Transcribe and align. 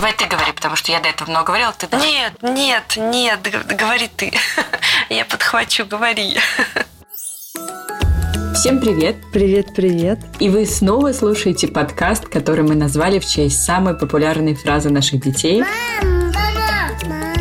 Давай 0.00 0.14
ты 0.14 0.24
говори, 0.24 0.50
потому 0.52 0.76
что 0.76 0.92
я 0.92 1.00
до 1.00 1.10
этого 1.10 1.28
много 1.28 1.48
говорила. 1.48 1.74
Ты... 1.76 1.86
Нет, 1.94 2.32
нет, 2.40 2.96
нет, 2.96 3.40
говори 3.78 4.08
ты. 4.16 4.32
Я 5.10 5.26
подхвачу, 5.26 5.84
говори. 5.84 6.38
Всем 8.54 8.80
привет! 8.80 9.16
Привет, 9.30 9.74
привет! 9.74 10.18
И 10.38 10.48
вы 10.48 10.64
снова 10.64 11.12
слушаете 11.12 11.68
подкаст, 11.68 12.26
который 12.26 12.64
мы 12.64 12.76
назвали 12.76 13.18
в 13.18 13.26
честь 13.26 13.62
самой 13.62 13.92
популярной 13.92 14.54
фразы 14.54 14.88
наших 14.88 15.20
детей. 15.20 15.60
Мам, 15.60 16.32
мама, 16.32 17.34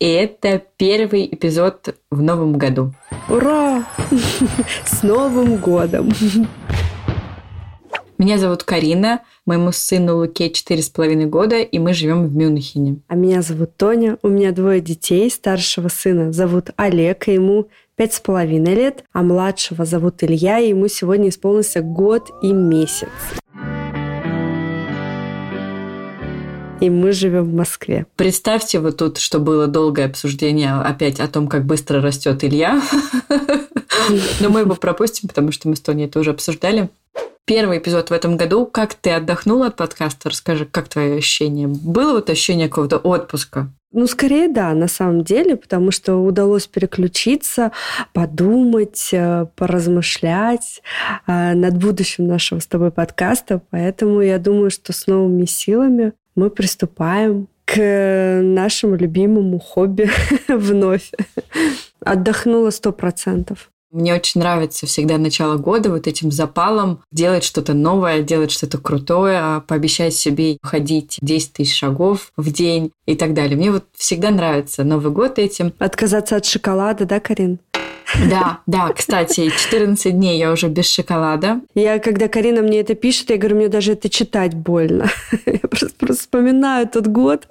И 0.00 0.08
это 0.08 0.60
первый 0.76 1.32
эпизод 1.32 1.94
в 2.10 2.20
новом 2.20 2.58
году. 2.58 2.92
Ура! 3.28 3.84
С 4.84 5.04
Новым 5.04 5.56
годом! 5.58 6.10
Меня 8.24 8.38
зовут 8.38 8.64
Карина, 8.64 9.20
моему 9.44 9.70
сыну 9.70 10.16
Луке 10.16 10.48
четыре 10.48 10.80
с 10.80 10.88
половиной 10.88 11.26
года, 11.26 11.60
и 11.60 11.78
мы 11.78 11.92
живем 11.92 12.26
в 12.26 12.34
Мюнхене. 12.34 13.00
А 13.06 13.16
меня 13.16 13.42
зовут 13.42 13.76
Тоня, 13.76 14.16
у 14.22 14.28
меня 14.28 14.52
двое 14.52 14.80
детей. 14.80 15.30
Старшего 15.30 15.88
сына 15.88 16.32
зовут 16.32 16.70
Олег, 16.76 17.28
и 17.28 17.34
ему 17.34 17.68
пять 17.96 18.14
с 18.14 18.20
половиной 18.20 18.76
лет, 18.76 19.04
а 19.12 19.22
младшего 19.22 19.84
зовут 19.84 20.22
Илья, 20.24 20.58
и 20.58 20.70
ему 20.70 20.88
сегодня 20.88 21.28
исполнился 21.28 21.82
год 21.82 22.30
и 22.42 22.54
месяц. 22.54 23.10
и 26.80 26.90
мы 26.90 27.12
живем 27.12 27.44
в 27.44 27.54
Москве. 27.54 28.06
Представьте 28.16 28.78
вот 28.78 28.98
тут, 28.98 29.18
что 29.18 29.38
было 29.38 29.66
долгое 29.66 30.06
обсуждение 30.06 30.72
опять 30.72 31.20
о 31.20 31.28
том, 31.28 31.46
как 31.48 31.64
быстро 31.64 32.02
растет 32.02 32.42
Илья. 32.42 32.82
Но 34.40 34.50
мы 34.50 34.60
его 34.60 34.74
пропустим, 34.74 35.28
потому 35.28 35.50
что 35.52 35.68
мы 35.68 35.76
с 35.76 35.80
Тони 35.80 36.04
это 36.04 36.20
уже 36.20 36.30
обсуждали 36.30 36.90
первый 37.44 37.78
эпизод 37.78 38.10
в 38.10 38.12
этом 38.12 38.36
году. 38.36 38.66
Как 38.66 38.94
ты 38.94 39.10
отдохнула 39.10 39.68
от 39.68 39.76
подкаста? 39.76 40.30
Расскажи, 40.30 40.66
как 40.66 40.88
твои 40.88 41.18
ощущения? 41.18 41.68
Было 41.68 42.12
вот 42.12 42.30
ощущение 42.30 42.68
какого-то 42.68 42.98
отпуска? 42.98 43.70
Ну, 43.92 44.08
скорее, 44.08 44.48
да, 44.48 44.74
на 44.74 44.88
самом 44.88 45.22
деле, 45.22 45.56
потому 45.56 45.92
что 45.92 46.16
удалось 46.16 46.66
переключиться, 46.66 47.70
подумать, 48.12 49.10
э, 49.12 49.46
поразмышлять 49.54 50.82
э, 51.28 51.54
над 51.54 51.76
будущим 51.76 52.26
нашего 52.26 52.58
с 52.58 52.66
тобой 52.66 52.90
подкаста. 52.90 53.60
Поэтому 53.70 54.20
я 54.20 54.38
думаю, 54.38 54.70
что 54.70 54.92
с 54.92 55.06
новыми 55.06 55.44
силами 55.44 56.12
мы 56.34 56.50
приступаем 56.50 57.46
к 57.64 58.40
нашему 58.42 58.96
любимому 58.96 59.60
хобби 59.60 60.10
вновь. 60.48 61.12
Отдохнула 62.00 62.70
сто 62.70 62.92
процентов. 62.92 63.70
Мне 63.94 64.12
очень 64.12 64.40
нравится 64.40 64.86
всегда 64.86 65.18
начало 65.18 65.56
года 65.56 65.88
вот 65.88 66.08
этим 66.08 66.32
запалом 66.32 66.98
делать 67.12 67.44
что-то 67.44 67.74
новое, 67.74 68.22
делать 68.22 68.50
что-то 68.50 68.78
крутое, 68.78 69.38
а 69.40 69.60
пообещать 69.60 70.14
себе 70.14 70.58
ходить 70.64 71.18
10 71.22 71.52
тысяч 71.52 71.78
шагов 71.78 72.32
в 72.36 72.52
день 72.52 72.90
и 73.06 73.14
так 73.14 73.34
далее. 73.34 73.56
Мне 73.56 73.70
вот 73.70 73.84
всегда 73.94 74.30
нравится 74.30 74.82
Новый 74.82 75.12
год 75.12 75.38
этим. 75.38 75.72
Отказаться 75.78 76.34
от 76.34 76.44
шоколада, 76.44 77.06
да, 77.06 77.20
Карин? 77.20 77.60
Да, 78.28 78.60
да, 78.66 78.92
кстати, 78.92 79.50
14 79.50 80.12
дней 80.12 80.38
я 80.38 80.52
уже 80.52 80.68
без 80.68 80.86
шоколада. 80.86 81.60
Я, 81.74 81.98
когда 81.98 82.28
Карина 82.28 82.62
мне 82.62 82.80
это 82.80 82.94
пишет, 82.94 83.30
я 83.30 83.36
говорю, 83.36 83.56
мне 83.56 83.68
даже 83.68 83.92
это 83.92 84.08
читать 84.08 84.54
больно. 84.54 85.08
Я 85.46 85.58
просто, 85.58 85.90
просто 85.98 86.22
вспоминаю 86.22 86.88
тот 86.88 87.06
год. 87.06 87.46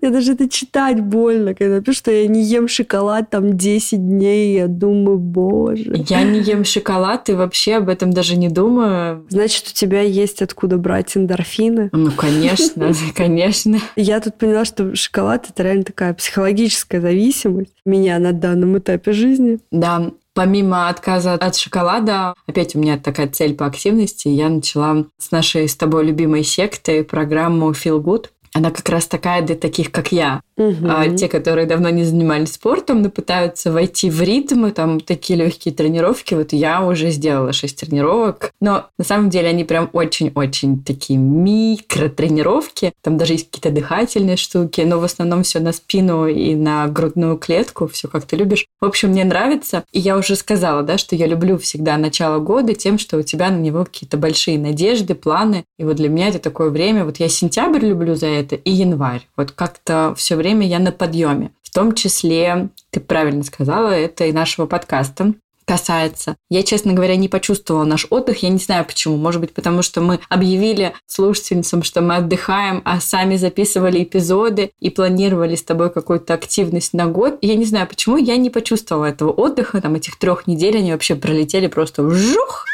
Мне 0.00 0.10
даже 0.10 0.32
это 0.32 0.48
читать 0.48 1.00
больно, 1.00 1.54
когда 1.54 1.80
пишут, 1.80 1.98
что 1.98 2.10
я 2.10 2.26
не 2.26 2.42
ем 2.42 2.68
шоколад 2.68 3.30
там 3.30 3.56
10 3.56 3.98
дней. 3.98 4.54
Я 4.54 4.66
думаю, 4.66 5.18
боже. 5.18 6.04
Я 6.08 6.22
не 6.22 6.40
ем 6.40 6.64
шоколад 6.64 7.28
и 7.28 7.32
вообще 7.32 7.76
об 7.76 7.88
этом 7.88 8.12
даже 8.12 8.36
не 8.36 8.48
думаю. 8.48 9.26
Значит, 9.28 9.68
у 9.68 9.72
тебя 9.72 10.02
есть 10.02 10.42
откуда 10.42 10.78
брать 10.78 11.16
эндорфины? 11.16 11.90
Ну, 11.92 12.10
конечно, 12.12 12.92
конечно. 13.14 13.78
Я 13.96 14.20
тут 14.20 14.36
поняла, 14.36 14.64
что 14.64 14.94
шоколад– 14.94 15.46
это 15.50 15.62
реально 15.62 15.84
такая 15.84 16.14
психологическая 16.14 17.00
зависимость 17.00 17.72
меня 17.88 18.18
на 18.18 18.32
данном 18.32 18.78
этапе 18.78 19.12
жизни. 19.12 19.58
Да, 19.70 20.10
помимо 20.34 20.88
отказа 20.88 21.34
от 21.34 21.56
шоколада, 21.56 22.34
опять 22.46 22.76
у 22.76 22.78
меня 22.78 22.98
такая 22.98 23.28
цель 23.28 23.54
по 23.54 23.66
активности, 23.66 24.28
я 24.28 24.48
начала 24.48 25.06
с 25.18 25.30
нашей 25.30 25.68
с 25.68 25.76
тобой 25.76 26.06
любимой 26.06 26.44
секты 26.44 27.02
программу 27.02 27.70
Feel 27.72 28.00
Good. 28.00 28.26
Она 28.54 28.70
как 28.70 28.88
раз 28.88 29.06
такая 29.06 29.42
для 29.42 29.56
таких, 29.56 29.90
как 29.90 30.12
я. 30.12 30.40
Угу. 30.56 30.88
А, 30.88 31.08
те, 31.08 31.28
которые 31.28 31.66
давно 31.66 31.88
не 31.90 32.04
занимались 32.04 32.52
спортом, 32.52 33.02
но 33.02 33.10
пытаются 33.10 33.70
войти 33.70 34.10
в 34.10 34.20
ритм, 34.22 34.70
там 34.70 34.98
такие 35.00 35.38
легкие 35.38 35.72
тренировки. 35.72 36.34
Вот 36.34 36.52
я 36.52 36.84
уже 36.84 37.10
сделала 37.10 37.52
6 37.52 37.80
тренировок. 37.80 38.52
Но 38.60 38.86
на 38.98 39.04
самом 39.04 39.30
деле 39.30 39.48
они 39.48 39.64
прям 39.64 39.88
очень-очень 39.92 40.82
такие 40.82 41.18
микро-тренировки. 41.18 42.92
Там 43.02 43.16
даже 43.16 43.34
есть 43.34 43.50
какие-то 43.50 43.70
дыхательные 43.70 44.36
штуки, 44.36 44.80
но 44.80 44.98
в 44.98 45.04
основном 45.04 45.44
все 45.44 45.60
на 45.60 45.72
спину 45.72 46.26
и 46.26 46.54
на 46.56 46.88
грудную 46.88 47.36
клетку, 47.36 47.86
все 47.86 48.08
как 48.08 48.24
ты 48.24 48.36
любишь. 48.36 48.66
В 48.80 48.84
общем, 48.84 49.10
мне 49.10 49.24
нравится. 49.24 49.84
И 49.92 50.00
я 50.00 50.16
уже 50.16 50.34
сказала, 50.34 50.82
да, 50.82 50.98
что 50.98 51.14
я 51.14 51.26
люблю 51.26 51.56
всегда 51.58 51.96
начало 51.96 52.40
года 52.40 52.74
тем, 52.74 52.98
что 52.98 53.18
у 53.18 53.22
тебя 53.22 53.50
на 53.50 53.58
него 53.58 53.84
какие-то 53.84 54.16
большие 54.16 54.58
надежды, 54.58 55.14
планы. 55.14 55.64
И 55.78 55.84
вот 55.84 55.96
для 55.96 56.08
меня 56.08 56.28
это 56.28 56.40
такое 56.40 56.70
время. 56.70 57.04
Вот 57.04 57.18
я 57.18 57.28
сентябрь 57.28 57.86
люблю 57.86 58.16
за 58.16 58.26
это 58.38 58.56
и 58.56 58.70
январь. 58.70 59.26
Вот 59.36 59.52
как-то 59.52 60.14
все 60.16 60.36
время 60.36 60.66
я 60.66 60.78
на 60.78 60.92
подъеме. 60.92 61.50
В 61.62 61.70
том 61.70 61.94
числе, 61.94 62.70
ты 62.90 63.00
правильно 63.00 63.44
сказала, 63.44 63.90
это 63.90 64.24
и 64.24 64.32
нашего 64.32 64.66
подкаста 64.66 65.34
касается. 65.68 66.36
Я, 66.48 66.62
честно 66.62 66.94
говоря, 66.94 67.14
не 67.16 67.28
почувствовала 67.28 67.84
наш 67.84 68.06
отдых. 68.08 68.42
Я 68.42 68.48
не 68.48 68.58
знаю 68.58 68.86
почему. 68.86 69.18
Может 69.18 69.42
быть, 69.42 69.52
потому 69.52 69.82
что 69.82 70.00
мы 70.00 70.18
объявили 70.30 70.94
слушательницам, 71.06 71.82
что 71.82 72.00
мы 72.00 72.16
отдыхаем, 72.16 72.80
а 72.86 73.00
сами 73.00 73.36
записывали 73.36 74.02
эпизоды 74.02 74.70
и 74.80 74.88
планировали 74.88 75.54
с 75.54 75.62
тобой 75.62 75.90
какую-то 75.90 76.32
активность 76.32 76.94
на 76.94 77.06
год. 77.06 77.36
Я 77.42 77.54
не 77.54 77.66
знаю 77.66 77.86
почему. 77.86 78.16
Я 78.16 78.38
не 78.38 78.48
почувствовала 78.48 79.04
этого 79.04 79.30
отдыха. 79.30 79.80
Там 79.82 79.94
этих 79.94 80.18
трех 80.18 80.46
недель 80.46 80.78
они 80.78 80.92
вообще 80.92 81.14
пролетели 81.14 81.66
просто 81.66 82.02
вжух. 82.02 82.64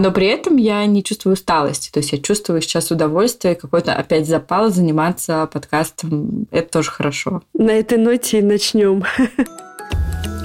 Но 0.00 0.10
при 0.12 0.28
этом 0.28 0.56
я 0.56 0.86
не 0.86 1.04
чувствую 1.04 1.34
усталости. 1.34 1.90
То 1.90 2.00
есть 2.00 2.12
я 2.12 2.18
чувствую 2.18 2.62
сейчас 2.62 2.90
удовольствие, 2.90 3.54
какой-то 3.54 3.92
опять 3.92 4.26
запал 4.26 4.70
заниматься 4.70 5.46
подкастом. 5.52 6.46
Это 6.50 6.72
тоже 6.72 6.90
хорошо. 6.90 7.42
На 7.52 7.72
этой 7.72 7.98
ноте 7.98 8.38
и 8.38 8.42
начнем. 8.42 9.04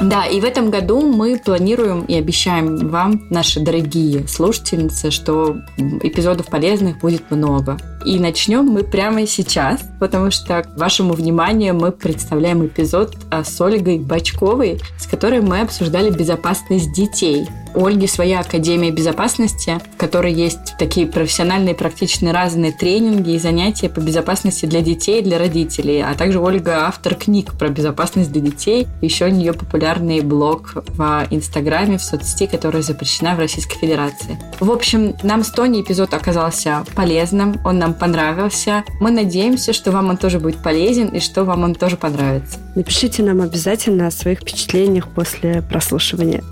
Да, 0.01 0.25
и 0.25 0.41
в 0.41 0.43
этом 0.43 0.71
году 0.71 1.01
мы 1.01 1.39
планируем 1.39 2.03
и 2.03 2.15
обещаем 2.15 2.89
вам, 2.89 3.27
наши 3.29 3.61
дорогие 3.61 4.27
слушательницы, 4.27 5.09
что 5.09 5.55
эпизодов 5.77 6.47
полезных 6.47 6.99
будет 6.99 7.31
много. 7.31 7.77
И 8.05 8.19
начнем 8.19 8.65
мы 8.65 8.83
прямо 8.83 9.25
сейчас, 9.25 9.81
потому 9.99 10.29
что 10.29 10.63
вашему 10.77 11.13
вниманию 11.13 11.73
мы 11.73 11.91
представляем 11.91 12.63
эпизод 12.63 13.17
с 13.31 13.59
Ольгой 13.59 13.97
Бачковой, 13.97 14.79
с 14.99 15.07
которой 15.07 15.41
мы 15.41 15.61
обсуждали 15.61 16.11
безопасность 16.11 16.93
детей. 16.93 17.47
У 17.73 17.85
Ольги 17.85 18.07
своя 18.07 18.39
Академия 18.39 18.89
безопасности, 18.89 19.81
в 19.95 19.97
которой 19.97 20.31
есть 20.31 20.75
такие 20.79 21.07
профессиональные, 21.07 21.75
практичные 21.75 22.31
разные 22.31 22.71
тренинги 22.71 23.31
и 23.31 23.39
занятия 23.39 23.89
по 23.89 23.99
безопасности 23.99 24.65
для 24.65 24.79
детей 24.79 25.19
и 25.19 25.23
для 25.23 25.37
родителей. 25.37 26.01
А 26.01 26.13
также 26.13 26.39
Ольга 26.39 26.85
автор 26.85 27.15
книг 27.15 27.51
про 27.57 27.67
безопасность 27.67 28.31
для 28.31 28.41
детей. 28.41 28.87
Еще 29.01 29.25
у 29.25 29.29
нее 29.29 29.51
популярный 29.51 30.21
блог 30.21 30.73
в 30.87 31.27
Инстаграме, 31.31 31.97
в 31.97 32.01
соцсети, 32.01 32.45
которая 32.45 32.81
запрещена 32.81 33.35
в 33.35 33.39
Российской 33.39 33.77
Федерации. 33.77 34.39
В 34.61 34.71
общем, 34.71 35.15
нам 35.23 35.43
с 35.43 35.49
Тони 35.49 35.81
эпизод 35.81 36.13
оказался 36.13 36.85
полезным, 36.95 37.59
он 37.65 37.79
нам 37.79 37.94
понравился. 37.99 38.83
Мы 38.99 39.11
надеемся, 39.11 39.73
что 39.73 39.91
вам 39.91 40.09
он 40.09 40.17
тоже 40.17 40.39
будет 40.39 40.61
полезен 40.61 41.07
и 41.09 41.19
что 41.19 41.43
вам 41.43 41.63
он 41.63 41.75
тоже 41.75 41.97
понравится. 41.97 42.59
Напишите 42.75 43.23
нам 43.23 43.41
обязательно 43.41 44.07
о 44.07 44.11
своих 44.11 44.39
впечатлениях 44.39 45.07
после 45.09 45.61
прослушивания. 45.61 46.43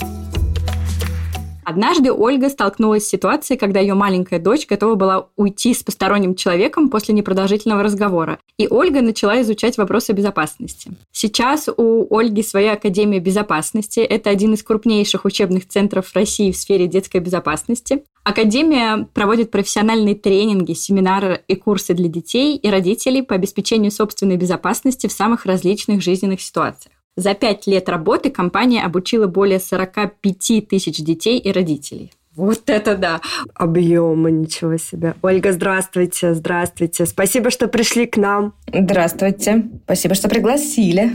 Однажды 1.65 2.11
Ольга 2.11 2.49
столкнулась 2.49 3.05
с 3.05 3.09
ситуацией, 3.09 3.57
когда 3.57 3.79
ее 3.79 3.93
маленькая 3.93 4.39
дочь 4.39 4.67
готова 4.67 4.95
была 4.95 5.27
уйти 5.35 5.73
с 5.73 5.81
посторонним 5.81 6.35
человеком 6.35 6.89
после 6.89 7.13
непродолжительного 7.13 7.83
разговора. 7.83 8.39
И 8.57 8.67
Ольга 8.67 9.01
начала 9.01 9.41
изучать 9.41 9.77
вопросы 9.77 10.11
безопасности. 10.13 10.91
Сейчас 11.11 11.69
у 11.75 12.15
Ольги 12.15 12.43
своя 12.43 12.73
Академия 12.73 13.19
безопасности. 13.19 14.01
Это 14.01 14.29
один 14.29 14.53
из 14.53 14.63
крупнейших 14.63 15.25
учебных 15.25 15.67
центров 15.67 16.13
России 16.13 16.51
в 16.51 16.57
сфере 16.57 16.87
детской 16.87 17.19
безопасности. 17.19 18.03
Академия 18.23 19.07
проводит 19.13 19.51
профессиональные 19.51 20.15
тренинги, 20.15 20.73
семинары 20.73 21.43
и 21.47 21.55
курсы 21.55 21.93
для 21.93 22.07
детей 22.07 22.55
и 22.55 22.69
родителей 22.69 23.21
по 23.21 23.35
обеспечению 23.35 23.91
собственной 23.91 24.37
безопасности 24.37 25.07
в 25.07 25.11
самых 25.11 25.45
различных 25.45 26.01
жизненных 26.01 26.41
ситуациях. 26.41 26.95
За 27.15 27.33
пять 27.33 27.67
лет 27.67 27.89
работы 27.89 28.31
компания 28.31 28.83
обучила 28.83 29.27
более 29.27 29.59
45 29.59 30.67
тысяч 30.67 30.97
детей 30.97 31.37
и 31.37 31.51
родителей. 31.51 32.11
Вот 32.35 32.63
это 32.67 32.97
да! 32.97 33.21
Объемы, 33.53 34.31
ничего 34.31 34.77
себе. 34.77 35.13
Ольга, 35.21 35.51
здравствуйте, 35.51 36.33
здравствуйте. 36.33 37.05
Спасибо, 37.05 37.51
что 37.51 37.67
пришли 37.67 38.07
к 38.07 38.17
нам. 38.17 38.55
Здравствуйте. 38.73 39.69
Спасибо, 39.83 40.15
что 40.15 40.29
пригласили. 40.29 41.11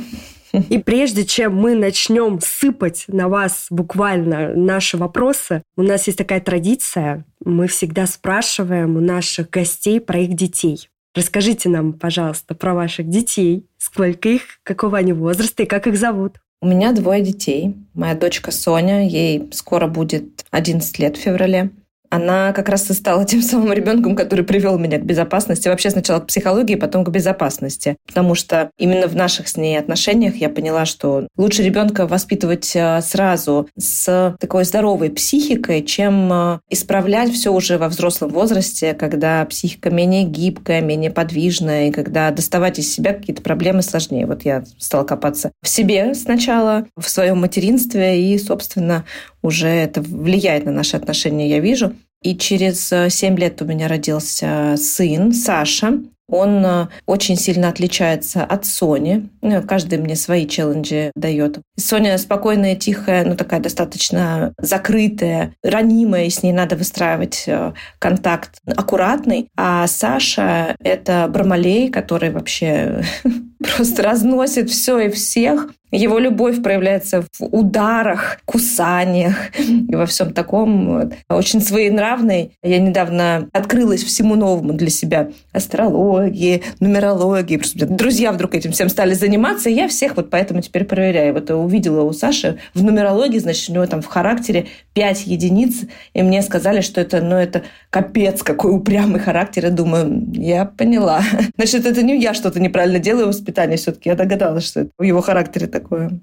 И 0.52 0.78
прежде 0.78 1.24
чем 1.24 1.54
мы 1.54 1.74
начнем 1.74 2.40
сыпать 2.40 3.04
на 3.08 3.28
вас 3.28 3.66
буквально 3.70 4.54
наши 4.54 4.96
вопросы, 4.96 5.62
у 5.76 5.82
нас 5.82 6.06
есть 6.06 6.18
такая 6.18 6.40
традиция. 6.40 7.24
Мы 7.44 7.66
всегда 7.66 8.06
спрашиваем 8.06 8.96
у 8.96 9.00
наших 9.00 9.50
гостей 9.50 10.00
про 10.00 10.20
их 10.20 10.34
детей. 10.34 10.88
Расскажите 11.14 11.68
нам, 11.68 11.94
пожалуйста, 11.94 12.54
про 12.54 12.74
ваших 12.74 13.08
детей. 13.08 13.66
Сколько 13.78 14.28
их, 14.28 14.42
какого 14.62 14.98
они 14.98 15.12
возраста 15.12 15.62
и 15.62 15.66
как 15.66 15.86
их 15.86 15.96
зовут? 15.96 16.36
У 16.60 16.66
меня 16.66 16.92
двое 16.92 17.22
детей. 17.22 17.76
Моя 17.94 18.14
дочка 18.14 18.50
Соня, 18.50 19.08
ей 19.08 19.48
скоро 19.52 19.86
будет 19.86 20.44
11 20.50 20.98
лет 20.98 21.16
в 21.16 21.20
феврале 21.20 21.70
она 22.10 22.52
как 22.52 22.68
раз 22.68 22.90
и 22.90 22.94
стала 22.94 23.24
тем 23.24 23.42
самым 23.42 23.72
ребенком, 23.72 24.16
который 24.16 24.44
привел 24.44 24.78
меня 24.78 24.98
к 24.98 25.04
безопасности. 25.04 25.68
Вообще 25.68 25.90
сначала 25.90 26.20
к 26.20 26.26
психологии, 26.26 26.74
потом 26.74 27.04
к 27.04 27.10
безопасности. 27.10 27.96
Потому 28.06 28.34
что 28.34 28.70
именно 28.78 29.06
в 29.06 29.14
наших 29.14 29.48
с 29.48 29.56
ней 29.56 29.78
отношениях 29.78 30.36
я 30.36 30.48
поняла, 30.48 30.84
что 30.84 31.28
лучше 31.36 31.62
ребенка 31.62 32.06
воспитывать 32.06 32.72
э, 32.74 33.00
сразу 33.02 33.68
с 33.76 34.36
такой 34.40 34.64
здоровой 34.64 35.10
психикой, 35.10 35.82
чем 35.82 36.32
э, 36.32 36.60
исправлять 36.70 37.32
все 37.32 37.52
уже 37.52 37.78
во 37.78 37.88
взрослом 37.88 38.30
возрасте, 38.30 38.94
когда 38.94 39.44
психика 39.44 39.90
менее 39.90 40.24
гибкая, 40.24 40.80
менее 40.80 41.10
подвижная, 41.10 41.88
и 41.88 41.92
когда 41.92 42.30
доставать 42.30 42.78
из 42.78 42.92
себя 42.92 43.12
какие-то 43.12 43.42
проблемы 43.42 43.82
сложнее. 43.82 44.26
Вот 44.26 44.44
я 44.44 44.64
стала 44.78 45.04
копаться 45.04 45.52
в 45.62 45.68
себе 45.68 46.14
сначала, 46.14 46.86
в 46.96 47.08
своем 47.08 47.40
материнстве, 47.40 48.22
и, 48.22 48.38
собственно, 48.38 49.04
уже 49.42 49.68
это 49.68 50.00
влияет 50.00 50.64
на 50.64 50.72
наши 50.72 50.96
отношения, 50.96 51.48
я 51.48 51.60
вижу. 51.60 51.94
И 52.22 52.36
через 52.36 52.88
7 52.88 53.34
э, 53.34 53.38
лет 53.38 53.62
у 53.62 53.64
меня 53.64 53.88
родился 53.88 54.74
сын 54.76 55.32
Саша. 55.32 56.00
Он 56.30 56.64
э, 56.64 56.88
очень 57.06 57.36
сильно 57.36 57.68
отличается 57.68 58.44
от 58.44 58.66
Сони. 58.66 59.28
Ну, 59.40 59.62
каждый 59.62 59.98
мне 59.98 60.14
свои 60.14 60.46
челленджи 60.46 61.10
дает. 61.14 61.60
Соня 61.78 62.18
спокойная, 62.18 62.76
тихая, 62.76 63.24
ну 63.24 63.34
такая 63.34 63.60
достаточно 63.60 64.52
закрытая, 64.58 65.54
ранимая, 65.62 66.26
и 66.26 66.30
с 66.30 66.42
ней 66.42 66.52
надо 66.52 66.76
выстраивать 66.76 67.44
э, 67.46 67.72
контакт 67.98 68.58
аккуратный. 68.66 69.48
А 69.56 69.86
Саша— 69.86 70.76
это 70.80 71.28
Бармалей, 71.32 71.88
который 71.88 72.30
вообще 72.30 73.02
просто 73.58 74.02
разносит 74.02 74.70
все 74.70 74.98
и 74.98 75.10
всех. 75.10 75.68
Его 75.90 76.18
любовь 76.18 76.62
проявляется 76.62 77.22
в 77.22 77.26
ударах, 77.40 78.40
кусаниях 78.44 79.36
и 79.58 79.94
во 79.94 80.04
всем 80.04 80.34
таком. 80.34 81.10
Очень 81.30 81.62
своенравный. 81.62 82.52
Я 82.62 82.78
недавно 82.78 83.48
открылась 83.52 84.04
всему 84.04 84.34
новому 84.34 84.74
для 84.74 84.90
себя. 84.90 85.30
Астрологии, 85.52 86.62
нумерологии. 86.80 87.56
Просто 87.56 87.86
друзья 87.86 88.32
вдруг 88.32 88.54
этим 88.54 88.72
всем 88.72 88.90
стали 88.90 89.14
заниматься, 89.14 89.70
и 89.70 89.74
я 89.74 89.88
всех 89.88 90.16
вот 90.16 90.28
поэтому 90.28 90.60
теперь 90.60 90.84
проверяю. 90.84 91.32
Вот 91.32 91.50
увидела 91.50 92.02
у 92.02 92.12
Саши 92.12 92.58
в 92.74 92.82
нумерологии, 92.82 93.38
значит, 93.38 93.70
у 93.70 93.72
него 93.72 93.86
там 93.86 94.02
в 94.02 94.06
характере 94.06 94.66
5 94.92 95.26
единиц, 95.26 95.86
и 96.12 96.22
мне 96.22 96.42
сказали, 96.42 96.82
что 96.82 97.00
это, 97.00 97.22
ну, 97.22 97.36
это 97.36 97.62
капец, 97.88 98.42
какой 98.42 98.72
упрямый 98.74 99.20
характер. 99.20 99.64
Я 99.64 99.70
думаю, 99.70 100.26
я 100.34 100.66
поняла. 100.66 101.22
Значит, 101.56 101.86
это 101.86 102.02
не 102.02 102.20
я 102.20 102.34
что-то 102.34 102.60
неправильно 102.60 102.98
делаю 102.98 103.32
в 103.48 103.50
воспитании 103.50 103.76
все-таки. 103.76 104.08
Я 104.08 104.14
догадалась, 104.14 104.64
что 104.64 104.80
это 104.80 104.90
в 104.98 105.02
его 105.02 105.20
характере 105.20 105.66
такое. 105.66 106.20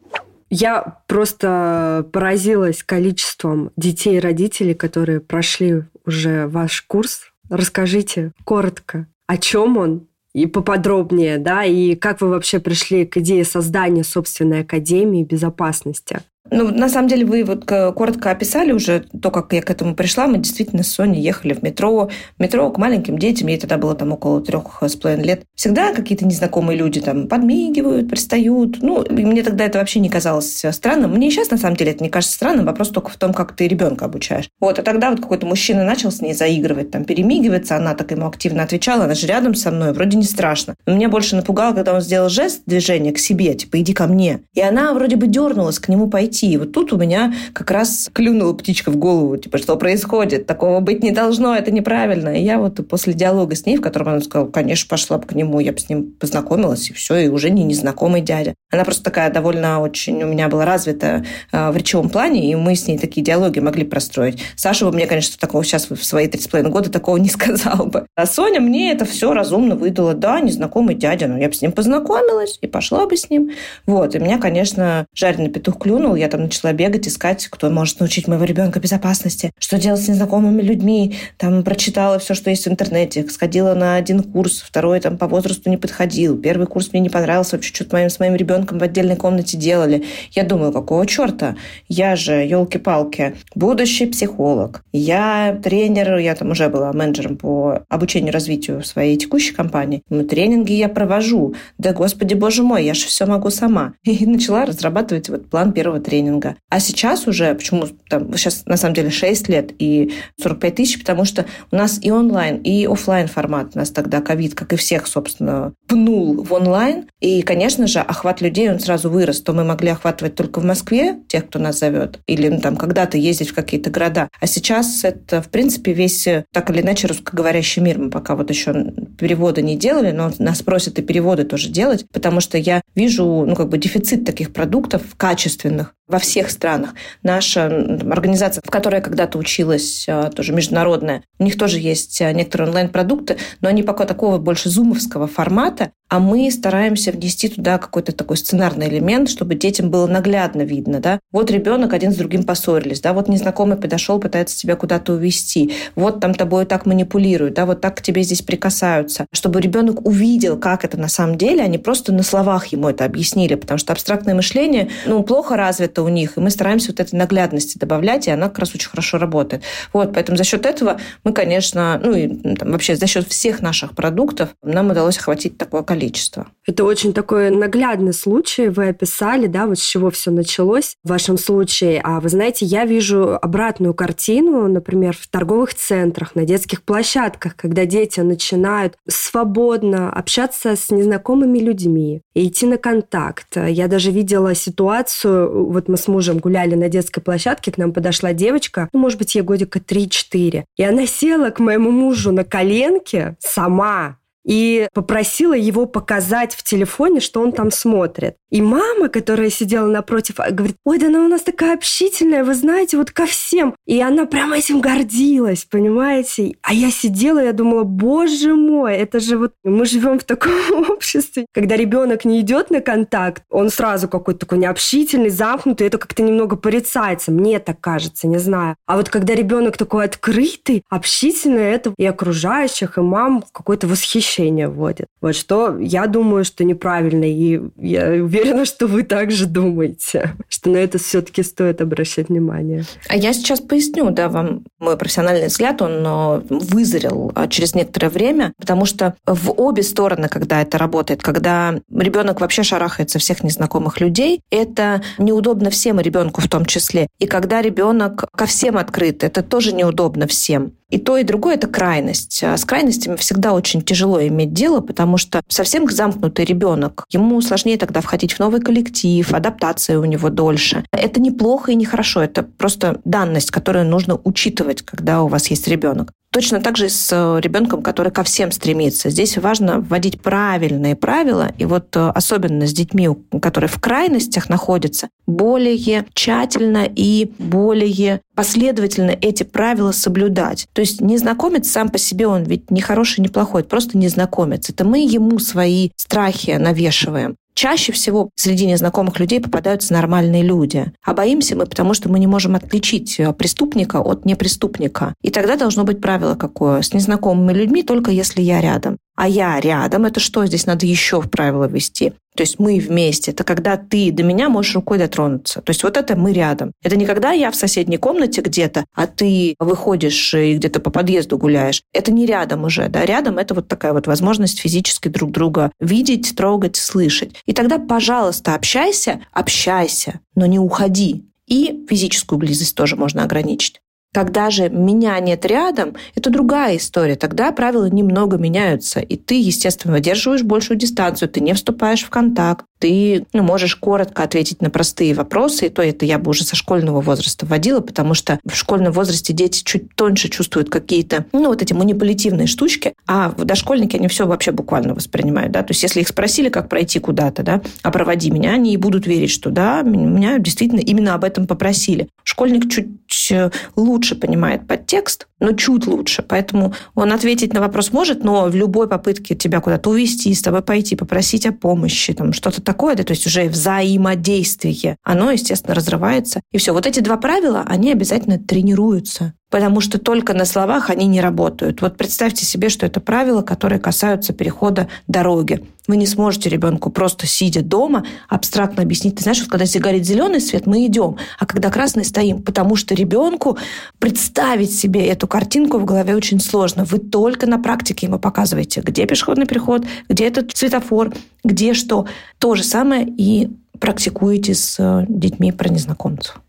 Я 0.49 0.99
просто 1.07 2.07
поразилась 2.13 2.83
количеством 2.83 3.71
детей 3.75 4.17
и 4.17 4.19
родителей, 4.19 4.75
которые 4.75 5.19
прошли 5.19 5.83
уже 6.05 6.47
ваш 6.47 6.83
курс. 6.83 7.31
Расскажите 7.49 8.31
коротко, 8.43 9.07
о 9.27 9.37
чем 9.37 9.77
он 9.77 10.07
и 10.33 10.45
поподробнее, 10.45 11.37
да, 11.39 11.63
и 11.63 11.95
как 11.95 12.21
вы 12.21 12.29
вообще 12.29 12.59
пришли 12.59 13.05
к 13.05 13.17
идее 13.17 13.43
создания 13.45 14.03
собственной 14.03 14.61
академии 14.61 15.23
безопасности? 15.23 16.21
Ну, 16.51 16.69
на 16.69 16.89
самом 16.89 17.07
деле, 17.07 17.25
вы 17.25 17.43
вот 17.43 17.65
коротко 17.65 18.29
описали 18.29 18.71
уже 18.71 19.05
то, 19.21 19.31
как 19.31 19.51
я 19.51 19.63
к 19.63 19.71
этому 19.71 19.95
пришла. 19.95 20.27
Мы 20.27 20.37
действительно 20.37 20.83
с 20.83 20.91
Соней 20.91 21.21
ехали 21.21 21.53
в 21.53 21.63
метро. 21.63 22.09
Метро 22.37 22.69
к 22.69 22.77
маленьким 22.77 23.17
детям, 23.17 23.47
ей 23.47 23.57
тогда 23.57 23.77
было 23.77 23.95
там 23.95 24.11
около 24.11 24.41
трех 24.41 24.83
с 24.83 24.95
половиной 24.95 25.25
лет. 25.25 25.43
Всегда 25.55 25.91
какие-то 25.91 26.25
незнакомые 26.25 26.77
люди 26.77 27.01
там 27.01 27.27
подмигивают, 27.27 28.09
пристают. 28.09 28.81
Ну, 28.83 29.03
мне 29.09 29.41
тогда 29.41 29.65
это 29.65 29.79
вообще 29.79 29.99
не 29.99 30.09
казалось 30.09 30.63
странным. 30.71 31.11
Мне 31.13 31.31
сейчас, 31.31 31.49
на 31.49 31.57
самом 31.57 31.77
деле, 31.77 31.91
это 31.91 32.03
не 32.03 32.11
кажется 32.11 32.35
странным. 32.35 32.65
Вопрос 32.67 32.89
только 32.89 33.09
в 33.09 33.17
том, 33.17 33.33
как 33.33 33.55
ты 33.55 33.67
ребенка 33.67 34.05
обучаешь. 34.05 34.47
Вот, 34.59 34.77
а 34.77 34.83
тогда 34.83 35.09
вот 35.09 35.21
какой-то 35.21 35.47
мужчина 35.47 35.83
начал 35.83 36.11
с 36.11 36.21
ней 36.21 36.35
заигрывать, 36.35 36.91
там, 36.91 37.05
перемигиваться. 37.05 37.75
Она 37.75 37.95
так 37.95 38.11
ему 38.11 38.27
активно 38.27 38.61
отвечала. 38.61 39.05
Она 39.05 39.15
же 39.15 39.25
рядом 39.25 39.55
со 39.55 39.71
мной, 39.71 39.93
вроде 39.93 40.15
не 40.15 40.23
страшно. 40.23 40.75
Но 40.85 40.93
меня 40.93 41.09
больше 41.09 41.35
напугало, 41.35 41.73
когда 41.73 41.95
он 41.95 42.01
сделал 42.01 42.29
жест 42.29 42.61
движения 42.67 43.13
к 43.13 43.17
себе, 43.17 43.55
типа, 43.55 43.81
иди 43.81 43.93
ко 43.93 44.05
мне. 44.05 44.41
И 44.53 44.61
она 44.61 44.93
вроде 44.93 45.15
бы 45.15 45.25
дернулась 45.25 45.79
к 45.79 45.89
нему 45.89 46.07
пойти 46.07 46.34
пойти. 46.35 46.51
И 46.51 46.57
вот 46.57 46.71
тут 46.71 46.93
у 46.93 46.97
меня 46.97 47.33
как 47.53 47.71
раз 47.71 48.09
клюнула 48.13 48.53
птичка 48.53 48.91
в 48.91 48.97
голову, 48.97 49.37
типа, 49.37 49.57
что 49.57 49.75
происходит? 49.75 50.45
Такого 50.45 50.79
быть 50.79 51.03
не 51.03 51.11
должно, 51.11 51.55
это 51.55 51.71
неправильно. 51.71 52.37
И 52.37 52.43
я 52.43 52.59
вот 52.59 52.87
после 52.87 53.13
диалога 53.13 53.55
с 53.55 53.65
ней, 53.65 53.77
в 53.77 53.81
котором 53.81 54.09
она 54.09 54.21
сказала, 54.21 54.49
конечно, 54.49 54.87
пошла 54.89 55.17
бы 55.17 55.25
к 55.25 55.33
нему, 55.33 55.59
я 55.59 55.71
бы 55.71 55.79
с 55.79 55.89
ним 55.89 56.11
познакомилась, 56.19 56.89
и 56.89 56.93
все, 56.93 57.17
и 57.17 57.27
уже 57.27 57.49
не 57.49 57.63
незнакомый 57.63 58.21
дядя. 58.21 58.53
Она 58.71 58.83
просто 58.83 59.03
такая 59.03 59.31
довольно 59.31 59.81
очень 59.81 60.21
у 60.23 60.27
меня 60.27 60.49
была 60.49 60.65
развита 60.65 61.25
э, 61.51 61.71
в 61.71 61.77
речевом 61.77 62.09
плане, 62.09 62.51
и 62.51 62.55
мы 62.55 62.75
с 62.75 62.87
ней 62.87 62.97
такие 62.97 63.23
диалоги 63.23 63.59
могли 63.59 63.85
простроить. 63.85 64.41
Саша 64.55 64.85
бы 64.85 64.91
мне, 64.91 65.07
конечно, 65.07 65.37
такого 65.39 65.63
сейчас 65.63 65.89
в 65.89 66.03
свои 66.03 66.27
3,5 66.27 66.69
года 66.69 66.91
такого 66.91 67.17
не 67.17 67.29
сказал 67.35 67.85
бы. 67.85 68.05
А 68.15 68.25
Соня 68.25 68.59
мне 68.59 68.91
это 68.91 69.05
все 69.05 69.33
разумно 69.33 69.75
выдала. 69.75 70.13
Да, 70.13 70.39
незнакомый 70.39 70.95
дядя, 70.95 71.27
но 71.27 71.37
я 71.37 71.47
бы 71.47 71.53
с 71.53 71.61
ним 71.61 71.71
познакомилась 71.71 72.57
и 72.61 72.67
пошла 72.67 73.05
бы 73.05 73.15
с 73.15 73.29
ним. 73.29 73.51
Вот. 73.85 74.15
И 74.15 74.19
меня, 74.19 74.37
конечно, 74.39 75.05
жареный 75.13 75.49
петух 75.49 75.79
клюнул. 75.79 76.15
Я 76.15 76.24
там 76.27 76.43
начала 76.43 76.73
бегать, 76.73 77.07
искать, 77.07 77.47
кто 77.47 77.69
может 77.69 77.99
научить 77.99 78.27
моего 78.27 78.43
ребенка 78.43 78.79
безопасности, 78.79 79.51
что 79.59 79.77
делать 79.77 80.01
с 80.01 80.07
незнакомыми 80.07 80.61
людьми. 80.61 81.15
Там 81.37 81.63
прочитала 81.63 82.19
все, 82.19 82.33
что 82.33 82.49
есть 82.49 82.65
в 82.65 82.69
интернете, 82.69 83.27
сходила 83.29 83.73
на 83.73 83.95
один 83.95 84.23
курс, 84.23 84.61
второй 84.61 84.99
там 84.99 85.17
по 85.17 85.27
возрасту 85.27 85.69
не 85.69 85.77
подходил, 85.77 86.37
первый 86.37 86.67
курс 86.67 86.91
мне 86.93 87.01
не 87.01 87.09
понравился, 87.09 87.55
вообще 87.55 87.73
что-то 87.73 87.95
моим, 87.95 88.09
с 88.09 88.19
моим 88.19 88.35
ребенком 88.35 88.79
в 88.79 88.83
отдельной 88.83 89.15
комнате 89.15 89.57
делали. 89.57 90.03
Я 90.31 90.43
думаю, 90.43 90.71
какого 90.71 91.05
черта? 91.05 91.55
Я 91.87 92.15
же, 92.15 92.33
елки-палки, 92.33 93.35
будущий 93.53 94.05
психолог. 94.05 94.83
Я 94.91 95.59
тренер, 95.63 96.17
я 96.17 96.35
там 96.35 96.51
уже 96.51 96.69
была 96.69 96.91
менеджером 96.93 97.37
по 97.37 97.83
обучению 97.89 98.33
развитию 98.33 98.83
своей 98.83 99.17
текущей 99.17 99.53
компании. 99.53 100.01
Ну, 100.09 100.23
тренинги 100.23 100.73
я 100.73 100.89
провожу. 100.89 101.55
Да, 101.77 101.93
господи, 101.93 102.33
боже 102.33 102.63
мой, 102.63 102.85
я 102.85 102.93
же 102.93 103.05
все 103.05 103.25
могу 103.25 103.49
сама. 103.49 103.93
И 104.03 104.25
начала 104.25 104.65
разрабатывать 104.65 105.29
вот 105.29 105.49
план 105.49 105.71
первого 105.73 105.99
тренинга 105.99 106.14
тренинга. 106.15 106.55
А 106.69 106.79
сейчас 106.79 107.27
уже, 107.27 107.53
почему 107.55 107.87
там, 108.09 108.35
сейчас 108.37 108.65
на 108.65 108.77
самом 108.77 108.95
деле 108.95 109.09
6 109.09 109.49
лет 109.49 109.71
и 109.79 110.13
45 110.41 110.75
тысяч, 110.75 110.99
потому 110.99 111.25
что 111.25 111.45
у 111.71 111.75
нас 111.75 111.99
и 112.01 112.11
онлайн, 112.11 112.57
и 112.57 112.85
офлайн 112.85 113.27
формат. 113.27 113.71
У 113.75 113.79
нас 113.79 113.89
тогда 113.89 114.21
ковид, 114.21 114.55
как 114.55 114.71
и 114.71 114.75
всех, 114.77 115.07
собственно, 115.07 115.73
пнул 115.87 116.41
в 116.41 116.53
онлайн. 116.53 117.07
И, 117.19 117.41
конечно 117.41 117.87
же, 117.87 117.99
охват 117.99 118.41
людей, 118.41 118.71
он 118.71 118.79
сразу 118.79 119.09
вырос. 119.09 119.41
То 119.41 119.51
мы 119.51 119.63
могли 119.63 119.89
охватывать 119.89 120.35
только 120.35 120.59
в 120.59 120.65
Москве, 120.65 121.19
тех, 121.27 121.47
кто 121.47 121.59
нас 121.59 121.79
зовет, 121.79 122.19
или 122.27 122.47
ну, 122.47 122.61
там 122.61 122.77
когда-то 122.77 123.17
ездить 123.17 123.49
в 123.49 123.53
какие-то 123.53 123.89
города. 123.89 124.29
А 124.39 124.47
сейчас 124.47 125.03
это, 125.03 125.41
в 125.41 125.49
принципе, 125.49 125.91
весь 125.91 126.27
так 126.53 126.69
или 126.69 126.81
иначе 126.81 127.07
русскоговорящий 127.07 127.81
мир. 127.81 127.99
Мы 127.99 128.09
пока 128.09 128.35
вот 128.35 128.49
еще 128.49 128.93
переводы 129.17 129.61
не 129.61 129.75
делали, 129.75 130.11
но 130.11 130.31
нас 130.39 130.61
просят 130.61 130.97
и 130.99 131.01
переводы 131.01 131.43
тоже 131.43 131.69
делать, 131.69 132.05
потому 132.11 132.39
что 132.39 132.57
я 132.57 132.81
вижу, 132.95 133.25
ну, 133.25 133.55
как 133.55 133.69
бы 133.69 133.77
дефицит 133.77 134.25
таких 134.25 134.53
продуктов 134.53 135.01
качественных 135.17 135.93
во 136.07 136.19
всех 136.19 136.51
странах. 136.51 136.93
Наша 137.23 137.65
организация, 137.65 138.61
в 138.63 138.69
которой 138.69 138.95
я 138.95 139.01
когда-то 139.01 139.37
училась, 139.37 140.05
а, 140.07 140.29
тоже 140.29 140.53
международная, 140.53 141.23
у 141.39 141.43
них 141.43 141.57
тоже 141.57 141.79
есть 141.79 142.21
а, 142.21 142.31
некоторые 142.31 142.67
онлайн-продукты, 142.67 143.37
но 143.61 143.69
они 143.69 143.81
пока 143.81 144.05
такого 144.05 144.37
больше 144.37 144.69
зумовского 144.69 145.27
формата, 145.27 145.91
а 146.07 146.19
мы 146.19 146.51
стараемся 146.51 147.11
внести 147.11 147.49
туда 147.49 147.77
какой-то 147.77 148.11
такой 148.11 148.37
сценарный 148.37 148.87
элемент, 148.87 149.29
чтобы 149.29 149.55
детям 149.55 149.89
было 149.89 150.05
наглядно 150.05 150.61
видно, 150.61 150.99
да. 150.99 151.19
Вот 151.31 151.49
ребенок 151.49 151.93
один 151.93 152.11
с 152.11 152.15
другим 152.15 152.43
поссорились, 152.43 153.01
да, 153.01 153.13
вот 153.13 153.27
незнакомый 153.27 153.77
подошел, 153.77 154.19
пытается 154.19 154.57
тебя 154.57 154.75
куда-то 154.75 155.13
увести, 155.13 155.73
вот 155.95 156.19
там 156.19 156.35
тобой 156.35 156.65
так 156.65 156.85
манипулируют, 156.85 157.55
да, 157.55 157.65
вот 157.65 157.81
так 157.81 157.97
к 157.97 158.01
тебе 158.01 158.21
здесь 158.21 158.43
прикасаются, 158.43 159.25
чтобы 159.33 159.61
ребенок 159.61 160.05
увидел, 160.05 160.57
как 160.57 160.85
это 160.85 160.97
на 160.97 161.07
самом 161.07 161.37
деле, 161.37 161.63
а 161.63 161.67
не 161.67 161.79
просто 161.79 162.13
на 162.13 162.23
словах 162.23 162.67
ему 162.67 162.89
это 162.89 163.03
объяснили, 163.03 163.55
потому 163.55 163.79
что 163.79 163.91
абстрактное 163.91 164.35
мышление, 164.35 164.89
ну, 165.07 165.23
плохо 165.23 165.57
развито 165.57 166.03
у 166.03 166.07
них, 166.07 166.37
и 166.37 166.39
мы 166.39 166.51
стараемся 166.51 166.91
вот 166.91 166.99
этой 166.99 167.15
наглядности 167.15 167.79
добавлять, 167.79 168.27
и 168.27 168.31
она 168.31 168.49
как 168.49 168.59
раз 168.59 168.75
очень 168.75 168.89
хорошо 168.89 169.17
работает. 169.17 169.63
Вот, 169.91 170.13
поэтому 170.13 170.37
за 170.37 170.43
счет 170.43 170.67
этого 170.67 170.99
мы, 171.23 171.33
конечно, 171.33 171.99
ну, 172.03 172.13
и 172.13 172.27
там, 172.55 172.71
вообще 172.71 172.95
за 172.95 173.07
счет 173.07 173.27
всех 173.27 173.61
наших 173.61 173.95
продуктов 173.95 174.49
нам 174.63 174.91
удалось 174.91 175.17
охватить 175.17 175.57
такое 175.57 175.81
количество 175.81 175.94
количество. 175.95 176.47
Это 176.67 176.83
очень 176.83 177.13
такой 177.13 177.51
наглядный 177.51 178.13
случай, 178.13 178.69
вы 178.69 178.89
описали, 178.89 179.47
да, 179.47 179.67
вот 179.67 179.77
с 179.77 179.83
чего 179.83 180.09
все 180.09 180.31
началось 180.31 180.95
в 181.03 181.09
вашем 181.09 181.37
случае. 181.37 182.01
А 182.03 182.19
вы 182.19 182.29
знаете, 182.29 182.65
я 182.65 182.85
вижу 182.85 183.37
обратную 183.39 183.93
картину, 183.93 184.67
например, 184.67 185.15
в 185.15 185.27
торговых 185.27 185.73
центрах, 185.75 186.35
на 186.35 186.43
детских 186.43 186.81
площадках, 186.81 187.55
когда 187.55 187.85
дети 187.85 188.19
начинают 188.19 188.95
свободно 189.07 190.11
общаться 190.11 190.75
с 190.75 190.89
незнакомыми 190.89 191.59
людьми 191.59 192.21
и 192.33 192.47
идти 192.47 192.65
на 192.65 192.77
контакт. 192.77 193.55
Я 193.55 193.87
даже 193.87 194.11
видела 194.11 194.55
ситуацию, 194.55 195.67
вот 195.71 195.87
мы 195.87 195.97
с 195.97 196.07
мужем 196.07 196.39
гуляли 196.39 196.75
на 196.75 196.89
детской 196.89 197.21
площадке, 197.21 197.71
к 197.71 197.77
нам 197.77 197.93
подошла 197.93 198.33
девочка, 198.33 198.89
ну, 198.91 198.99
может 198.99 199.19
быть, 199.19 199.35
ей 199.35 199.41
годика 199.41 199.79
3-4, 199.79 200.63
и 200.75 200.83
она 200.83 201.05
села 201.05 201.51
к 201.51 201.59
моему 201.59 201.91
мужу 201.91 202.31
на 202.31 202.43
коленке 202.43 203.37
сама, 203.39 204.17
и 204.45 204.87
попросила 204.93 205.53
его 205.53 205.87
показать 205.87 206.53
в 206.53 206.63
телефоне, 206.63 207.19
что 207.19 207.41
он 207.41 207.51
там 207.51 207.71
смотрит. 207.71 208.35
И 208.51 208.61
мама, 208.61 209.09
которая 209.09 209.49
сидела 209.49 209.87
напротив, 209.87 210.35
говорит, 210.51 210.77
ой, 210.85 210.99
да 210.99 211.07
она 211.07 211.25
у 211.25 211.27
нас 211.27 211.41
такая 211.41 211.73
общительная, 211.73 212.43
вы 212.43 212.53
знаете, 212.53 212.97
вот 212.97 213.11
ко 213.11 213.25
всем. 213.25 213.75
И 213.85 213.99
она 214.01 214.25
прямо 214.25 214.57
этим 214.57 214.81
гордилась, 214.81 215.65
понимаете? 215.65 216.55
А 216.61 216.73
я 216.73 216.91
сидела, 216.91 217.43
я 217.43 217.53
думала, 217.53 217.83
боже 217.83 218.53
мой, 218.53 218.95
это 218.95 219.19
же 219.19 219.37
вот 219.37 219.53
мы 219.63 219.85
живем 219.85 220.19
в 220.19 220.23
таком 220.23 220.53
обществе, 220.89 221.47
когда 221.51 221.75
ребенок 221.75 222.23
не 222.23 222.39
идет 222.41 222.69
на 222.69 222.81
контакт, 222.81 223.43
он 223.49 223.69
сразу 223.69 224.07
какой-то 224.07 224.41
такой 224.41 224.59
необщительный, 224.59 225.29
замкнутый, 225.29 225.87
это 225.87 225.97
как-то 225.97 226.21
немного 226.21 226.55
порицается, 226.55 227.31
мне 227.31 227.59
так 227.59 227.81
кажется, 227.81 228.27
не 228.27 228.37
знаю. 228.37 228.75
А 228.85 228.95
вот 228.95 229.09
когда 229.09 229.33
ребенок 229.33 229.77
такой 229.77 230.05
открытый, 230.05 230.83
общительный, 230.89 231.63
это 231.63 231.93
и 231.97 232.05
окружающих, 232.05 232.97
и 232.97 233.01
мам 233.01 233.43
какое-то 233.51 233.87
восхищение 233.87 234.34
вводит. 234.69 235.07
Вот 235.21 235.35
что 235.35 235.77
я 235.77 236.07
думаю, 236.07 236.45
что 236.45 236.63
неправильно, 236.63 237.25
и 237.25 237.61
я 237.77 238.23
уверена, 238.23 238.45
уверена, 238.45 238.65
что 238.65 238.87
вы 238.87 239.03
также 239.03 239.45
думаете, 239.45 240.35
что 240.47 240.69
на 240.69 240.77
это 240.77 240.97
все-таки 240.97 241.43
стоит 241.43 241.81
обращать 241.81 242.29
внимание. 242.29 242.85
А 243.09 243.15
я 243.15 243.33
сейчас 243.33 243.59
поясню, 243.59 244.09
да, 244.11 244.29
вам 244.29 244.63
мой 244.79 244.97
профессиональный 244.97 245.47
взгляд, 245.47 245.81
он 245.81 246.03
э, 246.05 246.41
вызрел 246.49 247.31
а, 247.35 247.47
через 247.47 247.75
некоторое 247.75 248.09
время, 248.09 248.53
потому 248.57 248.85
что 248.85 249.15
в 249.25 249.51
обе 249.51 249.83
стороны, 249.83 250.27
когда 250.27 250.61
это 250.61 250.77
работает, 250.77 251.21
когда 251.21 251.75
ребенок 251.91 252.41
вообще 252.41 252.63
шарахается 252.63 253.19
всех 253.19 253.43
незнакомых 253.43 253.99
людей, 253.99 254.41
это 254.51 255.01
неудобно 255.17 255.69
всем, 255.69 255.99
и 255.99 256.03
ребенку 256.03 256.41
в 256.41 256.47
том 256.47 256.65
числе. 256.65 257.07
И 257.19 257.27
когда 257.27 257.61
ребенок 257.61 258.25
ко 258.35 258.45
всем 258.45 258.77
открыт, 258.77 259.23
это 259.23 259.41
тоже 259.41 259.73
неудобно 259.73 260.27
всем. 260.27 260.73
И 260.91 260.99
то, 260.99 261.17
и 261.17 261.23
другое– 261.23 261.55
это 261.55 261.67
крайность. 261.67 262.43
А 262.43 262.55
с 262.57 262.63
крайностями 262.63 263.15
всегда 263.15 263.53
очень 263.53 263.81
тяжело 263.81 264.21
иметь 264.21 264.53
дело, 264.53 264.81
потому 264.81 265.17
что 265.17 265.41
совсем 265.47 265.89
замкнутый 265.89 266.45
ребенок, 266.45 267.05
ему 267.09 267.41
сложнее 267.41 267.77
тогда 267.77 268.01
входить 268.01 268.33
в 268.33 268.39
новый 268.39 268.61
коллектив, 268.61 269.33
адаптация 269.33 269.97
у 269.97 270.05
него 270.05 270.29
дольше. 270.29 270.85
Это 270.91 271.19
неплохо 271.19 271.71
и 271.71 271.75
нехорошо, 271.75 272.21
это 272.21 272.43
просто 272.43 273.01
данность, 273.03 273.49
которую 273.49 273.85
нужно 273.85 274.19
учитывать, 274.23 274.83
когда 274.83 275.23
у 275.23 275.27
вас 275.27 275.47
есть 275.47 275.67
ребенок. 275.67 276.11
Точно 276.35 276.59
так 276.59 276.75
же 276.75 276.87
и 276.87 276.89
с 276.89 277.13
э, 277.13 277.39
ребенком, 277.39 277.81
который 277.81 278.11
ко 278.11 278.21
всем 278.23 278.51
стремится. 278.51 279.09
Здесь 279.09 279.37
важно 279.37 279.79
вводить 279.79 280.19
правильные 280.19 280.97
правила. 280.97 281.53
И 281.57 281.63
вот 281.63 281.95
э, 281.95 282.09
особенно 282.13 282.67
с 282.67 282.73
детьми, 282.73 283.07
которые 283.41 283.69
в 283.69 283.79
крайностях 283.79 284.49
находятся, 284.49 285.07
более 285.27 286.05
тщательно 286.13 286.89
и 286.93 287.31
более 287.39 288.19
последовательно 288.35 289.11
эти 289.11 289.43
правила 289.43 289.93
соблюдать. 289.93 290.67
То 290.73 290.81
есть 290.81 290.99
незнакомец 290.99 291.71
сам 291.71 291.87
по 291.87 291.97
себе, 291.97 292.27
он 292.27 292.43
ведь 292.43 292.69
не 292.69 292.81
хороший, 292.81 293.21
не 293.21 293.29
плохой, 293.29 293.63
просто 293.63 293.97
незнакомец. 293.97 294.69
Это 294.69 294.83
мы 294.83 294.99
ему 294.99 295.39
свои 295.39 295.91
страхи 295.95 296.57
навешиваем. 296.59 297.37
Чаще 297.55 297.93
всего 297.93 298.31
среди 298.35 298.65
незнакомых 298.65 299.17
людей 299.17 299.39
попадаются 299.39 299.93
нормальные 299.93 300.43
люди. 300.43 300.91
А 301.03 301.13
боимся 301.13 301.55
мы, 301.55 301.65
потому 301.65 301.93
что 301.93 302.09
мы 302.09 302.19
не 302.19 302.27
можем 302.27 302.55
отличить 302.55 303.17
э, 303.17 303.31
преступника 303.31 304.01
от 304.01 304.25
непреступника. 304.25 305.13
И 305.21 305.29
тогда 305.29 305.55
должно 305.55 305.85
быть 305.85 306.01
правило 306.01 306.35
какое. 306.35 306.81
С 306.81 306.93
незнакомыми 306.93 307.53
людьми 307.53 307.81
только 307.81 308.11
если 308.11 308.41
я 308.41 308.59
рядом 308.59 308.97
а 309.15 309.27
я 309.27 309.59
рядом, 309.59 310.05
это 310.05 310.19
что 310.19 310.45
здесь 310.45 310.65
надо 310.65 310.85
еще 310.85 311.21
в 311.21 311.29
правила 311.29 311.65
ввести? 311.65 312.13
То 312.35 312.43
есть 312.43 312.59
мы 312.59 312.79
вместе. 312.79 313.31
Это 313.31 313.45
когда 313.45 313.77
ты 313.77 314.11
до 314.11 314.23
меня 314.23 314.49
можешь 314.49 314.75
рукой 314.75 314.97
дотронуться. 314.97 315.61
То 315.61 315.69
есть 315.69 315.83
вот 315.83 315.95
это 315.95 316.17
мы 316.17 316.33
рядом. 316.33 316.73
Это 316.83 316.97
не 316.97 317.05
когда 317.05 317.31
я 317.31 317.49
в 317.49 317.55
соседней 317.55 317.97
комнате 317.97 318.41
где-то, 318.41 318.83
а 318.93 319.07
ты 319.07 319.55
выходишь 319.57 320.33
и 320.33 320.55
где-то 320.55 320.81
по 320.81 320.89
подъезду 320.89 321.37
гуляешь. 321.37 321.81
Это 321.93 322.11
не 322.11 322.25
рядом 322.25 322.65
уже. 322.65 322.89
Да? 322.89 323.05
Рядом 323.05 323.37
это 323.37 323.53
вот 323.53 323.69
такая 323.69 323.93
вот 323.93 324.05
возможность 324.05 324.59
физически 324.59 325.07
друг 325.07 325.31
друга 325.31 325.71
видеть, 325.79 326.35
трогать, 326.35 326.75
слышать. 326.75 327.35
И 327.45 327.53
тогда, 327.53 327.79
пожалуйста, 327.79 328.53
общайся, 328.53 329.21
общайся, 329.31 330.19
но 330.35 330.45
не 330.45 330.59
уходи. 330.59 331.23
И 331.47 331.85
физическую 331.87 332.39
близость 332.39 332.75
тоже 332.75 332.95
можно 332.95 333.23
ограничить. 333.23 333.79
Когда 334.15 334.49
же 334.49 334.69
меня 334.69 335.19
нет 335.19 335.45
рядом, 335.45 335.97
это 336.15 336.29
другая 336.29 336.77
история. 336.77 337.15
Тогда 337.15 337.51
правила 337.51 337.89
немного 337.89 338.37
меняются. 338.37 339.01
И 339.01 339.17
ты, 339.17 339.35
естественно, 339.41 339.93
выдерживаешь 339.93 340.41
большую 340.41 340.77
дистанцию, 340.77 341.27
ты 341.27 341.41
не 341.41 341.51
вступаешь 341.53 342.05
в 342.05 342.09
контакт, 342.09 342.63
ты 342.85 343.25
ну, 343.33 343.41
можешь 343.41 343.75
коротко 343.75 344.21
ответить 344.21 344.61
на 344.61 344.69
простые 344.69 345.15
вопросы. 345.15 345.65
И 345.65 345.69
то 345.69 345.81
это 345.81 346.05
я 346.05 346.19
бы 346.19 346.29
уже 346.29 346.43
со 346.43 346.55
школьного 346.55 347.01
возраста 347.01 347.47
вводила, 347.47 347.79
потому 347.79 348.13
что 348.13 348.39
в 348.45 348.55
школьном 348.55 348.93
возрасте 348.93 349.33
дети 349.33 349.63
чуть 349.63 349.95
тоньше 349.95 350.29
чувствуют 350.29 350.69
какие-то, 350.69 351.25
ну, 351.31 351.47
вот 351.47 351.63
эти 351.63 351.73
манипулятивные 351.73 352.45
штучки, 352.45 352.93
а 353.07 353.31
дошкольники, 353.31 353.95
они 353.95 354.07
все 354.07 354.27
вообще 354.27 354.51
буквально 354.51 354.93
воспринимают, 354.93 355.51
да. 355.51 355.63
То 355.63 355.71
есть 355.71 355.81
если 355.81 356.01
их 356.01 356.07
спросили, 356.07 356.49
как 356.49 356.69
пройти 356.69 356.99
куда-то, 356.99 357.41
да, 357.41 357.61
а 357.81 357.89
проводи 357.89 358.29
меня, 358.29 358.51
они 358.51 358.75
и 358.75 358.77
будут 358.77 359.07
верить, 359.07 359.31
что 359.31 359.49
да, 359.49 359.81
меня 359.81 360.37
действительно 360.37 360.81
именно 360.81 361.15
об 361.15 361.23
этом 361.23 361.47
попросили. 361.47 362.07
Школьник 362.23 362.69
чуть 362.69 362.87
лучше 363.15 363.51
лучше 363.75 364.15
понимает 364.15 364.67
подтекст, 364.67 365.27
но 365.39 365.53
чуть 365.53 365.87
лучше. 365.87 366.23
Поэтому 366.27 366.73
он 366.93 367.11
ответить 367.11 367.53
на 367.53 367.59
вопрос 367.59 367.91
может, 367.91 368.23
но 368.23 368.45
в 368.45 368.55
любой 368.55 368.87
попытке 368.87 369.35
тебя 369.35 369.61
куда-то 369.61 369.89
увести, 369.89 370.33
с 370.33 370.41
тобой 370.41 370.61
пойти, 370.61 370.95
попросить 370.95 371.45
о 371.45 371.51
помощи, 371.51 372.13
там 372.13 372.33
что-то 372.33 372.61
такое, 372.61 372.95
да, 372.95 373.03
то 373.03 373.11
есть 373.11 373.25
уже 373.27 373.47
взаимодействие, 373.47 374.97
оно, 375.03 375.31
естественно, 375.31 375.75
разрывается. 375.75 376.41
И 376.51 376.57
все. 376.57 376.73
Вот 376.73 376.85
эти 376.85 376.99
два 376.99 377.17
правила, 377.17 377.63
они 377.67 377.91
обязательно 377.91 378.39
тренируются 378.39 379.33
потому 379.55 379.79
что 379.79 379.99
только 379.99 380.33
на 380.33 380.43
словах 380.43 380.89
они 380.89 381.07
не 381.07 381.21
работают. 381.21 381.81
Вот 381.81 381.95
представьте 381.95 382.45
себе, 382.45 382.67
что 382.67 382.85
это 382.85 382.99
правила, 382.99 383.41
которые 383.41 383.79
касаются 383.79 384.33
перехода 384.33 384.89
дороги. 385.07 385.65
Вы 385.87 385.95
не 385.95 386.05
сможете 386.05 386.49
ребенку 386.49 386.89
просто 386.89 387.25
сидя 387.25 387.61
дома 387.61 388.05
абстрактно 388.27 388.83
объяснить. 388.83 389.15
Ты 389.15 389.23
знаешь, 389.23 389.39
вот 389.39 389.47
когда 389.47 389.65
горит 389.79 390.05
зеленый 390.05 390.41
свет, 390.41 390.65
мы 390.65 390.85
идем, 390.85 391.15
а 391.39 391.45
когда 391.45 391.71
красный 391.71 392.03
стоим, 392.03 392.41
потому 392.41 392.75
что 392.75 392.95
ребенку 392.95 393.57
представить 393.97 394.75
себе 394.75 395.07
эту 395.07 395.25
картинку 395.25 395.77
в 395.77 395.85
голове 395.85 396.17
очень 396.17 396.41
сложно. 396.41 396.83
Вы 396.83 396.97
только 396.97 397.47
на 397.47 397.57
практике 397.57 398.07
ему 398.07 398.19
показываете, 398.19 398.81
где 398.81 399.05
пешеходный 399.05 399.45
переход, 399.45 399.85
где 400.09 400.27
этот 400.27 400.53
светофор, 400.53 401.13
где 401.45 401.73
что. 401.73 402.07
То 402.39 402.55
же 402.55 402.63
самое 402.65 403.07
и 403.07 403.49
практикуете 403.79 404.53
с 404.53 404.75
э, 404.79 405.05
детьми 405.07 405.53
про 405.53 405.69
незнакомцев. 405.69 406.41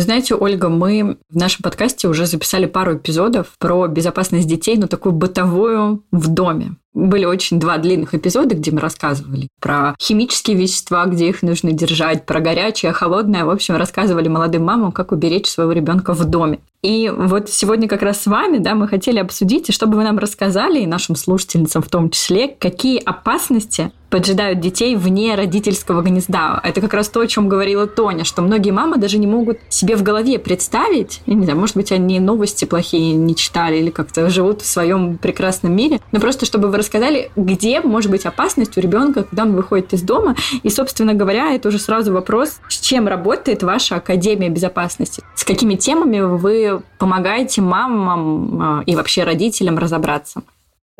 Вы 0.00 0.04
знаете, 0.04 0.34
Ольга, 0.34 0.70
мы 0.70 1.18
в 1.28 1.36
нашем 1.36 1.62
подкасте 1.62 2.08
уже 2.08 2.24
записали 2.24 2.64
пару 2.64 2.96
эпизодов 2.96 3.48
про 3.58 3.86
безопасность 3.86 4.48
детей, 4.48 4.78
но 4.78 4.86
такую 4.86 5.12
бытовую 5.12 6.02
в 6.10 6.28
доме. 6.28 6.76
Были 6.92 7.24
очень 7.24 7.60
два 7.60 7.78
длинных 7.78 8.14
эпизода, 8.14 8.54
где 8.54 8.72
мы 8.72 8.80
рассказывали 8.80 9.48
про 9.60 9.94
химические 10.00 10.56
вещества, 10.56 11.06
где 11.06 11.28
их 11.28 11.42
нужно 11.42 11.72
держать, 11.72 12.26
про 12.26 12.40
горячее, 12.40 12.92
холодное. 12.92 13.44
В 13.44 13.50
общем, 13.50 13.76
рассказывали 13.76 14.28
молодым 14.28 14.64
мамам, 14.64 14.90
как 14.90 15.12
уберечь 15.12 15.46
своего 15.46 15.72
ребенка 15.72 16.14
в 16.14 16.24
доме. 16.24 16.58
И 16.82 17.12
вот 17.14 17.50
сегодня 17.50 17.88
как 17.88 18.02
раз 18.02 18.22
с 18.22 18.26
вами, 18.26 18.58
да, 18.58 18.74
мы 18.74 18.88
хотели 18.88 19.18
обсудить, 19.18 19.68
и 19.68 19.72
чтобы 19.72 19.96
вы 19.96 20.04
нам 20.04 20.18
рассказали, 20.18 20.80
и 20.80 20.86
нашим 20.86 21.14
слушательницам 21.14 21.82
в 21.82 21.88
том 21.88 22.08
числе, 22.08 22.48
какие 22.58 22.98
опасности 22.98 23.92
поджидают 24.08 24.60
детей 24.60 24.96
вне 24.96 25.34
родительского 25.36 26.02
гнезда. 26.02 26.60
Это 26.64 26.80
как 26.80 26.94
раз 26.94 27.08
то, 27.08 27.20
о 27.20 27.26
чем 27.26 27.48
говорила 27.48 27.86
Тоня, 27.86 28.24
что 28.24 28.42
многие 28.42 28.72
мамы 28.72 28.96
даже 28.96 29.18
не 29.18 29.26
могут 29.26 29.58
себе 29.68 29.94
в 29.94 30.02
голове 30.02 30.38
представить, 30.38 31.20
я 31.26 31.34
не 31.34 31.44
знаю, 31.44 31.60
может 31.60 31.76
быть, 31.76 31.92
они 31.92 32.18
новости 32.18 32.64
плохие 32.64 33.14
не 33.14 33.36
читали 33.36 33.76
или 33.76 33.90
как-то 33.90 34.28
живут 34.28 34.62
в 34.62 34.66
своем 34.66 35.16
прекрасном 35.16 35.76
мире, 35.76 36.00
но 36.10 36.18
просто 36.18 36.44
чтобы 36.44 36.70
вы 36.70 36.78
рассказали, 36.80 37.30
где 37.36 37.80
может 37.80 38.10
быть 38.10 38.26
опасность 38.26 38.76
у 38.76 38.80
ребенка, 38.80 39.22
когда 39.22 39.44
он 39.44 39.54
выходит 39.54 39.92
из 39.92 40.02
дома. 40.02 40.34
И, 40.62 40.70
собственно 40.70 41.14
говоря, 41.14 41.54
это 41.54 41.68
уже 41.68 41.78
сразу 41.78 42.12
вопрос, 42.12 42.60
с 42.68 42.80
чем 42.80 43.06
работает 43.06 43.62
ваша 43.62 43.96
Академия 43.96 44.48
безопасности, 44.48 45.22
с 45.34 45.44
какими 45.44 45.76
темами 45.76 46.20
вы 46.20 46.82
помогаете 46.98 47.60
мамам 47.60 48.62
а, 48.62 48.82
и 48.86 48.96
вообще 48.96 49.24
родителям 49.24 49.78
разобраться? 49.78 50.42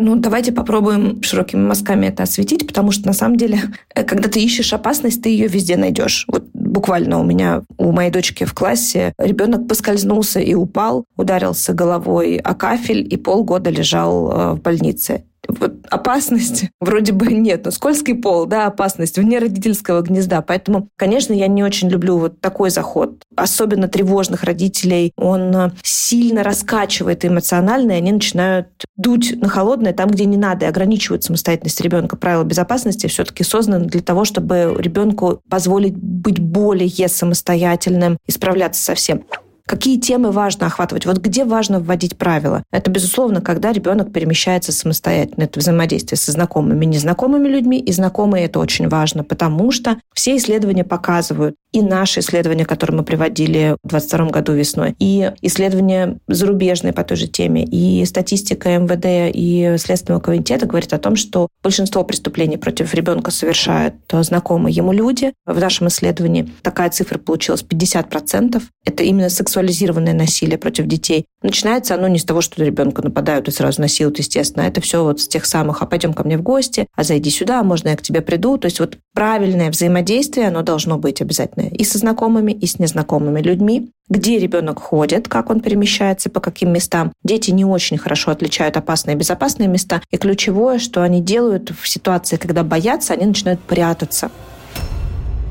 Ну, 0.03 0.17
давайте 0.17 0.51
попробуем 0.51 1.23
широкими 1.23 1.61
мазками 1.61 2.07
это 2.07 2.23
осветить, 2.23 2.67
потому 2.67 2.91
что 2.91 3.07
на 3.07 3.13
самом 3.13 3.37
деле, 3.37 3.61
э, 3.95 4.03
когда 4.03 4.31
ты 4.31 4.41
ищешь 4.41 4.73
опасность, 4.73 5.23
ты 5.23 5.29
ее 5.29 5.47
везде 5.47 5.77
найдешь. 5.77 6.25
Вот 6.27 6.45
буквально 6.55 7.21
у 7.21 7.23
меня, 7.23 7.65
у 7.77 7.93
моей 7.93 8.11
дочки 8.11 8.45
в 8.45 8.55
классе 8.55 9.13
ребенок 9.19 9.69
поскользнулся 9.69 10.41
и 10.41 10.55
упал, 10.55 11.05
ударился 11.19 11.75
головой 11.75 12.39
о 12.39 12.55
кафель 12.55 13.07
и 13.13 13.19
полгода 13.19 13.69
лежал 13.69 14.33
э, 14.33 14.53
в 14.55 14.63
больнице 14.63 15.25
вот 15.59 15.75
опасность 15.91 16.65
вроде 16.81 17.13
бы 17.13 17.33
нет, 17.33 17.65
но 17.65 17.71
скользкий 17.71 18.15
пол, 18.15 18.47
да, 18.47 18.67
опасность 18.67 19.19
вне 19.19 19.39
родительского 19.39 20.03
гнезда. 20.03 20.43
Поэтому, 20.43 20.89
конечно, 20.97 21.33
я 21.33 21.47
не 21.47 21.65
очень 21.65 21.89
люблю 21.89 22.19
вот 22.19 22.41
такой 22.41 22.71
заход. 22.71 23.23
Особенно 23.37 23.89
тревожных 23.89 24.45
родителей. 24.45 25.13
Он 25.17 25.55
э, 25.55 25.71
сильно 25.83 26.43
раскачивает 26.43 27.25
эмоционально, 27.25 27.93
и 27.93 27.97
они 27.97 28.13
начинают 28.13 28.69
дуть 28.97 29.41
на 29.41 29.49
холодное 29.49 29.93
там, 29.93 30.11
где 30.11 30.25
не 30.25 30.37
надо, 30.37 30.67
и 30.67 30.69
ограничивают 30.69 31.25
самостоятельность 31.25 31.81
ребенка. 31.81 32.17
Правила 32.17 32.45
безопасности 32.45 33.07
все-таки 33.07 33.45
созданы 33.45 33.87
для 33.87 34.03
того, 34.03 34.25
чтобы 34.25 34.77
ребенку 34.79 35.41
позволить 35.49 35.97
быть 35.97 36.39
более 36.39 36.91
самостоятельным 37.09 38.19
и 38.27 38.33
справляться 38.33 38.83
со 38.83 38.95
всем. 38.95 39.25
Какие 39.71 40.01
темы 40.01 40.33
важно 40.33 40.67
охватывать? 40.67 41.07
Вот 41.07 41.19
где 41.19 41.45
важно 41.45 41.79
вводить 41.79 42.19
правила? 42.19 42.65
Это, 42.73 42.91
безусловно, 42.91 43.41
когда 43.41 43.71
ребенок 43.71 44.13
перемещается 44.13 44.73
самостоятельно. 44.73 45.45
Это 45.45 45.61
взаимодействие 45.61 46.19
со 46.19 46.33
знакомыми, 46.33 46.87
незнакомыми 46.87 47.47
людьми. 47.47 47.79
И 47.79 47.93
знакомые 47.93 48.47
это 48.47 48.59
очень 48.59 48.89
важно, 48.89 49.23
потому 49.23 49.71
что 49.71 49.99
все 50.13 50.37
исследования 50.37 50.83
показывают, 50.83 51.55
и 51.73 51.83
наши 51.83 52.19
исследования, 52.19 52.65
которые 52.65 52.97
мы 52.97 53.05
приводили 53.05 53.77
в 53.85 53.91
2022 53.91 54.27
году 54.31 54.53
весной, 54.55 54.97
и 54.99 55.31
исследования 55.41 56.19
зарубежные 56.27 56.93
по 56.93 57.05
той 57.05 57.17
же 57.17 57.29
теме, 57.29 57.65
и 57.65 58.05
статистика 58.07 58.77
МВД 58.77 59.33
и 59.33 59.77
Следственного 59.79 60.21
комитета 60.21 60.67
говорит 60.67 60.93
о 60.93 60.99
том, 60.99 61.15
что 61.15 61.47
большинство 61.63 62.03
преступлений 62.03 62.57
против 62.57 62.93
ребенка 62.93 63.31
совершают 63.31 63.95
знакомые 64.11 64.75
ему 64.75 64.91
люди. 64.91 65.33
В 65.47 65.61
нашем 65.61 65.87
исследовании 65.87 66.51
такая 66.63 66.91
цифра 66.91 67.19
получилась 67.19 67.63
50%. 67.63 68.61
Это 68.85 69.05
именно 69.05 69.31
сексуальное 69.31 69.60
сексуализированное 69.61 70.15
насилие 70.15 70.59
против 70.59 70.87
детей. 70.87 71.27
Начинается 71.43 71.95
оно 71.95 72.09
не 72.09 72.19
с 72.19 72.25
того, 72.25 72.41
что 72.41 72.65
ребенка 72.65 73.03
нападают 73.03 73.49
и 73.49 73.51
сразу 73.51 73.81
насилуют, 73.81 74.19
естественно. 74.19 74.63
Это 74.63 74.81
все 74.81 75.05
вот 75.05 75.21
с 75.21 75.29
тех 75.29 75.45
самых 75.45 75.83
«а 75.83 75.87
пойдем 75.87 76.15
ко 76.15 76.25
мне 76.25 76.39
в 76.39 76.43
гости», 76.43 76.87
«а 76.97 77.05
зайди 77.05 77.31
сюда», 77.31 77.61
«а 77.61 77.63
можно 77.63 77.89
я 77.91 77.97
к 77.97 78.03
тебе 78.03 78.21
приду». 78.23 78.57
То 78.57 78.67
есть 78.67 78.81
вот 78.81 78.97
правильное 79.15 79.71
взаимодействие, 79.71 80.49
оно 80.49 80.63
должно 80.63 80.99
быть 80.99 81.21
обязательно 81.21 81.69
и 81.69 81.85
со 81.85 81.99
знакомыми, 81.99 82.53
и 82.53 82.67
с 82.67 82.79
незнакомыми 82.79 83.41
людьми 83.41 83.91
где 84.13 84.41
ребенок 84.41 84.81
ходит, 84.81 85.29
как 85.29 85.51
он 85.51 85.61
перемещается, 85.61 86.31
по 86.31 86.41
каким 86.41 86.73
местам. 86.73 87.13
Дети 87.23 87.53
не 87.53 87.65
очень 87.65 87.97
хорошо 87.97 88.33
отличают 88.33 88.77
опасные 88.77 89.15
и 89.15 89.17
безопасные 89.17 89.69
места. 89.69 90.03
И 90.11 90.17
ключевое, 90.17 90.81
что 90.81 91.03
они 91.03 91.21
делают 91.21 91.71
в 91.71 91.89
ситуации, 91.89 92.35
когда 92.35 92.65
боятся, 92.65 93.13
они 93.13 93.27
начинают 93.27 93.61
прятаться 93.61 94.33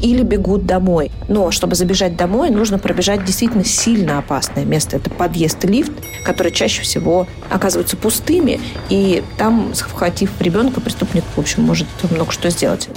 или 0.01 0.23
бегут 0.23 0.65
домой. 0.65 1.11
Но 1.27 1.51
чтобы 1.51 1.75
забежать 1.75 2.15
домой, 2.15 2.49
нужно 2.49 2.79
пробежать 2.79 3.25
действительно 3.25 3.65
сильно 3.65 4.17
опасное 4.19 4.65
место. 4.65 4.97
Это 4.97 5.09
подъезд 5.09 5.63
и 5.65 5.67
лифт, 5.67 5.91
которые 6.23 6.53
чаще 6.53 6.81
всего 6.81 7.27
оказываются 7.49 7.97
пустыми, 7.97 8.59
и 8.89 9.23
там, 9.37 9.73
схватив 9.73 10.31
ребенка, 10.39 10.81
преступник, 10.81 11.23
в 11.35 11.39
общем, 11.39 11.63
может 11.63 11.87
много 12.11 12.31
что 12.31 12.49
сделать. 12.49 12.89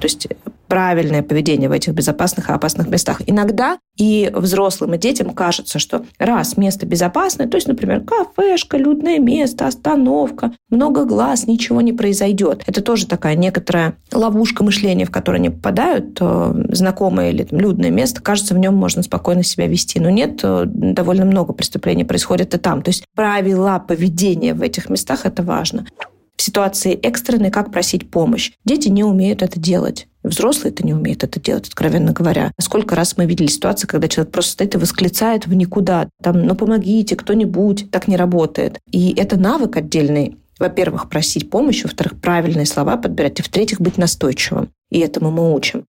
То 0.00 0.04
есть 0.04 0.28
правильное 0.68 1.22
поведение 1.22 1.68
в 1.68 1.72
этих 1.72 1.94
безопасных 1.94 2.50
и 2.50 2.52
опасных 2.52 2.88
местах. 2.88 3.22
Иногда 3.26 3.78
и 3.96 4.30
взрослым, 4.32 4.94
и 4.94 4.98
детям 4.98 5.30
кажется, 5.30 5.78
что 5.78 6.04
раз 6.18 6.56
место 6.56 6.86
безопасное, 6.86 7.48
то 7.48 7.56
есть, 7.56 7.66
например, 7.66 8.02
кафешка, 8.02 8.76
людное 8.76 9.18
место, 9.18 9.66
остановка, 9.66 10.52
много 10.70 11.04
глаз, 11.04 11.46
ничего 11.46 11.80
не 11.80 11.92
произойдет. 11.92 12.62
Это 12.66 12.82
тоже 12.82 13.06
такая 13.06 13.34
некоторая 13.34 13.96
ловушка 14.12 14.62
мышления, 14.62 15.04
в 15.04 15.10
которую 15.10 15.40
они 15.40 15.50
попадают, 15.50 16.20
знакомое 16.70 17.30
или 17.30 17.42
там, 17.42 17.58
людное 17.58 17.90
место, 17.90 18.22
кажется, 18.22 18.54
в 18.54 18.58
нем 18.58 18.74
можно 18.76 19.02
спокойно 19.02 19.42
себя 19.42 19.66
вести. 19.66 19.98
Но 19.98 20.10
нет, 20.10 20.40
довольно 20.42 21.24
много 21.24 21.52
преступлений 21.52 22.04
происходит 22.04 22.54
и 22.54 22.58
там. 22.58 22.82
То 22.82 22.90
есть 22.90 23.04
правила 23.16 23.82
поведения 23.86 24.54
в 24.54 24.62
этих 24.62 24.88
местах– 24.88 25.20
это 25.24 25.42
важно 25.42 25.86
в 26.36 26.42
ситуации 26.42 26.94
экстренной, 26.94 27.50
как 27.50 27.72
просить 27.72 28.12
помощь. 28.12 28.52
Дети 28.64 28.88
не 28.88 29.02
умеют 29.02 29.42
это 29.42 29.58
делать. 29.58 30.06
Взрослые 30.28 30.72
это 30.72 30.84
не 30.84 30.94
умеют 30.94 31.24
это 31.24 31.40
делать, 31.40 31.68
откровенно 31.68 32.12
говоря. 32.12 32.52
Сколько 32.60 32.94
раз 32.94 33.16
мы 33.16 33.26
видели 33.26 33.46
ситуации, 33.46 33.86
когда 33.86 34.08
человек 34.08 34.32
просто 34.32 34.52
стоит 34.52 34.74
и 34.74 34.78
восклицает 34.78 35.46
в 35.46 35.54
никуда. 35.54 36.08
Там, 36.22 36.44
ну 36.44 36.54
помогите, 36.54 37.16
кто-нибудь. 37.16 37.90
Так 37.90 38.08
не 38.08 38.16
работает. 38.16 38.78
И 38.90 39.14
это 39.16 39.38
навык 39.38 39.76
отдельный. 39.76 40.36
Во-первых, 40.58 41.08
просить 41.08 41.50
помощи, 41.50 41.84
во-вторых, 41.84 42.20
правильные 42.20 42.66
слова 42.66 42.96
подбирать, 42.96 43.38
и 43.38 43.42
в-третьих, 43.42 43.80
быть 43.80 43.96
настойчивым. 43.96 44.70
И 44.90 44.98
этому 44.98 45.30
мы 45.30 45.54
учим. 45.54 45.84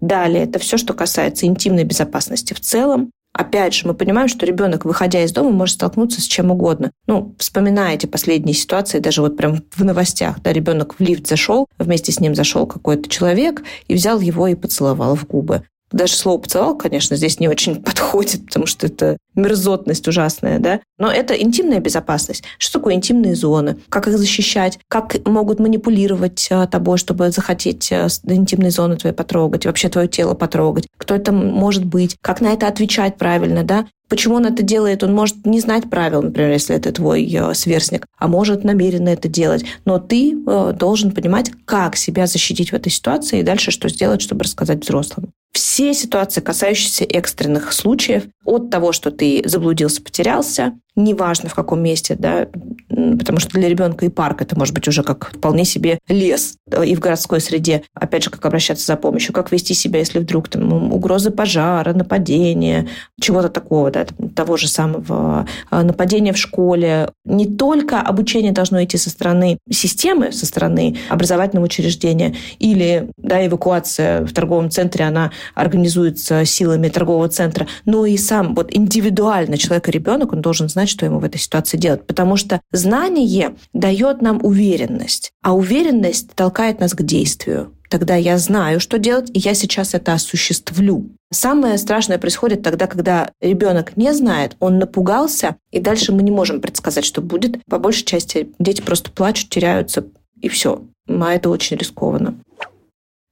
Далее, 0.00 0.44
это 0.44 0.58
все, 0.58 0.76
что 0.76 0.94
касается 0.94 1.46
интимной 1.46 1.84
безопасности 1.84 2.54
в 2.54 2.60
целом. 2.60 3.10
Опять 3.32 3.74
же, 3.74 3.86
мы 3.86 3.94
понимаем, 3.94 4.28
что 4.28 4.44
ребенок, 4.44 4.84
выходя 4.84 5.22
из 5.22 5.32
дома, 5.32 5.50
может 5.50 5.76
столкнуться 5.76 6.20
с 6.20 6.24
чем 6.24 6.50
угодно. 6.50 6.90
Ну, 7.06 7.34
вспоминаете 7.38 8.08
последние 8.08 8.54
ситуации, 8.54 8.98
даже 8.98 9.22
вот 9.22 9.36
прям 9.36 9.62
в 9.74 9.84
новостях, 9.84 10.42
да, 10.42 10.52
ребенок 10.52 10.96
в 10.98 11.00
лифт 11.00 11.26
зашел, 11.26 11.68
вместе 11.78 12.10
с 12.10 12.20
ним 12.20 12.34
зашел 12.34 12.66
какой-то 12.66 13.08
человек 13.08 13.62
и 13.86 13.94
взял 13.94 14.20
его 14.20 14.48
и 14.48 14.56
поцеловал 14.56 15.14
в 15.14 15.26
губы. 15.26 15.62
Даже 15.92 16.14
слово 16.14 16.38
«поцеловал», 16.38 16.76
конечно, 16.76 17.16
здесь 17.16 17.40
не 17.40 17.48
очень 17.48 17.76
подходит, 17.82 18.46
потому 18.46 18.66
что 18.66 18.86
это 18.86 19.16
мерзотность 19.34 20.06
ужасная, 20.08 20.58
да. 20.58 20.80
Но 20.98 21.10
это 21.10 21.34
интимная 21.34 21.80
безопасность. 21.80 22.44
Что 22.58 22.78
такое 22.78 22.94
интимные 22.94 23.34
зоны? 23.34 23.76
Как 23.88 24.08
их 24.08 24.18
защищать? 24.18 24.78
Как 24.88 25.16
могут 25.26 25.60
манипулировать 25.60 26.48
а, 26.50 26.66
тобой, 26.66 26.98
чтобы 26.98 27.30
захотеть 27.30 27.90
а, 27.92 28.08
интимные 28.24 28.70
зоны 28.70 28.96
твои 28.96 29.12
потрогать, 29.12 29.66
вообще 29.66 29.88
твое 29.88 30.08
тело 30.08 30.34
потрогать? 30.34 30.86
Кто 30.96 31.14
это 31.14 31.32
может 31.32 31.84
быть? 31.84 32.16
Как 32.20 32.40
на 32.40 32.52
это 32.52 32.66
отвечать 32.68 33.16
правильно, 33.16 33.64
да? 33.64 33.86
Почему 34.08 34.34
он 34.34 34.46
это 34.46 34.64
делает? 34.64 35.04
Он 35.04 35.14
может 35.14 35.46
не 35.46 35.60
знать 35.60 35.88
правил, 35.88 36.22
например, 36.22 36.50
если 36.50 36.74
это 36.74 36.90
твой 36.90 37.24
э, 37.32 37.54
сверстник, 37.54 38.06
а 38.18 38.26
может 38.26 38.64
намеренно 38.64 39.08
это 39.08 39.28
делать. 39.28 39.64
Но 39.84 40.00
ты 40.00 40.32
э, 40.34 40.72
должен 40.76 41.12
понимать, 41.12 41.52
как 41.64 41.96
себя 41.96 42.26
защитить 42.26 42.70
в 42.70 42.74
этой 42.74 42.90
ситуации 42.90 43.38
и 43.38 43.44
дальше 43.44 43.70
что 43.70 43.88
сделать, 43.88 44.20
чтобы 44.20 44.42
рассказать 44.42 44.82
взрослым. 44.82 45.30
Все 45.52 45.94
ситуации, 45.94 46.40
касающиеся 46.40 47.04
экстренных 47.04 47.72
случаев, 47.72 48.24
от 48.44 48.70
того, 48.70 48.92
что 48.92 49.10
ты 49.10 49.42
заблудился, 49.44 50.02
потерялся, 50.02 50.78
неважно 51.04 51.48
в 51.48 51.54
каком 51.54 51.82
месте, 51.82 52.16
да, 52.18 52.48
потому 52.88 53.38
что 53.38 53.52
для 53.52 53.68
ребенка 53.68 54.04
и 54.04 54.08
парк 54.08 54.42
это 54.42 54.58
может 54.58 54.74
быть 54.74 54.86
уже 54.88 55.02
как 55.02 55.32
вполне 55.32 55.64
себе 55.64 55.98
лес 56.08 56.56
и 56.84 56.94
в 56.94 57.00
городской 57.00 57.40
среде. 57.40 57.82
Опять 57.94 58.24
же, 58.24 58.30
как 58.30 58.44
обращаться 58.44 58.86
за 58.86 58.96
помощью, 58.96 59.32
как 59.32 59.52
вести 59.52 59.74
себя, 59.74 60.00
если 60.00 60.18
вдруг 60.18 60.48
там 60.48 60.92
угрозы 60.92 61.30
пожара, 61.30 61.92
нападения, 61.92 62.88
чего-то 63.20 63.48
такого, 63.48 63.90
да, 63.90 64.06
того 64.34 64.56
же 64.56 64.68
самого 64.68 65.46
а, 65.70 65.82
нападения 65.82 66.32
в 66.32 66.38
школе. 66.38 67.10
Не 67.24 67.46
только 67.46 68.00
обучение 68.00 68.52
должно 68.52 68.82
идти 68.82 68.96
со 68.96 69.10
стороны 69.10 69.58
системы, 69.70 70.32
со 70.32 70.46
стороны 70.46 70.96
образовательного 71.08 71.66
учреждения, 71.66 72.34
или 72.58 73.10
да, 73.16 73.44
эвакуация 73.46 74.24
в 74.24 74.32
торговом 74.32 74.70
центре, 74.70 75.04
она 75.04 75.30
организуется 75.54 76.44
силами 76.44 76.88
торгового 76.88 77.28
центра, 77.28 77.66
но 77.84 78.06
и 78.06 78.16
сам 78.16 78.54
вот 78.54 78.74
индивидуально 78.74 79.56
человек 79.58 79.88
и 79.88 79.92
ребенок, 79.92 80.32
он 80.32 80.42
должен 80.42 80.68
знать, 80.68 80.88
что 80.90 81.06
ему 81.06 81.18
в 81.18 81.24
этой 81.24 81.38
ситуации 81.38 81.76
делать. 81.76 82.06
Потому 82.06 82.36
что 82.36 82.60
знание 82.72 83.56
дает 83.72 84.20
нам 84.20 84.40
уверенность, 84.42 85.32
а 85.42 85.54
уверенность 85.54 86.34
толкает 86.34 86.80
нас 86.80 86.94
к 86.94 87.02
действию. 87.02 87.72
Тогда 87.88 88.14
я 88.14 88.38
знаю, 88.38 88.78
что 88.78 88.98
делать, 88.98 89.30
и 89.34 89.40
я 89.40 89.52
сейчас 89.54 89.94
это 89.94 90.12
осуществлю. 90.12 91.10
Самое 91.32 91.76
страшное 91.76 92.18
происходит 92.18 92.62
тогда, 92.62 92.86
когда 92.86 93.30
ребенок 93.40 93.96
не 93.96 94.14
знает, 94.14 94.56
он 94.60 94.78
напугался, 94.78 95.56
и 95.72 95.80
дальше 95.80 96.12
мы 96.12 96.22
не 96.22 96.30
можем 96.30 96.60
предсказать, 96.60 97.04
что 97.04 97.20
будет. 97.20 97.64
По 97.64 97.78
большей 97.78 98.04
части 98.04 98.50
дети 98.60 98.80
просто 98.80 99.10
плачут, 99.10 99.48
теряются, 99.48 100.06
и 100.40 100.48
все. 100.48 100.84
А 101.08 101.32
это 101.32 101.50
очень 101.50 101.76
рискованно. 101.76 102.36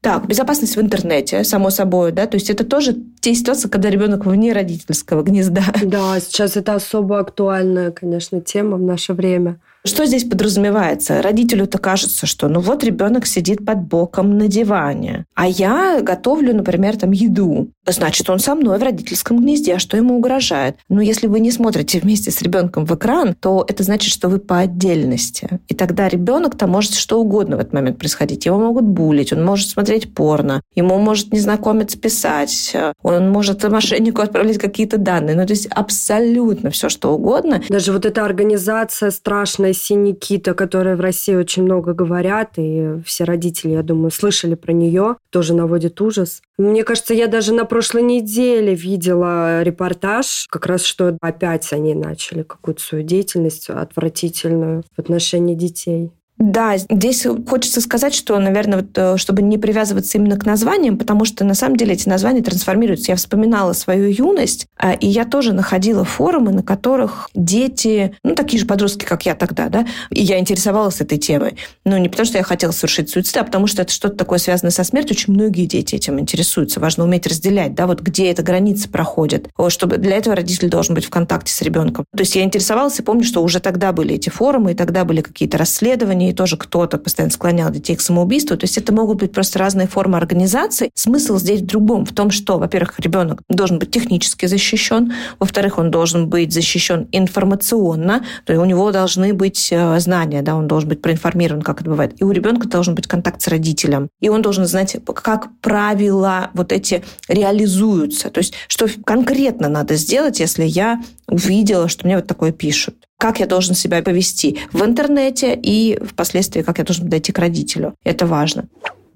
Так, 0.00 0.26
безопасность 0.26 0.76
в 0.76 0.80
интернете, 0.80 1.42
само 1.42 1.70
собой, 1.70 2.12
да, 2.12 2.26
то 2.26 2.36
есть 2.36 2.50
это 2.50 2.64
тоже 2.64 2.96
те 3.20 3.34
ситуации, 3.34 3.68
когда 3.68 3.90
ребенок 3.90 4.26
вне 4.26 4.52
родительского 4.52 5.22
гнезда. 5.22 5.64
Да, 5.82 6.20
сейчас 6.20 6.56
это 6.56 6.74
особо 6.74 7.18
актуальная, 7.18 7.90
конечно, 7.90 8.40
тема 8.40 8.76
в 8.76 8.82
наше 8.82 9.12
время. 9.12 9.58
Что 9.84 10.04
здесь 10.06 10.24
подразумевается? 10.24 11.22
Родителю-то 11.22 11.78
кажется, 11.78 12.26
что 12.26 12.48
ну 12.48 12.60
вот 12.60 12.84
ребенок 12.84 13.26
сидит 13.26 13.64
под 13.64 13.80
боком 13.82 14.36
на 14.36 14.46
диване, 14.46 15.24
а 15.34 15.46
я 15.48 16.00
готовлю, 16.02 16.54
например, 16.54 16.96
там 16.96 17.12
еду. 17.12 17.70
Значит, 17.92 18.28
он 18.30 18.38
со 18.38 18.54
мной 18.54 18.78
в 18.78 18.82
родительском 18.82 19.40
гнезде, 19.40 19.74
а 19.74 19.78
что 19.78 19.96
ему 19.96 20.16
угрожает? 20.16 20.76
Но 20.88 21.00
если 21.00 21.26
вы 21.26 21.40
не 21.40 21.50
смотрите 21.50 22.00
вместе 22.00 22.30
с 22.30 22.42
ребенком 22.42 22.84
в 22.84 22.94
экран, 22.94 23.34
то 23.34 23.64
это 23.68 23.82
значит, 23.82 24.12
что 24.12 24.28
вы 24.28 24.38
по 24.38 24.58
отдельности. 24.58 25.60
И 25.68 25.74
тогда 25.74 26.08
ребенок-то 26.08 26.66
может 26.66 26.94
что 26.94 27.20
угодно 27.20 27.56
в 27.56 27.60
этот 27.60 27.72
момент 27.72 27.98
происходить. 27.98 28.46
Его 28.46 28.58
могут 28.58 28.84
булить, 28.84 29.32
он 29.32 29.44
может 29.44 29.68
смотреть 29.68 30.14
порно, 30.14 30.62
ему 30.74 30.98
может 30.98 31.32
незнакомец 31.32 31.94
писать, 31.96 32.76
он 33.02 33.30
может 33.30 33.62
мошеннику 33.68 34.22
отправлять 34.22 34.58
какие-то 34.58 34.98
данные. 34.98 35.36
Ну, 35.36 35.46
то 35.46 35.52
есть 35.52 35.66
абсолютно 35.66 36.70
все, 36.70 36.88
что 36.88 37.14
угодно. 37.14 37.62
Даже 37.68 37.92
вот 37.92 38.06
эта 38.06 38.24
организация 38.24 39.10
страшная 39.10 39.72
Синикита, 39.72 40.54
которая 40.54 40.96
в 40.96 41.00
России 41.00 41.34
очень 41.34 41.62
много 41.62 41.92
говорят, 41.92 42.52
и 42.56 43.00
все 43.04 43.24
родители, 43.24 43.72
я 43.72 43.82
думаю, 43.82 44.10
слышали 44.10 44.54
про 44.54 44.72
нее, 44.72 45.16
тоже 45.30 45.54
наводит 45.54 46.00
ужас. 46.00 46.42
Мне 46.56 46.82
кажется, 46.82 47.14
я 47.14 47.28
даже 47.28 47.54
на 47.54 47.64
прошлой 47.78 48.02
неделе 48.02 48.74
видела 48.74 49.62
репортаж, 49.62 50.48
как 50.50 50.66
раз 50.66 50.82
что 50.82 51.16
опять 51.20 51.72
они 51.72 51.94
начали 51.94 52.42
какую-то 52.42 52.82
свою 52.82 53.04
деятельность 53.04 53.70
отвратительную 53.70 54.82
в 54.96 54.98
отношении 54.98 55.54
детей. 55.54 56.10
Да, 56.38 56.76
здесь 56.76 57.26
хочется 57.48 57.80
сказать, 57.80 58.14
что, 58.14 58.38
наверное, 58.38 58.80
вот, 58.80 58.90
э, 58.96 59.16
чтобы 59.16 59.42
не 59.42 59.58
привязываться 59.58 60.18
именно 60.18 60.36
к 60.36 60.46
названиям, 60.46 60.96
потому 60.96 61.24
что 61.24 61.44
на 61.44 61.54
самом 61.54 61.76
деле 61.76 61.94
эти 61.94 62.08
названия 62.08 62.42
трансформируются. 62.42 63.10
Я 63.10 63.16
вспоминала 63.16 63.72
свою 63.72 64.08
юность, 64.08 64.66
а, 64.76 64.92
и 64.92 65.08
я 65.08 65.24
тоже 65.24 65.52
находила 65.52 66.04
форумы, 66.04 66.52
на 66.52 66.62
которых 66.62 67.28
дети, 67.34 68.14
ну, 68.22 68.36
такие 68.36 68.60
же 68.60 68.66
подростки, 68.66 69.04
как 69.04 69.26
я 69.26 69.34
тогда, 69.34 69.68
да, 69.68 69.84
и 70.10 70.22
я 70.22 70.38
интересовалась 70.38 71.00
этой 71.00 71.18
темой. 71.18 71.56
Но 71.84 71.98
не 71.98 72.08
потому, 72.08 72.26
что 72.26 72.38
я 72.38 72.44
хотела 72.44 72.70
совершить 72.70 73.10
суицид, 73.10 73.36
а 73.36 73.44
потому 73.44 73.66
что 73.66 73.82
это 73.82 73.92
что-то 73.92 74.14
такое 74.14 74.38
связанное 74.38 74.70
со 74.70 74.84
смертью. 74.84 75.16
Очень 75.16 75.34
многие 75.34 75.66
дети 75.66 75.96
этим 75.96 76.20
интересуются. 76.20 76.78
Важно 76.78 77.02
уметь 77.02 77.26
разделять, 77.26 77.74
да, 77.74 77.88
вот 77.88 78.00
где 78.00 78.30
эта 78.30 78.44
граница 78.44 78.88
проходит. 78.88 79.48
Чтобы 79.68 79.96
для 79.96 80.16
этого 80.16 80.36
родитель 80.36 80.68
должен 80.68 80.94
быть 80.94 81.04
в 81.04 81.10
контакте 81.10 81.52
с 81.52 81.60
ребенком. 81.62 82.04
То 82.16 82.20
есть 82.20 82.36
я 82.36 82.44
интересовалась 82.44 82.98
и 83.00 83.02
помню, 83.02 83.24
что 83.24 83.42
уже 83.42 83.58
тогда 83.58 83.92
были 83.92 84.14
эти 84.14 84.30
форумы, 84.30 84.72
и 84.72 84.74
тогда 84.74 85.04
были 85.04 85.20
какие-то 85.20 85.58
расследования, 85.58 86.27
и 86.28 86.32
тоже 86.32 86.56
кто-то 86.56 86.98
постоянно 86.98 87.32
склонял 87.32 87.70
детей 87.70 87.96
к 87.96 88.00
самоубийству. 88.00 88.56
То 88.56 88.64
есть 88.64 88.78
это 88.78 88.92
могут 88.92 89.18
быть 89.18 89.32
просто 89.32 89.58
разные 89.58 89.86
формы 89.86 90.16
организации. 90.16 90.90
Смысл 90.94 91.38
здесь 91.38 91.60
в 91.60 91.66
другом, 91.66 92.04
в 92.04 92.12
том, 92.12 92.30
что, 92.30 92.58
во-первых, 92.58 92.98
ребенок 93.00 93.42
должен 93.48 93.78
быть 93.78 93.90
технически 93.90 94.46
защищен, 94.46 95.12
во-вторых, 95.38 95.78
он 95.78 95.90
должен 95.90 96.28
быть 96.28 96.52
защищен 96.52 97.08
информационно, 97.12 98.24
то 98.44 98.52
есть 98.52 98.62
у 98.62 98.66
него 98.66 98.90
должны 98.92 99.32
быть 99.32 99.68
э, 99.70 99.98
знания, 100.00 100.42
да, 100.42 100.56
он 100.56 100.68
должен 100.68 100.88
быть 100.88 101.02
проинформирован, 101.02 101.62
как 101.62 101.80
это 101.80 101.90
бывает. 101.90 102.14
И 102.20 102.24
у 102.24 102.30
ребенка 102.30 102.68
должен 102.68 102.94
быть 102.94 103.06
контакт 103.06 103.40
с 103.40 103.48
родителем. 103.48 104.08
И 104.20 104.28
он 104.28 104.42
должен 104.42 104.66
знать, 104.66 104.96
как 105.04 105.48
правила 105.60 106.50
вот 106.54 106.72
эти 106.72 107.04
реализуются. 107.28 108.30
То 108.30 108.38
есть 108.38 108.54
что 108.68 108.86
конкретно 109.04 109.68
надо 109.68 109.94
сделать, 109.96 110.40
если 110.40 110.64
я 110.64 111.00
увидела, 111.28 111.88
что 111.88 112.06
мне 112.06 112.16
вот 112.16 112.26
такое 112.26 112.52
пишут 112.52 113.07
как 113.18 113.40
я 113.40 113.46
должен 113.46 113.74
себя 113.74 114.02
повести 114.02 114.58
в 114.72 114.84
интернете 114.84 115.58
и 115.60 115.98
впоследствии, 116.02 116.62
как 116.62 116.78
я 116.78 116.84
должен 116.84 117.04
подойти 117.04 117.32
к 117.32 117.38
родителю. 117.38 117.94
Это 118.04 118.26
важно. 118.26 118.68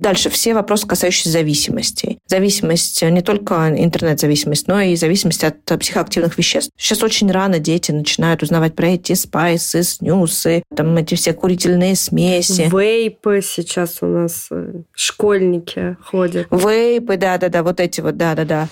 Дальше 0.02 0.30
все 0.30 0.52
вопросы, 0.52 0.84
касающиеся 0.88 1.30
зависимости. 1.30 2.18
Зависимость 2.26 3.02
не 3.02 3.22
только 3.22 3.68
интернет-зависимость, 3.68 4.66
но 4.66 4.80
и 4.80 4.96
зависимость 4.96 5.44
от 5.44 5.64
психоактивных 5.64 6.36
веществ. 6.36 6.72
Сейчас 6.76 7.04
очень 7.04 7.30
рано 7.30 7.60
дети 7.60 7.92
начинают 7.92 8.42
узнавать 8.42 8.74
про 8.74 8.88
эти 8.88 9.12
спайсы, 9.12 9.84
снюсы, 9.84 10.64
там 10.74 10.96
эти 10.96 11.14
все 11.14 11.32
курительные 11.32 11.94
смеси. 11.94 12.68
Вейпы 12.72 13.42
сейчас 13.44 13.98
у 14.00 14.06
нас 14.06 14.48
э, 14.50 14.82
школьники 14.92 15.96
ходят. 16.04 16.48
Вейпы, 16.50 17.16
да-да-да, 17.16 17.62
вот 17.62 17.78
эти 17.78 18.00
вот, 18.00 18.16
да-да-да. 18.16 18.66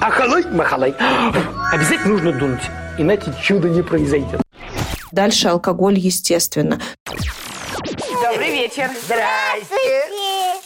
Ахалай, 0.00 0.44
махалай. 0.50 0.92
Обязательно 1.72 2.14
нужно 2.14 2.32
дунуть, 2.32 2.62
иначе 2.98 3.32
чудо 3.40 3.68
не 3.68 3.84
произойдет. 3.84 4.40
Дальше 5.12 5.48
алкоголь, 5.48 5.98
естественно. 5.98 6.80
Добрый 8.22 8.50
вечер. 8.50 8.90
Здрасте. 9.04 10.04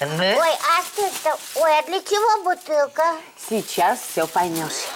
Ой, 0.00 0.48
а 0.48 0.82
что 0.82 1.02
это? 1.02 1.36
Ой, 1.56 1.78
а 1.78 1.82
для 1.86 2.00
чего 2.00 2.42
бутылка? 2.44 3.04
Сейчас 3.48 4.00
все 4.10 4.26
поймешь. 4.26 4.86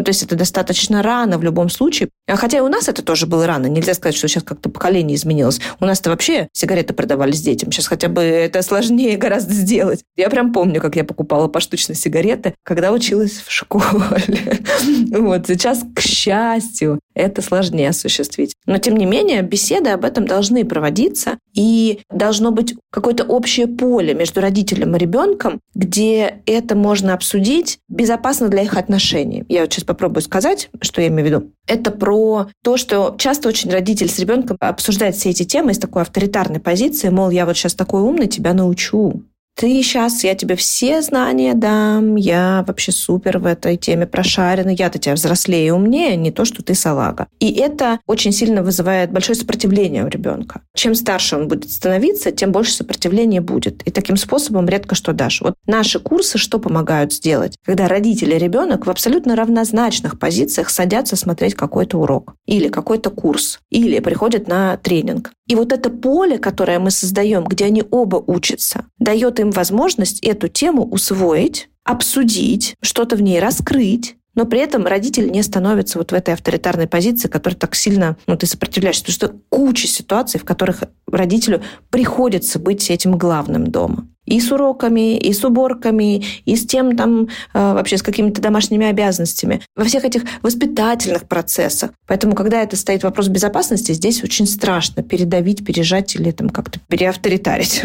Ну, 0.00 0.04
то 0.04 0.12
есть 0.12 0.22
это 0.22 0.34
достаточно 0.34 1.02
рано 1.02 1.36
в 1.36 1.42
любом 1.42 1.68
случае. 1.68 2.08
А 2.26 2.34
хотя 2.36 2.56
и 2.56 2.60
у 2.62 2.68
нас 2.68 2.88
это 2.88 3.02
тоже 3.02 3.26
было 3.26 3.46
рано. 3.46 3.66
Нельзя 3.66 3.92
сказать, 3.92 4.16
что 4.16 4.28
сейчас 4.28 4.42
как-то 4.42 4.70
поколение 4.70 5.14
изменилось. 5.14 5.60
У 5.78 5.84
нас-то 5.84 6.08
вообще 6.08 6.48
сигареты 6.54 6.94
продавались 6.94 7.42
детям. 7.42 7.70
Сейчас 7.70 7.86
хотя 7.86 8.08
бы 8.08 8.22
это 8.22 8.62
сложнее 8.62 9.18
гораздо 9.18 9.52
сделать. 9.52 10.02
Я 10.16 10.30
прям 10.30 10.54
помню, 10.54 10.80
как 10.80 10.96
я 10.96 11.04
покупала 11.04 11.48
поштучно 11.48 11.94
сигареты, 11.94 12.54
когда 12.62 12.92
училась 12.92 13.42
в 13.46 13.52
школе. 13.52 13.84
Вот 15.10 15.48
сейчас, 15.48 15.84
к 15.94 16.00
счастью, 16.00 16.98
это 17.14 17.42
сложнее 17.42 17.90
осуществить. 17.90 18.54
Но, 18.64 18.78
тем 18.78 18.96
не 18.96 19.04
менее, 19.04 19.42
беседы 19.42 19.90
об 19.90 20.06
этом 20.06 20.26
должны 20.26 20.64
проводиться, 20.64 21.36
и 21.54 22.00
должно 22.10 22.52
быть 22.52 22.74
какое-то 22.90 23.24
общее 23.24 23.66
поле 23.66 24.14
между 24.14 24.40
родителем 24.40 24.94
и 24.96 24.98
ребенком, 24.98 25.60
где 25.74 26.42
это 26.46 26.76
можно 26.76 27.14
обсудить 27.14 27.78
безопасно 27.88 28.48
для 28.48 28.62
их 28.62 28.76
отношений. 28.76 29.44
Я 29.48 29.62
вот 29.62 29.72
сейчас 29.72 29.84
попробую 29.90 30.22
сказать, 30.22 30.70
что 30.80 31.00
я 31.00 31.08
имею 31.08 31.22
в 31.22 31.26
виду. 31.26 31.52
Это 31.66 31.90
про 31.90 32.48
то, 32.62 32.76
что 32.76 33.14
часто 33.18 33.48
очень 33.48 33.70
родитель 33.70 34.08
с 34.08 34.18
ребенком 34.18 34.56
обсуждает 34.60 35.16
все 35.16 35.30
эти 35.30 35.44
темы 35.44 35.72
из 35.72 35.78
такой 35.78 36.02
авторитарной 36.02 36.60
позиции, 36.60 37.08
мол, 37.08 37.30
я 37.30 37.46
вот 37.46 37.56
сейчас 37.56 37.74
такой 37.74 38.02
умный, 38.02 38.26
тебя 38.26 38.54
научу 38.54 39.22
ты 39.56 39.82
сейчас, 39.82 40.24
я 40.24 40.34
тебе 40.34 40.56
все 40.56 41.02
знания 41.02 41.54
дам, 41.54 42.16
я 42.16 42.64
вообще 42.66 42.92
супер 42.92 43.38
в 43.38 43.46
этой 43.46 43.76
теме 43.76 44.06
прошарена, 44.06 44.70
я-то 44.70 44.98
тебя 44.98 45.14
взрослее 45.14 45.68
и 45.68 45.70
умнее, 45.70 46.16
не 46.16 46.30
то, 46.30 46.44
что 46.44 46.62
ты 46.62 46.74
салага. 46.74 47.26
И 47.40 47.52
это 47.52 48.00
очень 48.06 48.32
сильно 48.32 48.62
вызывает 48.62 49.12
большое 49.12 49.36
сопротивление 49.36 50.04
у 50.04 50.08
ребенка. 50.08 50.62
Чем 50.74 50.94
старше 50.94 51.36
он 51.36 51.48
будет 51.48 51.70
становиться, 51.70 52.30
тем 52.30 52.52
больше 52.52 52.72
сопротивления 52.72 53.40
будет. 53.40 53.82
И 53.86 53.90
таким 53.90 54.16
способом 54.16 54.68
редко 54.68 54.94
что 54.94 55.12
дашь. 55.12 55.40
Вот 55.40 55.54
наши 55.66 55.98
курсы 55.98 56.38
что 56.38 56.58
помогают 56.58 57.12
сделать? 57.12 57.56
Когда 57.64 57.88
родители 57.88 58.34
и 58.34 58.38
ребенок 58.38 58.86
в 58.86 58.90
абсолютно 58.90 59.36
равнозначных 59.36 60.18
позициях 60.18 60.70
садятся 60.70 61.16
смотреть 61.16 61.54
какой-то 61.54 61.98
урок 61.98 62.34
или 62.46 62.68
какой-то 62.68 63.10
курс, 63.10 63.60
или 63.70 63.98
приходят 64.00 64.48
на 64.48 64.76
тренинг. 64.78 65.32
И 65.50 65.56
вот 65.56 65.72
это 65.72 65.90
поле, 65.90 66.38
которое 66.38 66.78
мы 66.78 66.92
создаем, 66.92 67.42
где 67.42 67.64
они 67.64 67.82
оба 67.90 68.22
учатся, 68.24 68.84
дает 69.00 69.39
им 69.40 69.50
возможность 69.50 70.20
эту 70.20 70.48
тему 70.48 70.84
усвоить, 70.84 71.68
обсудить, 71.84 72.76
что-то 72.80 73.16
в 73.16 73.22
ней 73.22 73.40
раскрыть, 73.40 74.16
но 74.34 74.46
при 74.46 74.60
этом 74.60 74.86
родитель 74.86 75.30
не 75.30 75.42
становится 75.42 75.98
вот 75.98 76.12
в 76.12 76.14
этой 76.14 76.34
авторитарной 76.34 76.86
позиции, 76.86 77.28
которая 77.28 77.58
так 77.58 77.74
сильно, 77.74 78.16
ну, 78.26 78.36
ты 78.36 78.46
сопротивляешься. 78.46 79.04
Потому 79.04 79.14
что 79.14 79.40
куча 79.48 79.88
ситуаций, 79.88 80.38
в 80.38 80.44
которых 80.44 80.84
родителю 81.10 81.62
приходится 81.90 82.58
быть 82.58 82.90
этим 82.90 83.18
главным 83.18 83.66
дома. 83.66 84.06
И 84.26 84.40
с 84.40 84.52
уроками, 84.52 85.18
и 85.18 85.32
с 85.32 85.44
уборками, 85.44 86.24
и 86.44 86.54
с 86.54 86.64
тем 86.64 86.96
там 86.96 87.24
э, 87.24 87.28
вообще 87.52 87.98
с 87.98 88.02
какими-то 88.02 88.40
домашними 88.40 88.86
обязанностями. 88.86 89.62
Во 89.74 89.84
всех 89.84 90.04
этих 90.04 90.22
воспитательных 90.42 91.26
процессах. 91.26 91.90
Поэтому, 92.06 92.34
когда 92.34 92.62
это 92.62 92.76
стоит 92.76 93.02
вопрос 93.02 93.26
безопасности, 93.26 93.92
здесь 93.92 94.22
очень 94.22 94.46
страшно 94.46 95.02
передавить, 95.02 95.66
пережать 95.66 96.14
или 96.14 96.30
там 96.30 96.50
как-то 96.50 96.78
переавторитарить. 96.86 97.82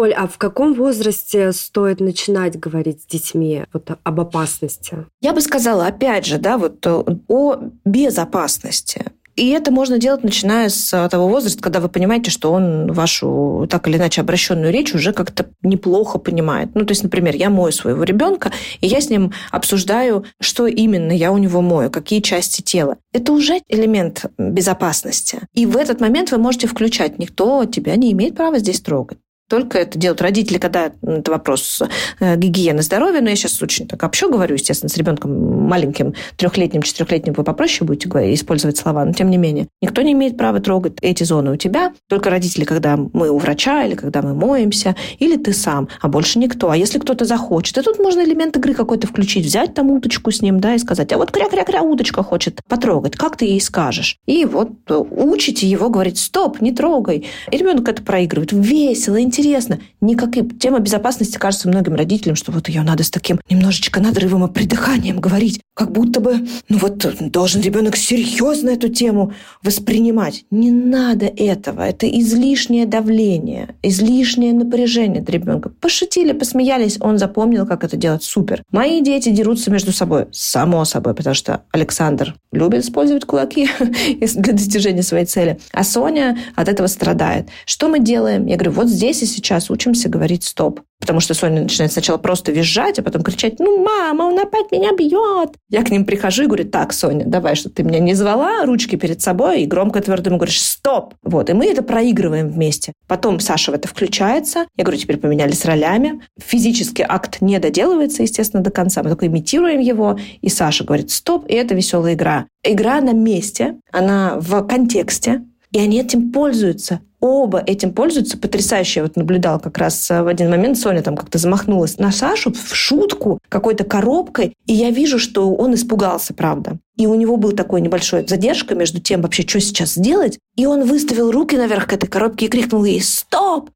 Оль, 0.00 0.14
а 0.14 0.26
в 0.26 0.38
каком 0.38 0.72
возрасте 0.72 1.52
стоит 1.52 2.00
начинать 2.00 2.58
говорить 2.58 3.02
с 3.02 3.06
детьми 3.06 3.64
вот 3.74 3.90
об 4.02 4.20
опасности? 4.20 5.04
Я 5.20 5.34
бы 5.34 5.42
сказала, 5.42 5.86
опять 5.86 6.24
же, 6.24 6.38
да, 6.38 6.56
вот 6.56 6.86
э, 6.86 7.02
о 7.28 7.56
безопасности. 7.84 9.04
И 9.36 9.50
это 9.50 9.70
можно 9.70 9.98
делать, 9.98 10.24
начиная 10.24 10.70
с 10.70 11.08
того 11.10 11.28
возраста, 11.28 11.62
когда 11.62 11.80
вы 11.80 11.90
понимаете, 11.90 12.30
что 12.30 12.50
он 12.50 12.90
вашу 12.92 13.66
так 13.70 13.88
или 13.88 13.98
иначе 13.98 14.22
обращенную 14.22 14.72
речь 14.72 14.94
уже 14.94 15.12
как-то 15.12 15.50
неплохо 15.62 16.18
понимает. 16.18 16.70
Ну, 16.72 16.86
то 16.86 16.92
есть, 16.92 17.02
например, 17.02 17.36
я 17.36 17.50
мою 17.50 17.72
своего 17.72 18.02
ребенка, 18.02 18.52
и 18.80 18.86
я 18.86 19.02
с 19.02 19.10
ним 19.10 19.34
обсуждаю, 19.50 20.24
что 20.40 20.66
именно 20.66 21.12
я 21.12 21.30
у 21.30 21.36
него 21.36 21.60
мою, 21.60 21.90
какие 21.90 22.20
части 22.20 22.62
тела. 22.62 22.96
Это 23.12 23.32
уже 23.32 23.60
элемент 23.68 24.24
безопасности. 24.38 25.40
И 25.52 25.66
в 25.66 25.76
этот 25.76 26.00
момент 26.00 26.30
вы 26.32 26.38
можете 26.38 26.66
включать. 26.66 27.18
Никто 27.18 27.66
тебя 27.66 27.96
не 27.96 28.12
имеет 28.12 28.34
права 28.34 28.58
здесь 28.58 28.80
трогать. 28.80 29.18
Только 29.50 29.78
это 29.78 29.98
делают 29.98 30.22
родители, 30.22 30.58
когда 30.58 30.92
это 31.02 31.30
вопрос 31.32 31.82
э, 32.20 32.36
гигиены 32.36 32.82
здоровья. 32.82 33.20
Но 33.20 33.30
я 33.30 33.34
сейчас 33.34 33.60
очень 33.60 33.88
так 33.88 34.00
общо 34.04 34.28
говорю, 34.28 34.54
естественно, 34.54 34.88
с 34.88 34.96
ребенком 34.96 35.66
маленьким, 35.66 36.14
трехлетним, 36.36 36.82
четырехлетним 36.82 37.34
вы 37.34 37.42
попроще 37.42 37.84
будете 37.84 38.08
использовать 38.32 38.76
слова. 38.76 39.04
Но 39.04 39.12
тем 39.12 39.28
не 39.28 39.38
менее, 39.38 39.66
никто 39.82 40.02
не 40.02 40.12
имеет 40.12 40.36
права 40.36 40.60
трогать 40.60 40.98
эти 41.02 41.24
зоны 41.24 41.50
у 41.50 41.56
тебя. 41.56 41.92
Только 42.08 42.30
родители, 42.30 42.62
когда 42.62 42.96
мы 42.96 43.28
у 43.28 43.38
врача, 43.38 43.84
или 43.84 43.96
когда 43.96 44.22
мы 44.22 44.34
моемся, 44.34 44.94
или 45.18 45.36
ты 45.36 45.52
сам, 45.52 45.88
а 46.00 46.06
больше 46.06 46.38
никто. 46.38 46.70
А 46.70 46.76
если 46.76 47.00
кто-то 47.00 47.24
захочет, 47.24 47.76
и 47.76 47.82
тут 47.82 47.98
можно 47.98 48.20
элемент 48.20 48.56
игры 48.56 48.72
какой-то 48.72 49.08
включить, 49.08 49.44
взять 49.44 49.74
там 49.74 49.90
уточку 49.90 50.30
с 50.30 50.42
ним, 50.42 50.60
да, 50.60 50.76
и 50.76 50.78
сказать, 50.78 51.12
а 51.12 51.18
вот 51.18 51.32
кря-кря-кря 51.32 51.82
уточка 51.82 52.22
хочет 52.22 52.60
потрогать, 52.68 53.16
как 53.16 53.36
ты 53.36 53.46
ей 53.46 53.60
скажешь? 53.60 54.16
И 54.26 54.44
вот 54.44 54.70
учите 54.88 55.66
его 55.66 55.90
говорить, 55.90 56.20
стоп, 56.20 56.60
не 56.60 56.70
трогай. 56.70 57.26
И 57.50 57.56
ребенок 57.56 57.88
это 57.88 58.00
проигрывает. 58.00 58.52
Весело, 58.52 59.20
интересно 59.20 59.39
интересно. 59.40 59.80
Никакой... 60.00 60.48
Тема 60.48 60.78
безопасности 60.80 61.36
кажется 61.36 61.68
многим 61.68 61.94
родителям, 61.94 62.36
что 62.36 62.52
вот 62.52 62.68
ее 62.68 62.82
надо 62.82 63.04
с 63.04 63.10
таким 63.10 63.40
немножечко 63.48 64.00
надрывом 64.00 64.46
и 64.46 64.52
придыханием 64.52 65.20
говорить. 65.20 65.60
Как 65.74 65.92
будто 65.92 66.20
бы, 66.20 66.46
ну 66.68 66.78
вот, 66.78 67.06
должен 67.30 67.62
ребенок 67.62 67.96
серьезно 67.96 68.70
эту 68.70 68.88
тему 68.88 69.32
воспринимать. 69.62 70.44
Не 70.50 70.70
надо 70.70 71.26
этого. 71.26 71.82
Это 71.82 72.08
излишнее 72.08 72.86
давление, 72.86 73.74
излишнее 73.82 74.52
напряжение 74.52 75.22
для 75.22 75.38
ребенка. 75.38 75.70
Пошутили, 75.70 76.32
посмеялись, 76.32 76.98
он 77.00 77.18
запомнил, 77.18 77.66
как 77.66 77.84
это 77.84 77.96
делать. 77.96 78.22
Супер. 78.22 78.62
Мои 78.70 79.00
дети 79.00 79.30
дерутся 79.30 79.70
между 79.70 79.92
собой. 79.92 80.26
Само 80.32 80.84
собой, 80.84 81.14
потому 81.14 81.34
что 81.34 81.62
Александр 81.72 82.34
любит 82.52 82.84
использовать 82.84 83.24
кулаки 83.24 83.68
для 84.20 84.52
достижения 84.52 85.02
своей 85.02 85.26
цели, 85.26 85.58
а 85.72 85.84
Соня 85.84 86.38
от 86.56 86.68
этого 86.68 86.86
страдает. 86.86 87.48
Что 87.64 87.88
мы 87.88 88.00
делаем? 88.00 88.46
Я 88.46 88.56
говорю, 88.56 88.72
вот 88.72 88.88
здесь 88.88 89.22
и 89.22 89.26
сейчас 89.30 89.70
учимся 89.70 90.08
говорить 90.08 90.44
«стоп». 90.44 90.80
Потому 91.00 91.20
что 91.20 91.32
Соня 91.32 91.62
начинает 91.62 91.92
сначала 91.92 92.18
просто 92.18 92.52
визжать, 92.52 92.98
а 92.98 93.02
потом 93.02 93.22
кричать, 93.22 93.58
ну, 93.58 93.82
мама, 93.82 94.24
он 94.24 94.38
опять 94.38 94.70
меня 94.70 94.92
бьет. 94.92 95.56
Я 95.70 95.82
к 95.82 95.90
ним 95.90 96.04
прихожу 96.04 96.42
и 96.42 96.46
говорю, 96.46 96.68
так, 96.68 96.92
Соня, 96.92 97.24
давай, 97.24 97.54
что 97.54 97.70
ты 97.70 97.82
меня 97.82 98.00
не 98.00 98.12
звала, 98.12 98.66
ручки 98.66 98.96
перед 98.96 99.22
собой, 99.22 99.62
и 99.62 99.66
громко 99.66 100.02
твердо 100.02 100.28
ему 100.28 100.36
говоришь, 100.36 100.60
стоп. 100.60 101.14
Вот, 101.22 101.48
и 101.48 101.54
мы 101.54 101.66
это 101.66 101.82
проигрываем 101.82 102.48
вместе. 102.48 102.92
Потом 103.08 103.40
Саша 103.40 103.72
в 103.72 103.74
это 103.74 103.88
включается. 103.88 104.66
Я 104.76 104.84
говорю, 104.84 105.00
теперь 105.00 105.16
поменялись 105.16 105.64
ролями. 105.64 106.20
Физический 106.38 107.04
акт 107.08 107.38
не 107.40 107.58
доделывается, 107.58 108.22
естественно, 108.22 108.62
до 108.62 108.70
конца. 108.70 109.02
Мы 109.02 109.08
только 109.08 109.26
имитируем 109.26 109.80
его, 109.80 110.18
и 110.42 110.50
Саша 110.50 110.84
говорит, 110.84 111.10
стоп, 111.10 111.46
и 111.48 111.54
это 111.54 111.74
веселая 111.74 112.12
игра. 112.12 112.46
Игра 112.62 113.00
на 113.00 113.14
месте, 113.14 113.76
она 113.90 114.36
в 114.38 114.62
контексте, 114.66 115.44
и 115.72 115.78
они 115.78 116.00
этим 116.00 116.32
пользуются 116.32 117.00
оба 117.20 117.62
этим 117.64 117.92
пользуются 117.92 118.38
потрясающе. 118.38 119.00
Я 119.00 119.04
вот 119.04 119.16
наблюдал 119.16 119.60
как 119.60 119.78
раз 119.78 120.10
э, 120.10 120.22
в 120.22 120.26
один 120.26 120.50
момент, 120.50 120.78
Соня 120.78 121.02
там 121.02 121.16
как-то 121.16 121.38
замахнулась 121.38 121.98
на 121.98 122.10
Сашу 122.10 122.52
в 122.52 122.74
шутку 122.74 123.38
какой-то 123.48 123.84
коробкой, 123.84 124.54
и 124.66 124.72
я 124.72 124.90
вижу, 124.90 125.18
что 125.18 125.54
он 125.54 125.74
испугался, 125.74 126.34
правда. 126.34 126.78
И 126.96 127.06
у 127.06 127.14
него 127.14 127.36
был 127.36 127.52
такой 127.52 127.80
небольшой 127.80 128.26
задержка 128.26 128.74
между 128.74 129.00
тем, 129.00 129.22
вообще, 129.22 129.46
что 129.46 129.60
сейчас 129.60 129.94
сделать. 129.94 130.38
И 130.56 130.66
он 130.66 130.84
выставил 130.84 131.30
руки 131.30 131.56
наверх 131.56 131.86
к 131.86 131.92
этой 131.92 132.06
коробке 132.06 132.46
и 132.46 132.48
крикнул 132.48 132.84
ей 132.84 133.00
«Стоп!» 133.00 133.70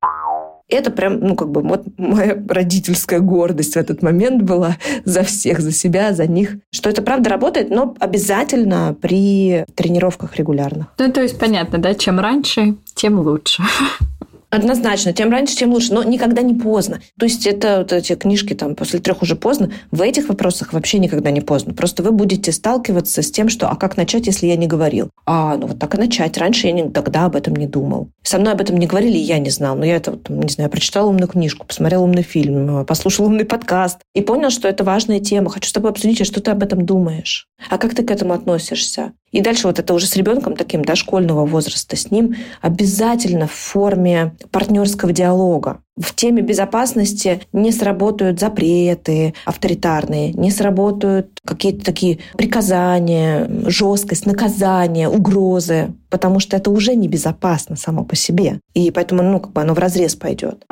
Это 0.68 0.90
прям, 0.90 1.20
ну, 1.20 1.36
как 1.36 1.50
бы, 1.50 1.62
вот 1.62 1.84
моя 1.98 2.36
родительская 2.48 3.20
гордость 3.20 3.74
в 3.74 3.76
этот 3.76 4.02
момент 4.02 4.42
была 4.42 4.76
за 5.04 5.22
всех, 5.22 5.60
за 5.60 5.72
себя, 5.72 6.12
за 6.12 6.26
них. 6.26 6.56
Что 6.72 6.88
это 6.88 7.02
правда 7.02 7.30
работает, 7.30 7.70
но 7.70 7.94
обязательно 8.00 8.96
при 9.00 9.66
тренировках 9.74 10.36
регулярных. 10.36 10.86
Ну, 10.98 11.12
то 11.12 11.22
есть 11.22 11.38
понятно, 11.38 11.78
да, 11.78 11.94
чем 11.94 12.18
раньше, 12.18 12.76
тем 12.94 13.18
лучше. 13.18 13.62
Однозначно, 14.54 15.12
тем 15.12 15.32
раньше, 15.32 15.56
тем 15.56 15.72
лучше, 15.72 15.92
но 15.92 16.04
никогда 16.04 16.40
не 16.40 16.54
поздно. 16.54 17.00
То 17.18 17.26
есть 17.26 17.44
это 17.44 17.78
вот 17.78 17.92
эти 17.92 18.14
книжки 18.14 18.54
там 18.54 18.76
после 18.76 19.00
трех 19.00 19.20
уже 19.20 19.34
поздно. 19.34 19.72
В 19.90 20.00
этих 20.00 20.28
вопросах 20.28 20.72
вообще 20.72 20.98
никогда 20.98 21.32
не 21.32 21.40
поздно. 21.40 21.74
Просто 21.74 22.04
вы 22.04 22.12
будете 22.12 22.52
сталкиваться 22.52 23.22
с 23.22 23.32
тем, 23.32 23.48
что 23.48 23.68
а 23.68 23.74
как 23.74 23.96
начать, 23.96 24.26
если 24.26 24.46
я 24.46 24.54
не 24.56 24.68
говорил? 24.68 25.10
А, 25.26 25.56
ну 25.56 25.66
вот 25.66 25.80
так 25.80 25.96
и 25.96 25.98
начать. 25.98 26.38
Раньше 26.38 26.68
я 26.68 26.72
не, 26.72 26.88
тогда 26.88 27.24
об 27.24 27.34
этом 27.34 27.56
не 27.56 27.66
думал. 27.66 28.10
Со 28.22 28.38
мной 28.38 28.52
об 28.52 28.60
этом 28.60 28.76
не 28.76 28.86
говорили, 28.86 29.18
и 29.18 29.22
я 29.22 29.40
не 29.40 29.50
знал. 29.50 29.74
Но 29.74 29.84
я 29.84 29.96
это, 29.96 30.16
не 30.28 30.48
знаю, 30.48 30.70
прочитала 30.70 31.08
умную 31.08 31.26
книжку, 31.26 31.66
посмотрела 31.66 32.04
умный 32.04 32.22
фильм, 32.22 32.86
послушала 32.86 33.26
умный 33.26 33.44
подкаст 33.44 33.98
и 34.14 34.20
понял, 34.20 34.50
что 34.50 34.68
это 34.68 34.84
важная 34.84 35.18
тема. 35.18 35.50
Хочу 35.50 35.68
с 35.68 35.72
тобой 35.72 35.90
обсудить, 35.90 36.20
а 36.20 36.24
что 36.24 36.40
ты 36.40 36.52
об 36.52 36.62
этом 36.62 36.86
думаешь? 36.86 37.48
А 37.70 37.76
как 37.76 37.94
ты 37.94 38.04
к 38.04 38.10
этому 38.12 38.34
относишься? 38.34 39.14
И 39.34 39.40
дальше 39.40 39.66
вот 39.66 39.80
это 39.80 39.92
уже 39.94 40.06
с 40.06 40.14
ребенком 40.14 40.54
таким 40.54 40.84
дошкольного 40.84 41.44
возраста, 41.44 41.96
с 41.96 42.12
ним 42.12 42.36
обязательно 42.60 43.48
в 43.48 43.50
форме 43.52 44.36
партнерского 44.52 45.12
диалога. 45.12 45.80
В 45.96 46.14
теме 46.14 46.40
безопасности 46.40 47.40
не 47.52 47.72
сработают 47.72 48.38
запреты 48.38 49.34
авторитарные, 49.44 50.32
не 50.32 50.52
сработают 50.52 51.40
какие-то 51.44 51.84
такие 51.84 52.20
приказания, 52.36 53.50
жесткость, 53.66 54.24
наказания, 54.24 55.08
угрозы, 55.08 55.94
потому 56.10 56.38
что 56.38 56.56
это 56.56 56.70
уже 56.70 56.94
небезопасно 56.94 57.74
само 57.74 58.04
по 58.04 58.14
себе. 58.14 58.60
И 58.72 58.92
поэтому 58.92 59.24
ну, 59.24 59.40
как 59.40 59.52
бы 59.52 59.62
оно 59.62 59.74
в 59.74 59.80
разрез 59.80 60.14
пойдет. 60.14 60.64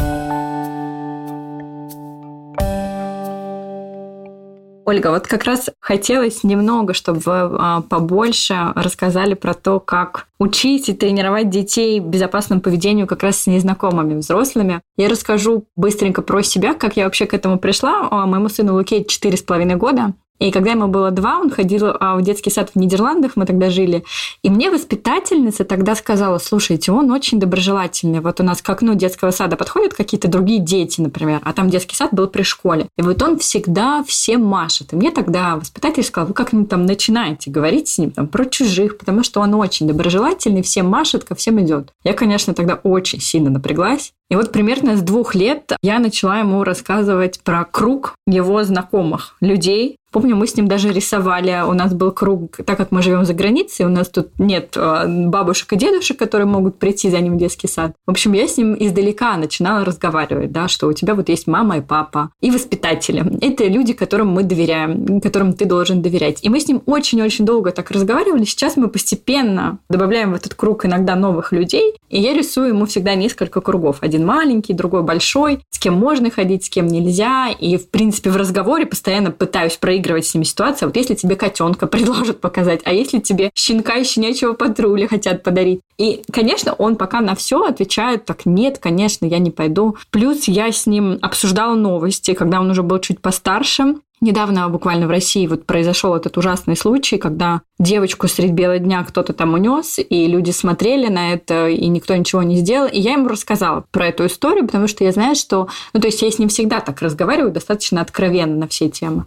Ольга, 4.84 5.10
вот 5.10 5.28
как 5.28 5.44
раз 5.44 5.70
хотелось 5.78 6.42
немного, 6.42 6.92
чтобы 6.92 7.20
вы 7.20 7.32
а, 7.34 7.82
побольше 7.82 8.72
рассказали 8.74 9.34
про 9.34 9.54
то, 9.54 9.78
как 9.78 10.26
учить 10.38 10.88
и 10.88 10.92
тренировать 10.92 11.50
детей 11.50 12.00
безопасному 12.00 12.60
поведению 12.60 13.06
как 13.06 13.22
раз 13.22 13.38
с 13.38 13.46
незнакомыми 13.46 14.14
взрослыми. 14.14 14.80
Я 14.96 15.08
расскажу 15.08 15.64
быстренько 15.76 16.20
про 16.22 16.42
себя, 16.42 16.74
как 16.74 16.96
я 16.96 17.04
вообще 17.04 17.26
к 17.26 17.34
этому 17.34 17.58
пришла. 17.58 18.08
А, 18.10 18.26
моему 18.26 18.48
сыну 18.48 18.74
Луке 18.74 19.04
четыре 19.04 19.36
с 19.36 19.42
половиной 19.42 19.76
года. 19.76 20.14
И 20.42 20.50
когда 20.50 20.72
ему 20.72 20.88
было 20.88 21.12
два, 21.12 21.38
он 21.38 21.50
ходил 21.50 21.94
а, 22.00 22.16
в 22.16 22.22
детский 22.22 22.50
сад 22.50 22.70
в 22.74 22.78
Нидерландах, 22.78 23.36
мы 23.36 23.46
тогда 23.46 23.70
жили. 23.70 24.04
И 24.42 24.50
мне 24.50 24.72
воспитательница 24.72 25.64
тогда 25.64 25.94
сказала, 25.94 26.38
слушайте, 26.38 26.90
он 26.90 27.12
очень 27.12 27.38
доброжелательный. 27.38 28.18
Вот 28.18 28.40
у 28.40 28.42
нас 28.42 28.60
к 28.60 28.68
окну 28.68 28.94
детского 28.94 29.30
сада 29.30 29.56
подходят 29.56 29.94
какие-то 29.94 30.26
другие 30.26 30.58
дети, 30.58 31.00
например, 31.00 31.40
а 31.44 31.52
там 31.52 31.70
детский 31.70 31.94
сад 31.94 32.12
был 32.12 32.26
при 32.26 32.42
школе. 32.42 32.88
И 32.98 33.02
вот 33.02 33.22
он 33.22 33.38
всегда 33.38 34.02
всем 34.02 34.44
машет. 34.44 34.92
И 34.92 34.96
мне 34.96 35.12
тогда 35.12 35.54
воспитатель 35.54 36.02
сказал, 36.02 36.26
вы 36.26 36.34
как-нибудь 36.34 36.68
там 36.68 36.86
начинаете 36.86 37.48
говорить 37.48 37.86
с 37.86 37.98
ним 37.98 38.10
там, 38.10 38.26
про 38.26 38.44
чужих, 38.44 38.98
потому 38.98 39.22
что 39.22 39.40
он 39.40 39.54
очень 39.54 39.86
доброжелательный, 39.86 40.62
всем 40.62 40.88
машет, 40.88 41.22
ко 41.22 41.36
всем 41.36 41.60
идет. 41.64 41.90
Я, 42.02 42.14
конечно, 42.14 42.52
тогда 42.52 42.80
очень 42.82 43.20
сильно 43.20 43.48
напряглась. 43.48 44.12
И 44.32 44.34
вот 44.34 44.50
примерно 44.50 44.96
с 44.96 45.02
двух 45.02 45.34
лет 45.34 45.76
я 45.82 45.98
начала 45.98 46.38
ему 46.38 46.64
рассказывать 46.64 47.40
про 47.40 47.66
круг 47.66 48.14
его 48.26 48.64
знакомых 48.64 49.36
людей, 49.42 49.98
Помню, 50.12 50.36
мы 50.36 50.46
с 50.46 50.56
ним 50.56 50.68
даже 50.68 50.92
рисовали. 50.92 51.62
У 51.66 51.72
нас 51.72 51.94
был 51.94 52.12
круг, 52.12 52.58
так 52.66 52.76
как 52.76 52.92
мы 52.92 53.00
живем 53.00 53.24
за 53.24 53.32
границей, 53.32 53.86
у 53.86 53.88
нас 53.88 54.10
тут 54.10 54.38
нет 54.38 54.76
э, 54.76 55.06
бабушек 55.26 55.72
и 55.72 55.76
дедушек, 55.76 56.18
которые 56.18 56.46
могут 56.46 56.78
прийти 56.78 57.08
за 57.08 57.18
ним 57.20 57.36
в 57.36 57.38
детский 57.38 57.66
сад. 57.66 57.92
В 58.06 58.10
общем, 58.10 58.34
я 58.34 58.46
с 58.46 58.58
ним 58.58 58.76
издалека 58.78 59.34
начинала 59.38 59.86
разговаривать, 59.86 60.52
да, 60.52 60.68
что 60.68 60.88
у 60.88 60.92
тебя 60.92 61.14
вот 61.14 61.30
есть 61.30 61.46
мама 61.46 61.78
и 61.78 61.80
папа 61.80 62.30
и 62.42 62.50
воспитатели. 62.50 63.24
Это 63.40 63.64
люди, 63.64 63.94
которым 63.94 64.28
мы 64.28 64.42
доверяем, 64.42 65.22
которым 65.22 65.54
ты 65.54 65.64
должен 65.64 66.02
доверять. 66.02 66.44
И 66.44 66.50
мы 66.50 66.60
с 66.60 66.68
ним 66.68 66.82
очень-очень 66.84 67.46
долго 67.46 67.72
так 67.72 67.90
разговаривали. 67.90 68.44
Сейчас 68.44 68.76
мы 68.76 68.88
постепенно 68.88 69.78
добавляем 69.88 70.32
в 70.32 70.34
этот 70.34 70.52
круг 70.52 70.84
иногда 70.84 71.16
новых 71.16 71.52
людей, 71.52 71.94
и 72.10 72.20
я 72.20 72.34
рисую 72.34 72.68
ему 72.68 72.84
всегда 72.84 73.14
несколько 73.14 73.62
кругов. 73.62 73.96
Один 74.02 74.21
маленький, 74.24 74.72
другой 74.72 75.02
большой, 75.02 75.60
с 75.70 75.78
кем 75.78 75.94
можно 75.94 76.30
ходить, 76.30 76.64
с 76.64 76.68
кем 76.68 76.86
нельзя. 76.86 77.48
И, 77.48 77.76
в 77.76 77.88
принципе, 77.88 78.30
в 78.30 78.36
разговоре 78.36 78.86
постоянно 78.86 79.30
пытаюсь 79.30 79.76
проигрывать 79.76 80.26
с 80.26 80.34
ними 80.34 80.44
ситуация. 80.44 80.86
Вот 80.86 80.96
если 80.96 81.14
тебе 81.14 81.36
котенка 81.36 81.86
предложат 81.88 82.40
показать, 82.40 82.80
а 82.84 82.92
если 82.92 83.18
тебе 83.18 83.50
щенка 83.54 83.96
и 83.96 84.04
щенячьего 84.04 84.52
патруля 84.52 85.08
хотят 85.08 85.42
подарить. 85.42 85.80
И, 85.98 86.22
конечно, 86.32 86.72
он 86.74 86.96
пока 86.96 87.20
на 87.20 87.34
все 87.34 87.64
отвечает 87.64 88.24
так, 88.24 88.46
нет, 88.46 88.78
конечно, 88.78 89.26
я 89.26 89.38
не 89.38 89.50
пойду. 89.50 89.96
Плюс 90.10 90.48
я 90.48 90.72
с 90.72 90.86
ним 90.86 91.18
обсуждала 91.22 91.74
новости, 91.74 92.34
когда 92.34 92.60
он 92.60 92.70
уже 92.70 92.82
был 92.82 92.98
чуть 92.98 93.20
постарше. 93.20 93.96
Недавно 94.22 94.68
буквально 94.68 95.08
в 95.08 95.10
России 95.10 95.48
вот 95.48 95.66
произошел 95.66 96.14
этот 96.14 96.38
ужасный 96.38 96.76
случай, 96.76 97.18
когда 97.18 97.62
девочку 97.82 98.28
средь 98.28 98.52
бела 98.52 98.78
дня 98.78 99.04
кто-то 99.04 99.32
там 99.32 99.54
унес, 99.54 99.98
и 99.98 100.26
люди 100.26 100.50
смотрели 100.50 101.08
на 101.08 101.32
это, 101.32 101.68
и 101.68 101.86
никто 101.88 102.14
ничего 102.16 102.42
не 102.42 102.56
сделал. 102.56 102.88
И 102.88 103.00
я 103.00 103.12
ему 103.12 103.28
рассказала 103.28 103.84
про 103.90 104.06
эту 104.06 104.26
историю, 104.26 104.66
потому 104.66 104.88
что 104.88 105.04
я 105.04 105.12
знаю, 105.12 105.34
что... 105.34 105.68
Ну, 105.92 106.00
то 106.00 106.06
есть 106.06 106.22
я 106.22 106.30
с 106.30 106.38
ним 106.38 106.48
всегда 106.48 106.80
так 106.80 107.00
разговариваю, 107.02 107.52
достаточно 107.52 108.00
откровенно 108.00 108.56
на 108.56 108.68
все 108.68 108.88
темы. 108.88 109.24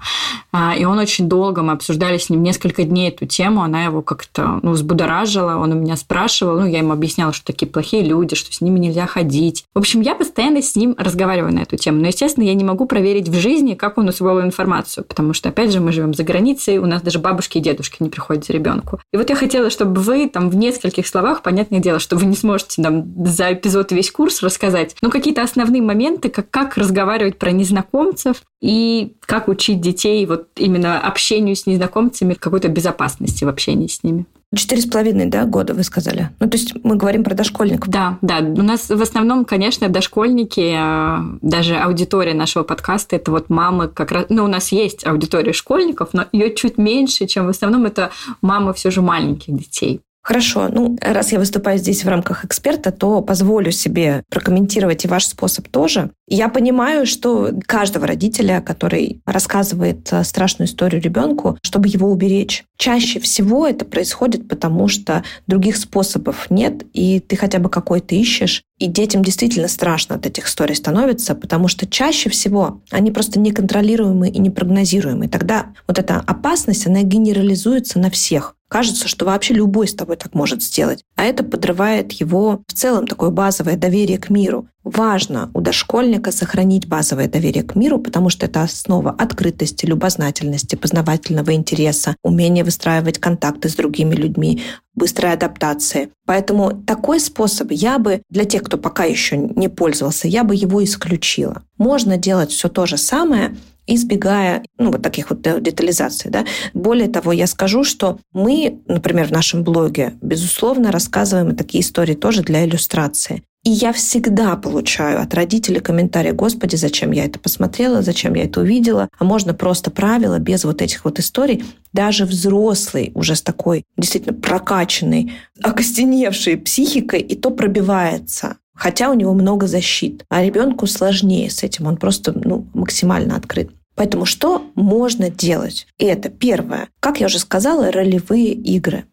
А, 0.51 0.75
и 0.75 0.85
он 0.85 0.99
очень 0.99 1.27
долго, 1.27 1.61
мы 1.61 1.73
обсуждали 1.73 2.17
с 2.17 2.29
ним 2.29 2.43
несколько 2.43 2.83
дней 2.83 3.09
эту 3.09 3.25
тему, 3.25 3.61
она 3.61 3.85
его 3.85 4.01
как-то 4.01 4.59
ну, 4.61 4.71
взбудоражила, 4.71 5.57
он 5.57 5.71
у 5.71 5.75
меня 5.75 5.95
спрашивал, 5.95 6.59
ну, 6.59 6.65
я 6.65 6.79
ему 6.79 6.93
объясняла, 6.93 7.33
что 7.33 7.45
такие 7.45 7.67
плохие 7.67 8.03
люди, 8.03 8.35
что 8.35 8.51
с 8.51 8.61
ними 8.61 8.79
нельзя 8.79 9.05
ходить. 9.05 9.65
В 9.73 9.79
общем, 9.79 10.01
я 10.01 10.15
постоянно 10.15 10.61
с 10.61 10.75
ним 10.75 10.95
разговариваю 10.97 11.53
на 11.53 11.59
эту 11.59 11.77
тему. 11.77 11.99
Но, 11.99 12.07
естественно, 12.07 12.45
я 12.45 12.53
не 12.53 12.63
могу 12.63 12.85
проверить 12.85 13.29
в 13.29 13.39
жизни, 13.39 13.73
как 13.73 13.97
он 13.97 14.09
усвоил 14.09 14.41
информацию 14.41 14.65
информацию, 14.65 15.03
потому 15.05 15.33
что, 15.33 15.49
опять 15.49 15.71
же, 15.71 15.79
мы 15.79 15.91
живем 15.91 16.13
за 16.13 16.23
границей, 16.23 16.77
у 16.77 16.85
нас 16.85 17.01
даже 17.01 17.19
бабушки 17.19 17.57
и 17.57 17.61
дедушки 17.61 17.97
не 18.01 18.09
приходят 18.09 18.44
за 18.45 18.53
ребенку. 18.53 18.99
И 19.11 19.17
вот 19.17 19.29
я 19.29 19.35
хотела, 19.35 19.69
чтобы 19.69 20.01
вы 20.01 20.29
там 20.29 20.49
в 20.49 20.55
нескольких 20.55 21.07
словах, 21.07 21.41
понятное 21.41 21.79
дело, 21.79 21.99
что 21.99 22.15
вы 22.15 22.25
не 22.25 22.35
сможете 22.35 22.81
там 22.81 23.25
за 23.25 23.53
эпизод 23.53 23.91
весь 23.91 24.11
курс 24.11 24.41
рассказать, 24.41 24.95
но 25.01 25.09
какие-то 25.09 25.41
основные 25.41 25.81
моменты, 25.81 26.29
как, 26.29 26.49
как 26.49 26.77
разговаривать 26.77 27.37
про 27.37 27.51
незнакомцев 27.51 28.43
и 28.61 29.15
как 29.21 29.47
учить 29.47 29.81
детей 29.81 30.25
вот 30.25 30.47
именно 30.55 30.99
общению 30.99 31.55
с 31.55 31.65
незнакомцами, 31.65 32.33
какой-то 32.33 32.67
безопасности 32.67 33.43
в 33.43 33.49
общении 33.49 33.87
с 33.87 34.03
ними. 34.03 34.25
Четыре 34.55 34.81
с 34.81 34.85
половиной, 34.85 35.25
да, 35.25 35.45
года, 35.45 35.73
вы 35.73 35.83
сказали? 35.83 36.29
Ну, 36.39 36.49
то 36.49 36.57
есть 36.57 36.73
мы 36.83 36.95
говорим 36.95 37.23
про 37.23 37.35
дошкольников. 37.35 37.89
Да, 37.89 38.17
да. 38.21 38.39
У 38.39 38.63
нас 38.63 38.89
в 38.89 39.01
основном, 39.01 39.43
конечно, 39.43 39.89
дошкольники, 39.89 40.73
а, 40.77 41.23
даже 41.41 41.75
аудитория 41.75 42.33
нашего 42.33 42.63
подкаста, 42.63 43.15
это 43.17 43.31
вот 43.31 43.49
мамы 43.49 43.87
как 43.87 44.11
раз... 44.11 44.25
Ну, 44.29 44.45
у 44.45 44.47
нас 44.47 44.71
есть 44.71 45.05
аудитория 45.05 45.53
школьников, 45.53 46.09
но 46.13 46.25
ее 46.31 46.53
чуть 46.53 46.77
меньше, 46.77 47.27
чем 47.27 47.47
в 47.47 47.49
основном 47.49 47.85
это 47.85 48.11
мамы 48.41 48.73
все 48.73 48.91
же 48.91 49.01
маленьких 49.01 49.55
детей. 49.55 50.01
Хорошо. 50.25 50.69
Ну, 50.69 50.97
раз 51.01 51.31
я 51.33 51.37
выступаю 51.37 51.77
здесь 51.77 52.03
в 52.03 52.07
рамках 52.07 52.45
эксперта, 52.45 52.91
то 52.91 53.21
позволю 53.21 53.71
себе 53.71 54.23
прокомментировать 54.31 55.05
и 55.05 55.07
ваш 55.07 55.27
способ 55.27 55.67
тоже. 55.67 56.09
Я 56.27 56.49
понимаю, 56.49 57.05
что 57.05 57.51
каждого 57.67 58.07
родителя, 58.07 58.59
который 58.59 59.21
рассказывает 59.27 60.11
э, 60.11 60.23
страшную 60.23 60.67
историю 60.67 60.99
ребенку, 60.99 61.59
чтобы 61.61 61.89
его 61.89 62.09
уберечь. 62.09 62.63
Чаще 62.75 63.19
всего 63.19 63.67
это 63.67 63.85
происходит 63.85 64.47
потому, 64.47 64.87
что 64.87 65.23
других 65.45 65.77
способов 65.77 66.49
нет, 66.49 66.83
и 66.93 67.19
ты 67.19 67.35
хотя 67.35 67.59
бы 67.59 67.69
какой-то 67.69 68.15
ищешь. 68.15 68.63
И 68.79 68.87
детям 68.87 69.23
действительно 69.23 69.67
страшно 69.67 70.15
от 70.15 70.25
этих 70.25 70.47
историй 70.47 70.75
становится, 70.75 71.35
потому 71.35 71.67
что 71.67 71.85
чаще 71.85 72.31
всего 72.31 72.81
они 72.89 73.11
просто 73.11 73.39
неконтролируемы 73.39 74.29
и 74.29 74.39
непрогнозируемы. 74.39 75.27
Тогда 75.27 75.67
вот 75.87 75.99
эта 75.99 76.15
опасность, 76.15 76.87
она 76.87 77.03
генерализуется 77.03 77.99
на 77.99 78.09
всех. 78.09 78.54
Кажется, 78.67 79.07
что 79.07 79.25
вообще 79.25 79.53
любой 79.53 79.87
с 79.87 79.93
тобой 79.93 80.17
так 80.17 80.33
может 80.33 80.63
сделать. 80.63 81.03
А 81.15 81.23
это 81.23 81.43
подрывает 81.43 82.11
его 82.13 82.63
в 82.67 82.73
целом 82.73 83.07
такое 83.07 83.29
базовое 83.29 83.77
доверие 83.77 84.17
к 84.17 84.29
миру. 84.29 84.67
Важно 84.83 85.49
у 85.53 85.61
дошкольника 85.61 86.31
сохранить 86.31 86.87
базовое 86.87 87.27
доверие 87.27 87.63
к 87.63 87.75
миру, 87.75 87.99
потому 87.99 88.29
что 88.29 88.45
это 88.45 88.61
основа 88.61 89.11
открытости, 89.11 89.85
любознательности, 89.85 90.75
познавательного 90.75 91.53
интереса, 91.53 92.15
умения 92.23 92.63
выстраивать 92.63 93.19
контакты 93.19 93.69
с 93.69 93.75
другими 93.75 94.13
людьми, 94.13 94.61
быстрой 94.93 95.33
адаптации. 95.33 96.09
Поэтому 96.25 96.83
такой 96.83 97.19
способ 97.19 97.71
я 97.71 97.97
бы, 97.97 98.21
для 98.29 98.45
тех, 98.45 98.63
кто 98.63 98.77
пока 98.77 99.05
еще 99.05 99.37
не 99.37 99.69
пользовался, 99.69 100.27
я 100.27 100.43
бы 100.43 100.55
его 100.55 100.83
исключила. 100.83 101.63
Можно 101.77 102.17
делать 102.17 102.51
все 102.51 102.69
то 102.69 102.85
же 102.85 102.97
самое, 102.97 103.55
избегая 103.87 104.63
ну, 104.77 104.91
вот 104.91 105.01
таких 105.01 105.29
вот 105.29 105.41
детализаций. 105.41 106.31
Да. 106.31 106.45
Более 106.73 107.07
того, 107.07 107.31
я 107.31 107.47
скажу, 107.47 107.83
что 107.83 108.19
мы, 108.33 108.79
например, 108.87 109.27
в 109.27 109.31
нашем 109.31 109.63
блоге, 109.63 110.13
безусловно, 110.21 110.91
рассказываем 110.91 111.55
такие 111.55 111.81
истории 111.81 112.15
тоже 112.15 112.41
для 112.41 112.65
иллюстрации. 112.65 113.43
И 113.65 113.71
я 113.71 113.93
всегда 113.93 114.55
получаю 114.57 115.19
от 115.19 115.33
родителей 115.33 115.79
комментарии, 115.79 116.29
господи, 116.29 116.75
зачем 116.75 117.11
я 117.11 117.25
это 117.25 117.39
посмотрела, 117.39 118.03
зачем 118.03 118.35
я 118.35 118.43
это 118.43 118.61
увидела. 118.61 119.09
А 119.17 119.23
можно 119.23 119.55
просто 119.55 119.89
правила 119.89 120.37
без 120.37 120.65
вот 120.65 120.83
этих 120.83 121.03
вот 121.03 121.17
историй. 121.17 121.65
Даже 121.91 122.25
взрослый, 122.25 123.11
уже 123.15 123.35
с 123.35 123.41
такой 123.41 123.83
действительно 123.97 124.39
прокачанной, 124.39 125.33
окостеневшей 125.63 126.57
психикой, 126.57 127.21
и 127.21 127.35
то 127.35 127.49
пробивается. 127.49 128.57
Хотя 128.75 129.09
у 129.09 129.13
него 129.13 129.33
много 129.33 129.67
защит. 129.67 130.23
А 130.29 130.43
ребенку 130.43 130.85
сложнее 130.85 131.49
с 131.49 131.63
этим. 131.63 131.87
Он 131.87 131.97
просто 131.97 132.33
ну, 132.33 132.67
максимально 132.73 133.35
открыт. 133.35 133.71
Поэтому 133.95 134.25
что 134.25 134.69
можно 134.75 135.29
делать? 135.29 135.87
И 135.97 136.05
это 136.05 136.29
первое. 136.29 136.89
Как 136.99 137.21
я 137.21 137.27
уже 137.27 137.39
сказала, 137.39 137.91
ролевые 137.91 138.51
игры. 138.51 139.05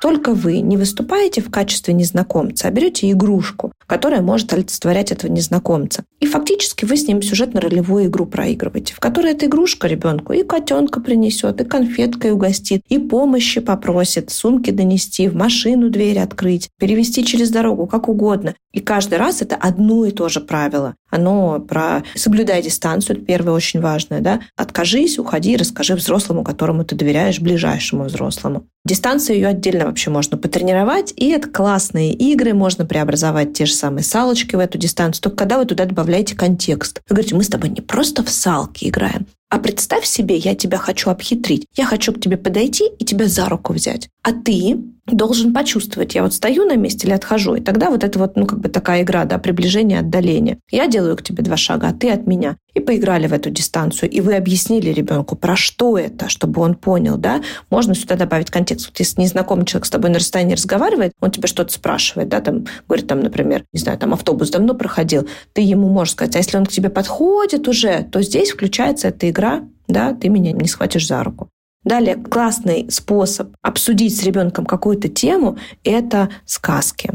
Только 0.00 0.32
вы 0.32 0.60
не 0.60 0.78
выступаете 0.78 1.42
в 1.42 1.50
качестве 1.50 1.92
незнакомца, 1.92 2.68
а 2.68 2.70
берете 2.70 3.10
игрушку, 3.10 3.72
которая 3.86 4.22
может 4.22 4.50
олицетворять 4.52 5.12
этого 5.12 5.30
незнакомца. 5.30 6.04
И 6.20 6.26
фактически 6.26 6.86
вы 6.86 6.96
с 6.96 7.06
ним 7.06 7.20
сюжетно-ролевую 7.20 8.06
игру 8.06 8.24
проигрываете, 8.24 8.94
в 8.94 9.00
которой 9.00 9.32
эта 9.32 9.44
игрушка 9.44 9.88
ребенку 9.88 10.32
и 10.32 10.42
котенка 10.42 11.00
принесет, 11.00 11.60
и 11.60 11.64
конфеткой 11.64 12.32
угостит, 12.32 12.82
и 12.88 12.98
помощи 12.98 13.60
попросит, 13.60 14.30
сумки 14.30 14.70
донести, 14.70 15.28
в 15.28 15.36
машину 15.36 15.90
дверь 15.90 16.20
открыть, 16.20 16.70
перевести 16.78 17.22
через 17.24 17.50
дорогу, 17.50 17.86
как 17.86 18.08
угодно. 18.08 18.54
И 18.72 18.80
каждый 18.80 19.18
раз 19.18 19.42
это 19.42 19.56
одно 19.56 20.04
и 20.04 20.12
то 20.12 20.28
же 20.28 20.40
правило. 20.40 20.94
Оно 21.10 21.58
про 21.58 22.04
соблюдай 22.14 22.62
дистанцию, 22.62 23.16
это 23.16 23.26
первое 23.26 23.52
очень 23.52 23.80
важное, 23.80 24.20
да. 24.20 24.40
Откажись, 24.56 25.18
уходи, 25.18 25.56
расскажи 25.56 25.94
взрослому, 25.94 26.44
которому 26.44 26.84
ты 26.84 26.94
доверяешь, 26.94 27.40
ближайшему 27.40 28.04
взрослому. 28.04 28.66
Дистанцию 28.84 29.36
ее 29.36 29.48
отдельно 29.48 29.86
вообще 29.86 30.10
можно 30.10 30.38
потренировать, 30.38 31.12
и 31.16 31.28
это 31.30 31.48
классные 31.48 32.12
игры, 32.14 32.54
можно 32.54 32.86
преобразовать 32.86 33.52
те 33.52 33.66
же 33.66 33.74
самые 33.74 34.04
салочки 34.04 34.54
в 34.54 34.58
эту 34.58 34.78
дистанцию, 34.78 35.22
только 35.22 35.36
когда 35.36 35.58
вы 35.58 35.66
туда 35.66 35.84
добавляете 35.84 36.36
контекст. 36.36 37.02
Вы 37.08 37.14
говорите, 37.14 37.34
мы 37.34 37.42
с 37.42 37.48
тобой 37.48 37.70
не 37.70 37.80
просто 37.80 38.24
в 38.24 38.30
салки 38.30 38.88
играем, 38.88 39.26
а 39.50 39.58
представь 39.58 40.06
себе, 40.06 40.36
я 40.36 40.54
тебя 40.54 40.78
хочу 40.78 41.10
обхитрить. 41.10 41.66
Я 41.76 41.84
хочу 41.84 42.12
к 42.12 42.20
тебе 42.20 42.36
подойти 42.36 42.88
и 42.98 43.04
тебя 43.04 43.26
за 43.26 43.48
руку 43.48 43.72
взять. 43.72 44.08
А 44.22 44.32
ты 44.32 44.78
должен 45.06 45.52
почувствовать, 45.52 46.14
я 46.14 46.22
вот 46.22 46.32
стою 46.32 46.64
на 46.66 46.76
месте 46.76 47.08
или 47.08 47.14
отхожу. 47.14 47.56
И 47.56 47.60
тогда 47.60 47.90
вот 47.90 48.04
это 48.04 48.18
вот, 48.18 48.36
ну, 48.36 48.46
как 48.46 48.60
бы 48.60 48.68
такая 48.68 49.02
игра, 49.02 49.24
да, 49.24 49.38
приближение, 49.38 49.98
отдаление. 49.98 50.58
Я 50.70 50.86
делаю 50.86 51.16
к 51.16 51.22
тебе 51.22 51.42
два 51.42 51.56
шага, 51.56 51.88
а 51.88 51.92
ты 51.92 52.10
от 52.10 52.28
меня. 52.28 52.56
И 52.74 52.80
поиграли 52.80 53.26
в 53.26 53.32
эту 53.32 53.50
дистанцию. 53.50 54.10
И 54.10 54.20
вы 54.20 54.36
объяснили 54.36 54.90
ребенку, 54.90 55.36
про 55.36 55.56
что 55.56 55.98
это, 55.98 56.28
чтобы 56.28 56.60
он 56.62 56.74
понял, 56.74 57.16
да. 57.16 57.42
Можно 57.70 57.94
сюда 57.94 58.16
добавить 58.16 58.50
контекст. 58.50 58.86
Вот 58.88 58.98
если 58.98 59.20
незнакомый 59.20 59.64
человек 59.64 59.86
с 59.86 59.90
тобой 59.90 60.10
на 60.10 60.18
расстоянии 60.18 60.54
разговаривает, 60.54 61.12
он 61.20 61.30
тебя 61.30 61.48
что-то 61.48 61.72
спрашивает, 61.72 62.28
да, 62.28 62.40
там, 62.40 62.66
говорит, 62.88 63.06
там, 63.06 63.20
например, 63.20 63.64
не 63.72 63.80
знаю, 63.80 63.98
там 63.98 64.12
автобус 64.12 64.50
давно 64.50 64.74
проходил, 64.74 65.28
ты 65.52 65.62
ему 65.62 65.88
можешь 65.88 66.14
сказать, 66.14 66.36
а 66.36 66.38
если 66.38 66.56
он 66.56 66.66
к 66.66 66.70
тебе 66.70 66.90
подходит 66.90 67.68
уже, 67.68 68.04
то 68.04 68.22
здесь 68.22 68.50
включается 68.50 69.08
эта 69.08 69.28
игра, 69.28 69.62
да, 69.88 70.14
ты 70.14 70.28
меня 70.28 70.52
не 70.52 70.68
схватишь 70.68 71.06
за 71.06 71.22
руку. 71.22 71.48
Далее, 71.82 72.16
классный 72.16 72.90
способ 72.90 73.54
обсудить 73.62 74.14
с 74.16 74.22
ребенком 74.22 74.66
какую-то 74.66 75.08
тему– 75.08 75.56
это 75.84 76.28
сказки. 76.44 77.12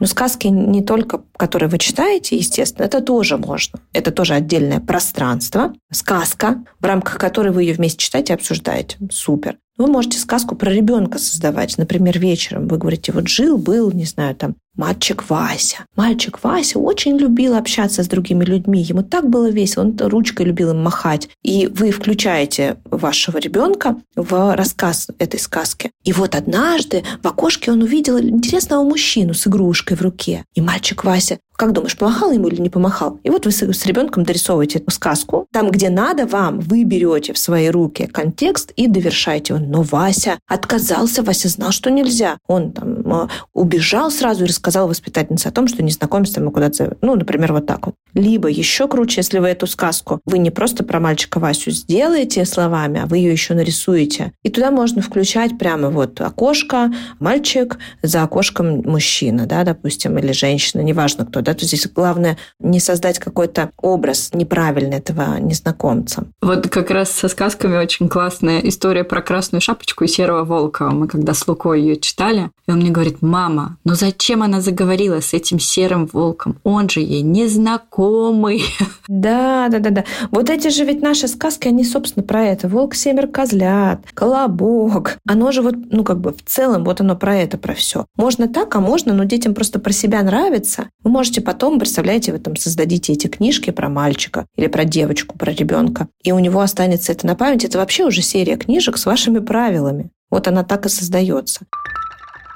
Но 0.00 0.06
сказки 0.06 0.46
не 0.46 0.82
только, 0.82 1.22
которые 1.36 1.68
вы 1.68 1.78
читаете, 1.78 2.36
естественно, 2.36 2.86
это 2.86 3.00
тоже 3.00 3.36
можно. 3.36 3.80
Это 3.92 4.10
тоже 4.10 4.34
отдельное 4.34 4.80
пространство. 4.80 5.72
Сказка, 5.92 6.62
в 6.80 6.84
рамках 6.84 7.18
которой 7.18 7.52
вы 7.52 7.64
ее 7.64 7.74
вместе 7.74 7.98
читаете 7.98 8.32
и 8.32 8.36
обсуждаете. 8.36 8.96
Супер. 9.10 9.56
Вы 9.76 9.86
можете 9.86 10.18
сказку 10.18 10.56
про 10.56 10.70
ребенка 10.70 11.18
создавать. 11.18 11.78
Например, 11.78 12.18
вечером 12.18 12.66
вы 12.66 12.78
говорите, 12.78 13.12
вот 13.12 13.28
жил, 13.28 13.58
был, 13.58 13.92
не 13.92 14.04
знаю, 14.04 14.34
там, 14.34 14.56
мальчик 14.78 15.28
Вася. 15.28 15.84
Мальчик 15.96 16.42
Вася 16.42 16.78
очень 16.78 17.18
любил 17.18 17.54
общаться 17.54 18.02
с 18.02 18.08
другими 18.08 18.44
людьми. 18.44 18.80
Ему 18.80 19.02
так 19.02 19.28
было 19.28 19.50
весело, 19.50 19.82
он 19.82 19.98
ручкой 19.98 20.46
любил 20.46 20.70
им 20.70 20.82
махать. 20.82 21.28
И 21.42 21.66
вы 21.66 21.90
включаете 21.90 22.78
вашего 22.84 23.36
ребенка 23.36 23.96
в 24.16 24.56
рассказ 24.56 25.08
этой 25.18 25.38
сказки. 25.38 25.90
И 26.04 26.12
вот 26.12 26.34
однажды 26.34 27.04
в 27.22 27.26
окошке 27.26 27.72
он 27.72 27.82
увидел 27.82 28.18
интересного 28.18 28.84
мужчину 28.84 29.34
с 29.34 29.46
игрушкой 29.46 29.96
в 29.96 30.02
руке. 30.02 30.44
И 30.54 30.62
мальчик 30.62 31.04
Вася 31.04 31.38
как 31.58 31.72
думаешь, 31.72 31.98
помахал 31.98 32.30
ему 32.30 32.46
или 32.46 32.60
не 32.60 32.70
помахал? 32.70 33.18
И 33.24 33.30
вот 33.30 33.44
вы 33.44 33.50
с 33.50 33.84
ребенком 33.84 34.22
дорисовываете 34.22 34.78
эту 34.78 34.92
сказку. 34.92 35.48
Там, 35.52 35.72
где 35.72 35.90
надо 35.90 36.24
вам, 36.24 36.60
вы 36.60 36.84
берете 36.84 37.32
в 37.32 37.38
свои 37.38 37.68
руки 37.68 38.06
контекст 38.06 38.70
и 38.76 38.86
довершаете 38.86 39.54
его. 39.54 39.66
Но 39.66 39.82
Вася 39.82 40.38
отказался, 40.46 41.24
Вася 41.24 41.48
знал, 41.48 41.72
что 41.72 41.90
нельзя. 41.90 42.38
Он 42.46 42.70
там 42.70 43.24
э, 43.24 43.28
убежал 43.54 44.12
сразу 44.12 44.44
и 44.44 44.46
рассказал 44.46 44.67
воспитательнице 44.76 45.48
о 45.48 45.52
том, 45.52 45.68
что 45.68 45.82
незнакомец 45.82 46.30
там 46.30 46.50
куда-то. 46.50 46.96
Ну, 47.00 47.16
например, 47.16 47.52
вот 47.52 47.66
так 47.66 47.86
вот. 47.86 47.94
Либо 48.14 48.48
еще 48.48 48.88
круче, 48.88 49.20
если 49.20 49.38
вы 49.38 49.48
эту 49.48 49.66
сказку, 49.66 50.20
вы 50.24 50.38
не 50.38 50.50
просто 50.50 50.84
про 50.84 51.00
мальчика 51.00 51.38
Васю 51.38 51.70
сделаете 51.70 52.44
словами, 52.44 53.00
а 53.02 53.06
вы 53.06 53.18
ее 53.18 53.32
еще 53.32 53.54
нарисуете. 53.54 54.32
И 54.42 54.50
туда 54.50 54.70
можно 54.70 55.02
включать 55.02 55.58
прямо 55.58 55.90
вот 55.90 56.20
окошко, 56.20 56.92
мальчик, 57.18 57.78
за 58.02 58.22
окошком 58.22 58.82
мужчина, 58.84 59.46
да, 59.46 59.64
допустим, 59.64 60.18
или 60.18 60.32
женщина, 60.32 60.80
неважно 60.80 61.26
кто, 61.26 61.40
да, 61.40 61.54
то 61.54 61.64
здесь 61.64 61.86
главное 61.86 62.38
не 62.60 62.80
создать 62.80 63.18
какой-то 63.18 63.70
образ 63.80 64.30
неправильный 64.34 64.98
этого 64.98 65.38
незнакомца. 65.38 66.24
Вот 66.40 66.68
как 66.68 66.90
раз 66.90 67.10
со 67.10 67.28
сказками 67.28 67.76
очень 67.76 68.08
классная 68.08 68.60
история 68.60 69.04
про 69.04 69.22
красную 69.22 69.60
шапочку 69.60 70.04
и 70.04 70.08
серого 70.08 70.44
волка. 70.44 70.90
Мы 70.90 71.08
когда 71.08 71.34
с 71.34 71.46
Лукой 71.46 71.80
ее 71.82 71.96
читали, 71.96 72.50
и 72.66 72.70
он 72.70 72.78
мне 72.78 72.90
говорит, 72.90 73.22
мама, 73.22 73.76
ну 73.84 73.94
зачем 73.94 74.42
она 74.42 74.57
заговорила 74.60 75.20
с 75.20 75.34
этим 75.34 75.58
серым 75.58 76.06
волком? 76.12 76.58
Он 76.64 76.88
же 76.88 77.00
ей 77.00 77.22
незнакомый. 77.22 78.62
Да, 79.08 79.68
да, 79.68 79.78
да, 79.78 79.90
да. 79.90 80.04
Вот 80.30 80.50
эти 80.50 80.68
же 80.68 80.84
ведь 80.84 81.00
наши 81.00 81.28
сказки, 81.28 81.68
они, 81.68 81.84
собственно, 81.84 82.24
про 82.24 82.44
это. 82.44 82.68
Волк, 82.68 82.94
семер 82.94 83.26
козлят, 83.28 84.00
колобок. 84.14 85.18
Оно 85.26 85.50
же 85.50 85.62
вот, 85.62 85.74
ну, 85.90 86.04
как 86.04 86.20
бы 86.20 86.32
в 86.32 86.44
целом, 86.44 86.84
вот 86.84 87.00
оно 87.00 87.16
про 87.16 87.36
это, 87.36 87.56
про 87.56 87.74
все. 87.74 88.04
Можно 88.16 88.48
так, 88.48 88.74
а 88.76 88.80
можно, 88.80 89.14
но 89.14 89.24
детям 89.24 89.54
просто 89.54 89.78
про 89.78 89.92
себя 89.92 90.22
нравится. 90.22 90.88
Вы 91.02 91.10
можете 91.10 91.40
потом, 91.40 91.78
представляете, 91.78 92.32
вы 92.32 92.38
там 92.38 92.56
создадите 92.56 93.12
эти 93.12 93.28
книжки 93.28 93.70
про 93.70 93.88
мальчика 93.88 94.46
или 94.56 94.66
про 94.66 94.84
девочку, 94.84 95.38
про 95.38 95.52
ребенка, 95.52 96.08
и 96.22 96.32
у 96.32 96.38
него 96.38 96.60
останется 96.60 97.12
это 97.12 97.26
на 97.26 97.34
память. 97.34 97.64
Это 97.64 97.78
вообще 97.78 98.04
уже 98.04 98.22
серия 98.22 98.56
книжек 98.56 98.98
с 98.98 99.06
вашими 99.06 99.38
правилами. 99.38 100.10
Вот 100.30 100.46
она 100.48 100.64
так 100.64 100.86
и 100.86 100.88
создается. 100.88 101.60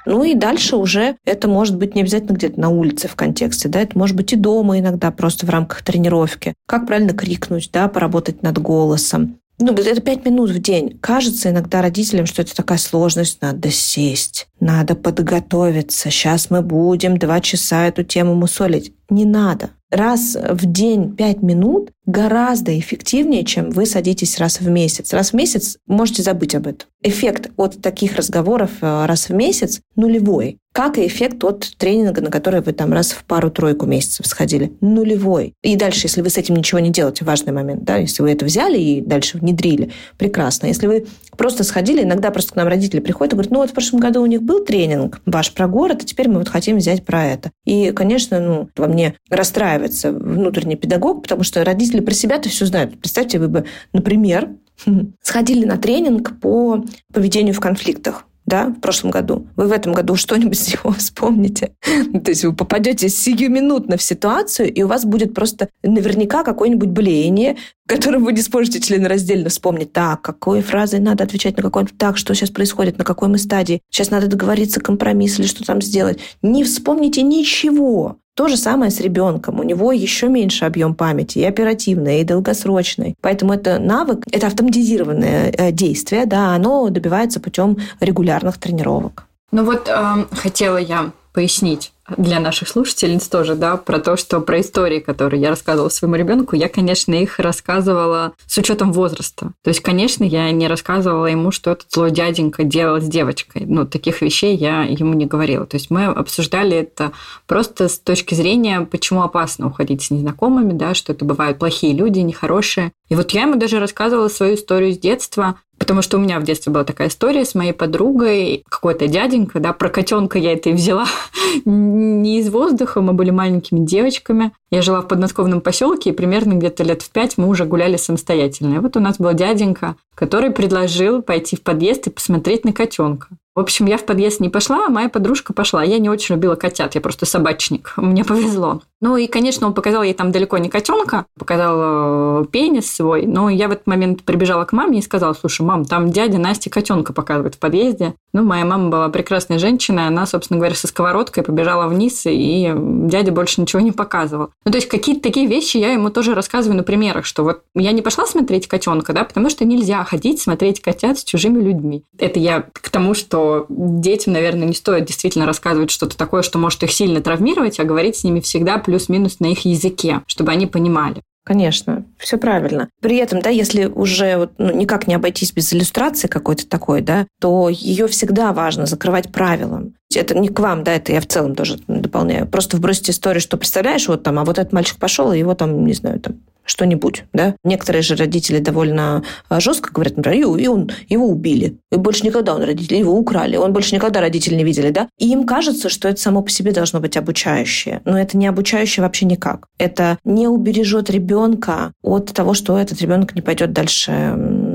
Ну 0.07 0.25
и 0.25 0.35
дальше 0.35 0.77
уже 0.77 1.17
это 1.25 1.49
может 1.49 1.77
быть 1.77 1.95
не 1.95 2.03
обязательно 2.03 2.35
где-то 2.35 2.61
на 2.61 2.69
улице 2.69 3.09
в 3.09 3.15
контексте, 3.15 3.69
да, 3.69 3.81
это 3.81 3.97
может 3.97 4.17
быть 4.17 4.33
и 4.33 4.37
дома 4.37 4.79
иногда 4.79 5.11
просто 5.11 5.47
в 5.47 5.51
рамках 5.51 5.83
тренировки. 5.83 6.55
Как 6.67 6.87
правильно 6.87 7.13
крикнуть, 7.13 7.71
да, 7.73 7.89
поработать 7.89 8.43
над 8.43 8.59
голосом. 8.59 9.39
Ну, 9.59 9.73
это 9.73 10.01
пять 10.01 10.25
минут 10.25 10.51
в 10.51 10.59
день. 10.61 10.99
Кажется 11.01 11.51
иногда 11.51 11.83
родителям, 11.83 12.27
что 12.27 12.43
это 12.43 12.55
такая 12.55 12.79
сложность. 12.79 13.41
Надо 13.43 13.71
сесть, 13.71 14.49
надо 14.59 14.97
подготовиться. 14.97 16.11
Сейчас 16.11 16.51
мы 16.51 16.63
будем 16.63 17.17
два 17.17 17.41
часа 17.41 17.87
эту 17.87 18.03
тему 18.03 18.35
мусолить. 18.35 18.93
Не 19.09 19.25
надо. 19.25 19.71
Раз 19.93 20.39
в 20.41 20.65
день 20.65 21.15
пять 21.15 21.43
минут 21.43 21.91
гораздо 22.07 22.79
эффективнее, 22.79 23.45
чем 23.45 23.69
вы 23.69 23.85
садитесь 23.85 24.39
раз 24.39 24.59
в 24.59 24.67
месяц. 24.67 25.13
Раз 25.13 25.33
в 25.33 25.35
месяц 25.35 25.77
можете 25.87 26.23
забыть 26.23 26.55
об 26.55 26.67
этом. 26.67 26.89
Эффект 27.03 27.51
от 27.59 27.83
таких 27.83 28.17
разговоров 28.17 28.71
э, 28.81 29.05
раз 29.05 29.29
в 29.29 29.35
месяц 29.35 29.83
нулевой 29.95 30.59
как 30.73 30.97
и 30.97 31.07
эффект 31.07 31.45
от 31.45 31.77
тренинга, 31.77 32.23
на 32.23 32.31
который 32.31 32.63
вы 32.63 32.73
там 32.73 32.93
раз 32.93 33.13
в 33.13 33.25
пару-тройку 33.25 33.87
месяцев 33.87 34.27
сходили. 34.27 34.73
Нулевой. 34.81 35.55
И 35.63 35.77
дальше, 35.77 36.07
если 36.07 36.23
вы 36.23 36.31
с 36.31 36.39
этим 36.39 36.57
ничего 36.57 36.81
не 36.81 36.91
делаете, 36.91 37.25
важный 37.25 37.53
момент, 37.53 37.85
да, 37.85 37.97
если 37.99 38.23
вы 38.23 38.31
это 38.31 38.45
взяли 38.45 38.79
и 38.79 39.01
дальше 39.03 39.39
внедрили, 39.39 39.93
прекрасно. 40.17 40.67
Если 40.67 40.87
вы 40.87 41.07
просто 41.37 41.63
сходили, 41.63 42.03
иногда 42.03 42.31
просто 42.31 42.55
к 42.55 42.57
нам 42.57 42.69
родители 42.69 43.01
приходят 43.01 43.35
и 43.35 43.37
говорят, 43.37 43.53
ну 43.53 43.59
вот 43.59 43.71
в 43.71 43.75
прошлом 43.75 44.01
году 44.01 44.23
у 44.23 44.27
них 44.27 44.43
был 44.43 44.65
тренинг 44.65 45.21
ваш 45.27 45.53
про 45.53 45.69
город, 45.69 46.01
а 46.03 46.07
теперь 46.07 46.29
мы 46.29 46.39
вот 46.39 46.49
хотим 46.49 46.79
взять 46.79 47.05
про 47.05 47.27
это. 47.27 47.51
И, 47.67 47.93
конечно, 47.93 48.41
ну, 48.41 48.71
во 48.77 48.87
мне 48.87 49.15
расстраивается 49.29 49.82
внутренний 50.05 50.77
педагог, 50.77 51.23
потому 51.23 51.43
что 51.43 51.65
родители 51.65 52.01
про 52.01 52.15
себя-то 52.15 52.49
все 52.49 52.67
знают. 52.67 52.99
Представьте, 52.99 53.39
вы 53.39 53.49
бы, 53.49 53.65
например, 53.93 54.51
сходили 55.23 55.65
на 55.65 55.77
тренинг 55.77 56.41
по 56.41 56.85
поведению 57.13 57.55
в 57.55 57.61
конфликтах 57.61 58.27
да, 58.45 58.67
в 58.67 58.81
прошлом 58.81 59.11
году, 59.13 59.47
вы 59.57 59.67
в 59.69 59.73
этом 59.73 59.93
году 59.93 60.17
что-нибудь 60.17 60.59
с 60.59 60.73
него 60.73 60.93
вспомните. 60.99 61.73
Ну, 62.13 62.21
то 62.21 62.31
есть 62.31 62.45
вы 62.45 62.53
попадете 62.55 63.09
сиюминутно 63.09 63.97
в 63.97 64.03
ситуацию, 64.03 64.73
и 64.73 64.83
у 64.83 64.89
вас 64.89 65.05
будет 65.05 65.35
просто 65.35 65.69
наверняка 65.83 66.43
какое-нибудь 66.43 66.89
блеяние, 66.89 67.57
которым 67.87 68.25
вы 68.25 68.33
не 68.33 68.43
сможете 68.43 68.81
членораздельно 68.81 69.49
вспомнить. 69.49 69.93
Так, 69.93 70.23
какой 70.23 70.61
фразой 70.61 71.01
надо 71.01 71.25
отвечать 71.25 71.57
на 71.57 71.63
какой 71.63 71.87
Так, 71.87 72.17
что 72.17 72.35
сейчас 72.35 72.51
происходит, 72.51 72.99
на 72.99 73.05
какой 73.05 73.29
мы 73.29 73.39
стадии? 73.39 73.81
Сейчас 73.91 74.11
надо 74.11 74.27
договориться, 74.27 74.81
компромисс 74.81 75.39
или 75.39 75.47
что 75.47 75.65
там 75.65 75.81
сделать. 75.81 76.19
Не 76.43 76.65
вспомните 76.65 77.23
ничего. 77.23 78.19
То 78.35 78.49
же 78.49 78.57
самое 78.57 78.91
с 78.91 79.01
ребенком. 79.01 79.61
У 79.61 79.63
него 79.63 79.93
еще 79.93 80.29
меньше 80.29 80.65
объем 80.65 80.95
памяти, 80.95 81.39
и 81.41 81.45
оперативный, 81.45 82.23
и 82.23 82.25
долгосрочный. 82.25 83.15
Поэтому 83.21 83.53
это 83.53 83.79
навык, 83.79 84.25
это 84.33 84.47
автоматизированное 84.47 85.51
э, 85.51 85.71
действие, 85.73 86.25
да, 86.25 86.55
оно 86.55 86.89
добивается 86.89 87.41
путем 87.41 87.77
регулярных 88.01 88.57
тренировок. 88.57 89.27
Ну 89.51 89.65
вот 89.65 89.87
э, 89.89 90.25
хотела 90.33 90.79
я 90.79 91.13
пояснить 91.35 91.93
для 92.17 92.41
наших 92.41 92.69
слушательниц 92.69 93.29
тоже, 93.29 93.55
да, 93.55 93.77
про 93.77 93.99
то, 93.99 94.17
что 94.17 94.41
про 94.41 94.61
истории, 94.61 95.01
которые 95.01 95.41
я 95.41 95.51
рассказывала 95.51 95.89
своему 95.89 96.17
ребенку, 96.17 96.57
я, 96.57 96.69
конечно, 96.69 97.15
их 97.15 97.39
рассказывала 97.39 98.33
с 98.47 98.57
учетом 98.59 98.93
возраста. 98.93 99.53
То 99.63 99.69
есть, 99.69 99.81
конечно, 99.81 100.25
я 100.25 100.51
не 100.51 100.69
рассказывала 100.69 101.27
ему, 101.27 101.51
что 101.51 101.73
этот 101.73 101.91
злой 101.91 102.11
дяденька 102.11 102.65
делал 102.65 103.01
с 103.01 103.05
девочкой. 103.05 103.65
Ну, 103.67 103.87
таких 103.87 104.23
вещей 104.23 104.57
я 104.57 104.83
ему 104.83 105.15
не 105.15 105.27
говорила. 105.27 105.67
То 105.67 105.77
есть 105.77 105.91
мы 105.91 106.07
обсуждали 106.07 106.77
это 106.79 107.13
просто 107.47 107.89
с 107.89 107.99
точки 107.99 108.35
зрения, 108.35 108.81
почему 108.83 109.23
опасно 109.23 109.67
уходить 109.67 110.03
с 110.03 110.11
незнакомыми, 110.11 110.73
да, 110.73 110.95
что 110.95 111.13
это 111.13 111.25
бывают 111.25 111.59
плохие 111.59 111.95
люди, 111.95 112.21
нехорошие. 112.21 112.93
И 113.09 113.15
вот 113.15 113.31
я 113.33 113.43
ему 113.43 113.57
даже 113.57 113.79
рассказывала 113.79 114.29
свою 114.29 114.55
историю 114.55 114.93
с 114.93 114.99
детства, 114.99 115.57
Потому 115.93 116.05
что 116.05 116.17
у 116.17 116.21
меня 116.21 116.41
в 116.41 116.45
детстве 116.45 116.73
была 116.73 116.85
такая 116.85 117.09
история 117.09 117.45
с 117.45 117.55
моей 117.55 117.75
подругой, 117.75 118.65
какой-то 118.67 119.09
дяденька, 119.09 119.61
да, 119.61 119.75
про 119.75 119.91
котенка 119.91 120.39
я 120.39 120.55
это 120.55 120.71
и 120.71 120.73
взяла 120.73 121.05
не 121.67 122.39
из 122.39 122.49
воздуха, 122.49 123.03
мы 123.03 123.13
были 123.13 123.29
маленькими 123.29 123.85
девочками. 123.85 124.53
Я 124.71 124.81
жила 124.81 125.03
в 125.03 125.09
подмосковном 125.09 125.61
поселке, 125.61 126.09
и 126.09 126.13
примерно 126.15 126.55
где-то 126.55 126.83
лет 126.83 127.03
в 127.03 127.11
пять 127.11 127.37
мы 127.37 127.47
уже 127.47 127.67
гуляли 127.67 127.99
самостоятельно. 127.99 128.77
И 128.77 128.79
вот 128.79 128.97
у 128.97 129.01
нас 129.01 129.19
был 129.19 129.35
дяденька, 129.35 129.97
который 130.15 130.51
предложил 130.51 131.21
пойти 131.21 131.57
в 131.57 131.63
подъезд 131.63 132.07
и 132.07 132.11
посмотреть 132.11 132.65
на 132.65 132.73
котенка. 132.73 133.29
В 133.55 133.61
общем, 133.61 133.85
я 133.85 133.99
в 133.99 134.07
подъезд 134.07 134.41
не 134.41 134.49
пошла, 134.49 134.87
а 134.87 134.91
моя 134.91 135.11
подружка 135.11 135.53
пошла. 135.53 135.83
Я 135.83 135.99
не 135.99 136.09
очень 136.09 136.37
любила 136.37 136.55
котят, 136.55 136.95
я 136.95 137.03
просто 137.03 137.27
собачник. 137.27 137.93
Мне 137.97 138.25
повезло. 138.25 138.81
Ну 139.03 139.17
и, 139.17 139.27
конечно, 139.27 139.67
он 139.67 139.75
показал 139.75 140.03
ей 140.03 140.15
там 140.15 140.33
далеко 140.33 140.57
не 140.57 140.71
котенка, 140.71 141.27
показал 141.39 142.43
э, 142.43 142.47
пенис 142.47 142.91
свой. 142.91 143.27
Но 143.27 143.51
я 143.51 143.69
в 143.69 143.73
этот 143.73 143.87
момент 143.87 144.23
прибежала 144.23 144.65
к 144.65 144.73
маме 144.73 145.01
и 145.01 145.03
сказала, 145.03 145.35
слушай, 145.35 145.63
мам, 145.63 145.85
там 145.85 146.11
дядя 146.11 146.39
Настя 146.39 146.71
котенка 146.71 147.13
показывает 147.13 147.57
в 147.57 147.59
подъезде. 147.59 148.15
Ну, 148.33 148.43
моя 148.43 148.65
мама 148.65 148.89
была 148.89 149.09
прекрасная 149.11 149.59
женщина, 149.59 150.07
она, 150.07 150.25
собственно 150.27 150.59
говоря, 150.59 150.75
со 150.75 150.87
сковородкой 150.87 151.45
побежала 151.45 151.87
вниз, 151.87 152.23
и 152.25 152.73
дядя 152.75 153.31
больше 153.31 153.61
ничего 153.61 153.81
не 153.81 153.93
показывал. 153.93 154.51
Ну, 154.65 154.73
то 154.73 154.79
есть 154.79 154.89
какие-то 154.89 155.23
такие 155.23 155.47
вещи 155.47 155.77
я 155.77 155.93
ему 155.93 156.11
тоже 156.11 156.35
рассказываю 156.35 156.77
на 156.77 156.83
примерах, 156.83 157.27
что 157.27 157.45
вот 157.45 157.63
я 157.75 157.93
не 157.93 158.01
пошла 158.01 158.25
смотреть 158.27 158.69
котенка, 158.69 159.13
да, 159.13 159.25
потому 159.25 159.51
что 159.51 159.65
нельзя 159.65 160.03
ходить 160.05 160.41
смотреть 160.41 160.81
котят 160.81 161.19
с 161.19 161.25
чужими 161.25 161.63
людьми. 161.63 162.05
Это 162.19 162.39
я 162.41 162.65
к 162.73 162.89
тому, 162.89 163.13
что 163.13 163.67
детям, 163.69 164.33
наверное, 164.33 164.67
не 164.67 164.75
стоит 164.75 165.05
действительно 165.05 165.45
рассказывать 165.45 165.91
что-то 165.91 166.17
такое, 166.17 166.43
что 166.43 166.59
может 166.59 166.83
их 166.83 166.93
сильно 166.93 167.21
травмировать, 167.21 167.79
а 167.81 167.85
говорить 167.85 168.17
с 168.17 168.25
ними 168.25 168.41
всегда 168.41 168.79
плюс-минус 168.79 169.41
на 169.41 169.47
их 169.47 169.67
языке, 169.67 170.23
чтобы 170.27 170.53
они 170.53 170.67
понимали. 170.67 171.23
Конечно, 171.45 172.05
все 172.19 172.39
правильно. 172.39 172.89
При 173.01 173.17
этом, 173.17 173.41
да, 173.43 173.51
если 173.51 173.87
уже 173.87 174.51
ну, 174.59 174.73
никак 174.73 175.09
не 175.09 175.15
обойтись 175.15 175.53
без 175.53 175.73
иллюстрации 175.73 176.29
какой-то 176.29 176.69
такой, 176.69 177.01
да, 177.01 177.27
то 177.41 177.69
ее 177.69 178.07
всегда 178.07 178.53
важно 178.53 178.87
закрывать 178.87 179.33
правилом. 179.33 179.95
Это 180.15 180.39
не 180.39 180.49
к 180.49 180.61
вам, 180.61 180.85
да, 180.85 180.95
это 180.95 181.13
я 181.13 181.21
в 181.21 181.27
целом 181.27 181.57
тоже 181.57 181.81
дополняю. 181.89 182.47
Просто 182.47 182.77
вбросить 182.77 183.11
историю, 183.11 183.41
что 183.41 183.57
представляешь, 183.57 184.07
вот 184.07 184.23
там, 184.23 184.39
а 184.39 184.45
вот 184.45 184.59
этот 184.59 184.73
мальчик 184.73 184.99
пошел, 184.99 185.33
и 185.33 185.39
его 185.39 185.55
там, 185.55 185.85
не 185.85 185.95
знаю, 185.95 186.21
там 186.21 186.37
что-нибудь, 186.65 187.25
да. 187.33 187.55
Некоторые 187.65 188.03
же 188.03 188.17
родители 188.17 188.59
довольно 188.59 189.23
а, 189.49 189.61
жестко 189.61 189.93
говорят, 189.93 190.17
например, 190.17 190.57
и 190.57 190.67
он, 190.67 190.91
его 191.09 191.27
убили. 191.27 191.79
И 191.91 191.97
больше 191.97 192.25
никогда 192.25 192.55
он 192.55 192.63
родители, 192.63 192.99
его 192.99 193.17
украли. 193.17 193.57
Он 193.57 193.73
больше 193.73 193.95
никогда 193.95 194.21
родители 194.21 194.55
не 194.55 194.65
видели, 194.65 194.91
да. 194.91 195.09
И 195.19 195.31
им 195.31 195.45
кажется, 195.45 195.89
что 195.89 196.09
это 196.09 196.21
само 196.21 196.43
по 196.43 196.51
себе 196.51 196.73
должно 196.73 197.01
быть 197.01 197.17
обучающее. 197.17 198.01
Но 198.05 198.19
это 198.19 198.37
не 198.37 198.47
обучающее 198.47 199.03
вообще 199.03 199.27
никак. 199.27 199.67
Это 199.79 200.19
не 200.25 200.49
убережет 200.49 201.11
ребенка 201.11 201.93
от 202.03 202.33
того, 202.33 202.55
что 202.55 202.79
этот 202.79 203.01
ребенок 203.01 203.35
не 203.35 203.43
пойдет 203.43 203.73
дальше 203.73 204.13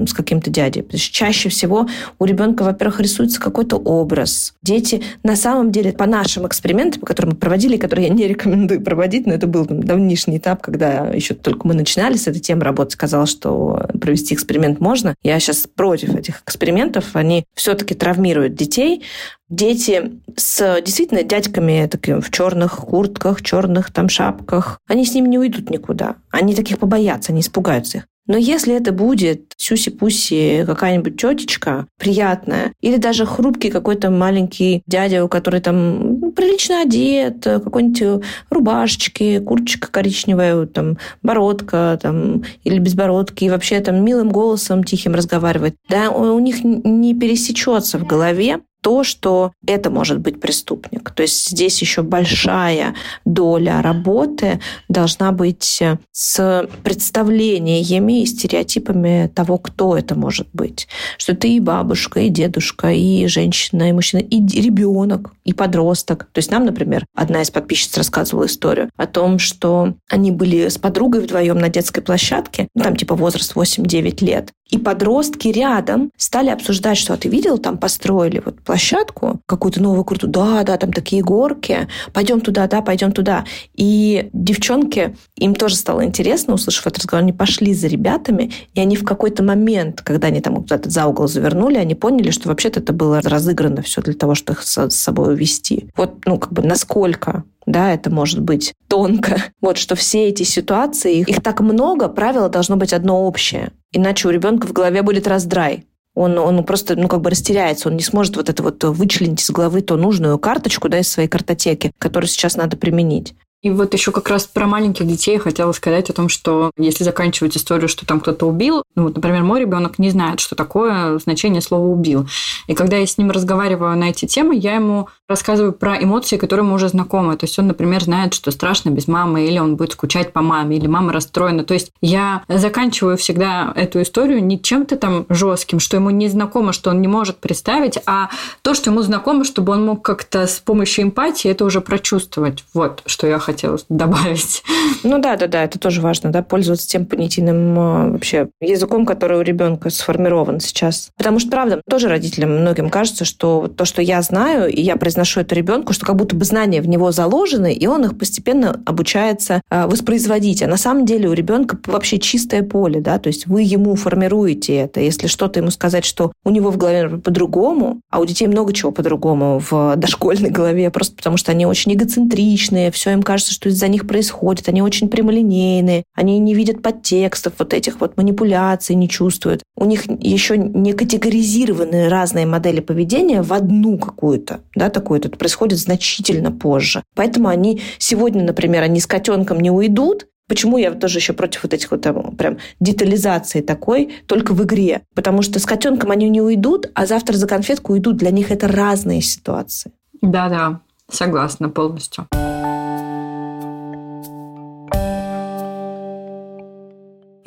с 0.05 0.13
каким-то 0.13 0.49
дядей. 0.49 0.83
Потому 0.83 0.99
что 0.99 1.13
чаще 1.13 1.49
всего 1.49 1.87
у 2.19 2.25
ребенка, 2.25 2.63
во-первых, 2.63 2.99
рисуется 2.99 3.39
какой-то 3.39 3.77
образ. 3.77 4.53
Дети 4.61 5.01
на 5.23 5.35
самом 5.35 5.71
деле 5.71 5.93
по 5.93 6.05
нашим 6.05 6.45
экспериментам, 6.45 7.01
которые 7.01 7.31
мы 7.33 7.37
проводили, 7.37 7.77
которые 7.77 8.07
я 8.07 8.13
не 8.13 8.27
рекомендую 8.27 8.81
проводить, 8.81 9.25
но 9.25 9.33
это 9.33 9.47
был 9.47 9.65
там, 9.65 9.81
давнишний 9.81 10.37
этап, 10.37 10.61
когда 10.61 11.07
еще 11.07 11.33
только 11.33 11.67
мы 11.67 11.73
начинали 11.73 12.17
с 12.17 12.27
этой 12.27 12.39
темой 12.39 12.63
работать, 12.63 12.93
сказала, 12.93 13.25
что 13.25 13.87
провести 13.99 14.35
эксперимент 14.35 14.79
можно. 14.79 15.15
Я 15.23 15.39
сейчас 15.39 15.67
против 15.67 16.15
этих 16.15 16.41
экспериментов. 16.41 17.15
Они 17.15 17.45
все-таки 17.55 17.95
травмируют 17.95 18.55
детей. 18.55 19.03
Дети 19.49 20.19
с 20.35 20.81
действительно 20.81 21.23
дядьками 21.23 21.87
такими 21.89 22.19
в 22.19 22.29
черных 22.31 22.77
куртках, 22.77 23.41
черных 23.41 23.91
там 23.93 24.09
шапках, 24.09 24.79
они 24.87 25.05
с 25.05 25.13
ними 25.13 25.29
не 25.29 25.39
уйдут 25.39 25.69
никуда. 25.69 26.15
Они 26.31 26.53
таких 26.53 26.79
побоятся, 26.79 27.31
они 27.31 27.41
испугаются 27.41 27.99
их. 27.99 28.03
Но 28.27 28.37
если 28.37 28.75
это 28.75 28.91
будет 28.91 29.53
сюси-пуси 29.57 30.63
какая-нибудь 30.65 31.19
тетечка 31.19 31.87
приятная, 31.97 32.73
или 32.81 32.97
даже 32.97 33.25
хрупкий 33.25 33.69
какой-то 33.69 34.09
маленький 34.09 34.83
дядя, 34.85 35.23
у 35.23 35.27
который 35.27 35.61
там 35.61 36.19
ну, 36.19 36.31
прилично 36.31 36.81
одет, 36.81 37.43
какой-нибудь 37.43 38.23
рубашечки, 38.49 39.39
курточка 39.39 39.89
коричневая, 39.91 40.65
там, 40.65 40.97
бородка, 41.23 41.97
там, 42.01 42.43
или 42.63 42.79
без 42.79 42.93
бородки, 42.93 43.45
и 43.45 43.49
вообще 43.49 43.79
там 43.79 44.03
милым 44.03 44.29
голосом 44.29 44.83
тихим 44.83 45.15
разговаривает, 45.15 45.75
да, 45.89 46.11
у 46.11 46.39
них 46.39 46.63
не 46.63 47.13
пересечется 47.13 47.97
в 47.97 48.05
голове 48.05 48.59
то, 48.87 49.03
что 49.03 49.51
это 49.65 49.89
может 49.89 50.19
быть 50.19 50.39
преступник. 50.39 51.11
То 51.11 51.23
есть 51.23 51.49
здесь 51.49 51.81
еще 51.81 52.03
большая 52.03 52.95
доля 53.25 53.81
работы 53.81 54.61
должна 54.87 55.33
быть 55.33 55.83
с 56.13 56.69
представлениями 56.83 58.21
и 58.21 58.25
стереотипами 58.25 59.29
того, 59.35 59.57
кто 59.57 59.97
это 59.97 60.15
может 60.15 60.47
быть. 60.53 60.87
Что 61.17 61.35
ты 61.35 61.57
и 61.57 61.59
бабушка, 61.59 62.21
и 62.21 62.29
дедушка, 62.29 62.93
и 62.93 63.27
женщина, 63.27 63.89
и 63.89 63.91
мужчина, 63.91 64.21
и 64.21 64.39
ребенок, 64.61 65.33
и 65.43 65.51
подросток. 65.51 66.29
То 66.31 66.39
есть 66.39 66.49
нам, 66.49 66.63
например, 66.63 67.05
одна 67.13 67.41
из 67.41 67.51
подписчиц 67.51 67.97
рассказывала 67.97 68.45
историю 68.45 68.89
о 68.95 69.05
том, 69.05 69.37
что 69.37 69.95
они 70.09 70.31
были 70.31 70.69
с 70.69 70.77
подругой 70.77 71.23
вдвоем 71.23 71.57
на 71.57 71.67
детской 71.67 71.99
площадке, 71.99 72.69
там 72.73 72.95
типа 72.95 73.15
возраст 73.15 73.53
8-9 73.53 74.23
лет, 74.23 74.53
и 74.69 74.77
подростки 74.77 75.47
рядом 75.47 76.11
стали 76.17 76.49
обсуждать, 76.49 76.97
что 76.97 77.13
а 77.13 77.17
ты 77.17 77.29
видел, 77.29 77.57
там 77.57 77.77
построили 77.77 78.41
вот 78.43 78.59
площадку, 78.61 79.39
какую-то 79.45 79.81
новую 79.81 80.03
крутую, 80.03 80.31
да, 80.31 80.63
да, 80.63 80.77
там 80.77 80.93
такие 80.93 81.23
горки, 81.23 81.87
пойдем 82.13 82.41
туда, 82.41 82.67
да, 82.67 82.81
пойдем 82.81 83.11
туда. 83.11 83.45
И 83.75 84.29
девчонки, 84.33 85.15
им 85.35 85.55
тоже 85.55 85.75
стало 85.75 86.03
интересно, 86.03 86.55
услышав 86.55 86.87
этот 86.87 86.99
разговор, 86.99 87.23
они 87.23 87.33
пошли 87.33 87.73
за 87.73 87.87
ребятами, 87.87 88.51
и 88.73 88.79
они 88.79 88.95
в 88.95 89.03
какой-то 89.03 89.43
момент, 89.43 90.01
когда 90.01 90.27
они 90.27 90.41
там 90.41 90.57
куда-то 90.57 90.89
за 90.89 91.05
угол 91.05 91.27
завернули, 91.27 91.77
они 91.77 91.95
поняли, 91.95 92.31
что 92.31 92.49
вообще-то 92.49 92.79
это 92.79 92.93
было 92.93 93.21
разыграно 93.21 93.81
все 93.81 94.01
для 94.01 94.13
того, 94.13 94.35
чтобы 94.35 94.59
их 94.59 94.63
с 94.63 94.89
собой 94.89 95.33
увести. 95.33 95.89
Вот, 95.95 96.25
ну, 96.25 96.37
как 96.37 96.53
бы 96.53 96.61
насколько 96.61 97.43
да, 97.67 97.93
это 97.93 98.09
может 98.09 98.41
быть 98.41 98.73
тонко. 98.87 99.43
Вот 99.61 99.77
что 99.77 99.95
все 99.95 100.29
эти 100.29 100.43
ситуации, 100.43 101.19
их 101.19 101.43
так 101.43 101.59
много, 101.59 102.07
правило 102.07 102.47
должно 102.47 102.77
быть 102.77 102.93
одно 102.93 103.25
общее. 103.25 103.71
Иначе 103.91 104.27
у 104.27 104.31
ребенка 104.31 104.67
в 104.67 104.73
голове 104.73 105.01
будет 105.01 105.27
раздрай. 105.27 105.85
Он, 106.13 106.37
он 106.39 106.63
просто, 106.63 106.95
ну, 106.95 107.07
как 107.07 107.21
бы 107.21 107.29
растеряется, 107.29 107.89
он 107.89 107.95
не 107.95 108.03
сможет 108.03 108.37
вот 108.37 108.49
это 108.49 108.63
вот 108.63 108.83
вычленить 108.83 109.41
из 109.41 109.51
головы 109.51 109.81
ту 109.81 109.97
нужную 109.97 110.39
карточку, 110.39 110.89
да, 110.89 110.99
из 110.99 111.07
своей 111.07 111.29
картотеки, 111.29 111.91
которую 111.99 112.27
сейчас 112.27 112.57
надо 112.57 112.75
применить. 112.75 113.35
И 113.63 113.69
вот 113.71 113.93
еще 113.93 114.11
как 114.11 114.29
раз 114.29 114.45
про 114.45 114.67
маленьких 114.67 115.07
детей 115.07 115.37
хотела 115.39 115.71
сказать 115.71 116.09
о 116.09 116.13
том, 116.13 116.29
что 116.29 116.71
если 116.77 117.03
заканчивать 117.03 117.57
историю, 117.57 117.89
что 117.89 118.05
там 118.05 118.19
кто-то 118.19 118.47
убил, 118.47 118.83
ну 118.95 119.03
вот, 119.03 119.15
например, 119.15 119.43
мой 119.43 119.59
ребенок 119.61 119.97
не 119.97 120.11
знает, 120.11 120.39
что 120.39 120.55
такое 120.55 121.17
значение 121.17 121.61
слова 121.61 121.85
убил. 121.85 122.27
И 122.67 122.75
когда 122.75 122.97
я 122.97 123.07
с 123.07 123.17
ним 123.17 123.31
разговариваю 123.31 123.97
на 123.97 124.09
эти 124.09 124.25
темы, 124.25 124.55
я 124.55 124.75
ему 124.75 125.09
рассказываю 125.27 125.73
про 125.73 126.01
эмоции, 126.01 126.37
которые 126.37 126.65
ему 126.65 126.75
уже 126.75 126.89
знакомы. 126.89 127.35
То 127.37 127.45
есть 127.45 127.57
он, 127.59 127.67
например, 127.67 128.03
знает, 128.03 128.33
что 128.33 128.51
страшно 128.51 128.89
без 128.89 129.07
мамы, 129.07 129.45
или 129.45 129.59
он 129.59 129.75
будет 129.75 129.93
скучать 129.93 130.33
по 130.33 130.41
маме, 130.41 130.77
или 130.77 130.87
мама 130.87 131.13
расстроена. 131.13 131.63
То 131.63 131.73
есть 131.73 131.91
я 132.01 132.43
заканчиваю 132.47 133.17
всегда 133.17 133.73
эту 133.75 134.01
историю 134.01 134.43
не 134.43 134.61
чем-то 134.61 134.97
там 134.97 135.25
жестким, 135.29 135.79
что 135.79 135.97
ему 135.97 136.09
не 136.09 136.29
знакомо, 136.29 136.73
что 136.73 136.89
он 136.89 137.01
не 137.01 137.07
может 137.07 137.37
представить, 137.37 137.99
а 138.05 138.29
то, 138.61 138.73
что 138.73 138.89
ему 138.89 139.01
знакомо, 139.01 139.43
чтобы 139.43 139.73
он 139.73 139.85
мог 139.85 140.01
как-то 140.01 140.47
с 140.47 140.59
помощью 140.59 141.05
эмпатии 141.05 141.49
это 141.49 141.65
уже 141.65 141.81
прочувствовать. 141.81 142.63
Вот 142.73 143.03
что 143.05 143.27
я 143.27 143.39
хотела 143.39 143.77
добавить. 143.89 144.63
Ну 145.03 145.19
да, 145.19 145.35
да, 145.35 145.47
да, 145.47 145.63
это 145.63 145.79
тоже 145.79 146.01
важно, 146.01 146.31
да, 146.31 146.41
пользоваться 146.41 146.87
тем 146.87 147.05
понятийным 147.05 147.77
э, 147.77 148.11
вообще 148.11 148.49
языком, 148.61 149.05
который 149.05 149.37
у 149.37 149.41
ребенка 149.41 149.89
сформирован 149.89 150.59
сейчас. 150.59 151.09
Потому 151.17 151.39
что, 151.39 151.49
правда, 151.49 151.81
тоже 151.89 152.07
родителям 152.07 152.61
многим 152.61 152.89
кажется, 152.89 153.25
что 153.25 153.67
то, 153.67 153.85
что 153.85 154.01
я 154.01 154.21
знаю, 154.21 154.71
и 154.71 154.81
я 154.81 154.95
произношу 155.17 155.39
это 155.39 155.55
ребенку, 155.55 155.93
что 155.93 156.05
как 156.05 156.15
будто 156.15 156.35
бы 156.35 156.45
знания 156.45 156.79
в 156.79 156.87
него 156.87 157.11
заложены, 157.11 157.73
и 157.73 157.87
он 157.87 158.05
их 158.05 158.17
постепенно 158.19 158.79
обучается 158.85 159.61
э, 159.71 159.87
воспроизводить. 159.87 160.61
А 160.61 160.67
на 160.67 160.77
самом 160.77 161.07
деле 161.07 161.27
у 161.27 161.33
ребенка 161.33 161.79
вообще 161.87 162.19
чистое 162.19 162.61
поле, 162.61 163.01
да, 163.01 163.17
то 163.17 163.27
есть 163.27 163.47
вы 163.47 163.63
ему 163.63 163.95
формируете 163.95 164.75
это. 164.75 164.99
Если 164.99 165.25
что-то 165.25 165.59
ему 165.59 165.71
сказать, 165.71 166.05
что 166.05 166.31
у 166.45 166.51
него 166.51 166.69
в 166.69 166.77
голове 166.77 167.09
по-другому, 167.17 168.01
а 168.11 168.19
у 168.19 168.25
детей 168.25 168.47
много 168.47 168.73
чего 168.73 168.91
по-другому 168.91 169.59
в 169.71 169.95
дошкольной 169.95 170.51
голове, 170.51 170.91
просто 170.91 171.15
потому 171.15 171.37
что 171.37 171.51
они 171.51 171.65
очень 171.65 171.93
эгоцентричные, 171.93 172.91
все 172.91 173.11
им 173.11 173.23
кажется, 173.23 173.53
что 173.53 173.69
из-за 173.69 173.87
них 173.87 174.05
происходит, 174.05 174.69
они 174.69 174.83
очень 174.83 175.09
прямолинейные, 175.09 176.03
они 176.15 176.37
не 176.37 176.53
видят 176.53 176.83
подтекстов 176.83 177.53
вот 177.57 177.73
этих 177.73 178.01
вот 178.01 178.17
манипуляций, 178.17 178.95
не 178.95 179.09
чувствуют. 179.09 179.63
У 179.75 179.85
них 179.85 180.03
еще 180.19 180.57
не 180.59 180.93
категоризированы 180.93 182.07
разные 182.07 182.45
модели 182.45 182.81
поведения 182.81 183.41
в 183.41 183.51
одну 183.51 183.97
какую-то, 183.97 184.59
да, 184.75 184.91
такую, 184.91 185.06
это 185.15 185.29
происходит 185.29 185.79
значительно 185.79 186.51
позже. 186.51 187.03
Поэтому 187.15 187.47
они 187.49 187.81
сегодня, 187.97 188.43
например, 188.43 188.83
они 188.83 188.99
с 188.99 189.07
котенком 189.07 189.59
не 189.59 189.71
уйдут, 189.71 190.27
Почему 190.47 190.77
я 190.77 190.91
тоже 190.91 191.19
еще 191.19 191.33
против 191.33 191.63
вот 191.63 191.73
этих 191.73 191.91
вот 191.91 192.01
там, 192.01 192.35
прям 192.37 192.57
детализации 192.79 193.59
такой, 193.59 194.13
только 194.27 194.53
в 194.53 194.63
игре? 194.63 195.01
Потому 195.13 195.41
что 195.41 195.59
с 195.59 195.65
котенком 195.65 196.09
они 196.09 196.29
не 196.29 196.41
уйдут, 196.41 196.89
а 196.93 197.05
завтра 197.05 197.35
за 197.35 197.47
конфетку 197.47 197.91
уйдут. 197.91 198.15
Для 198.15 198.31
них 198.31 198.49
это 198.49 198.69
разные 198.69 199.21
ситуации. 199.21 199.91
Да-да, 200.21 200.79
согласна 201.11 201.67
полностью. 201.67 202.27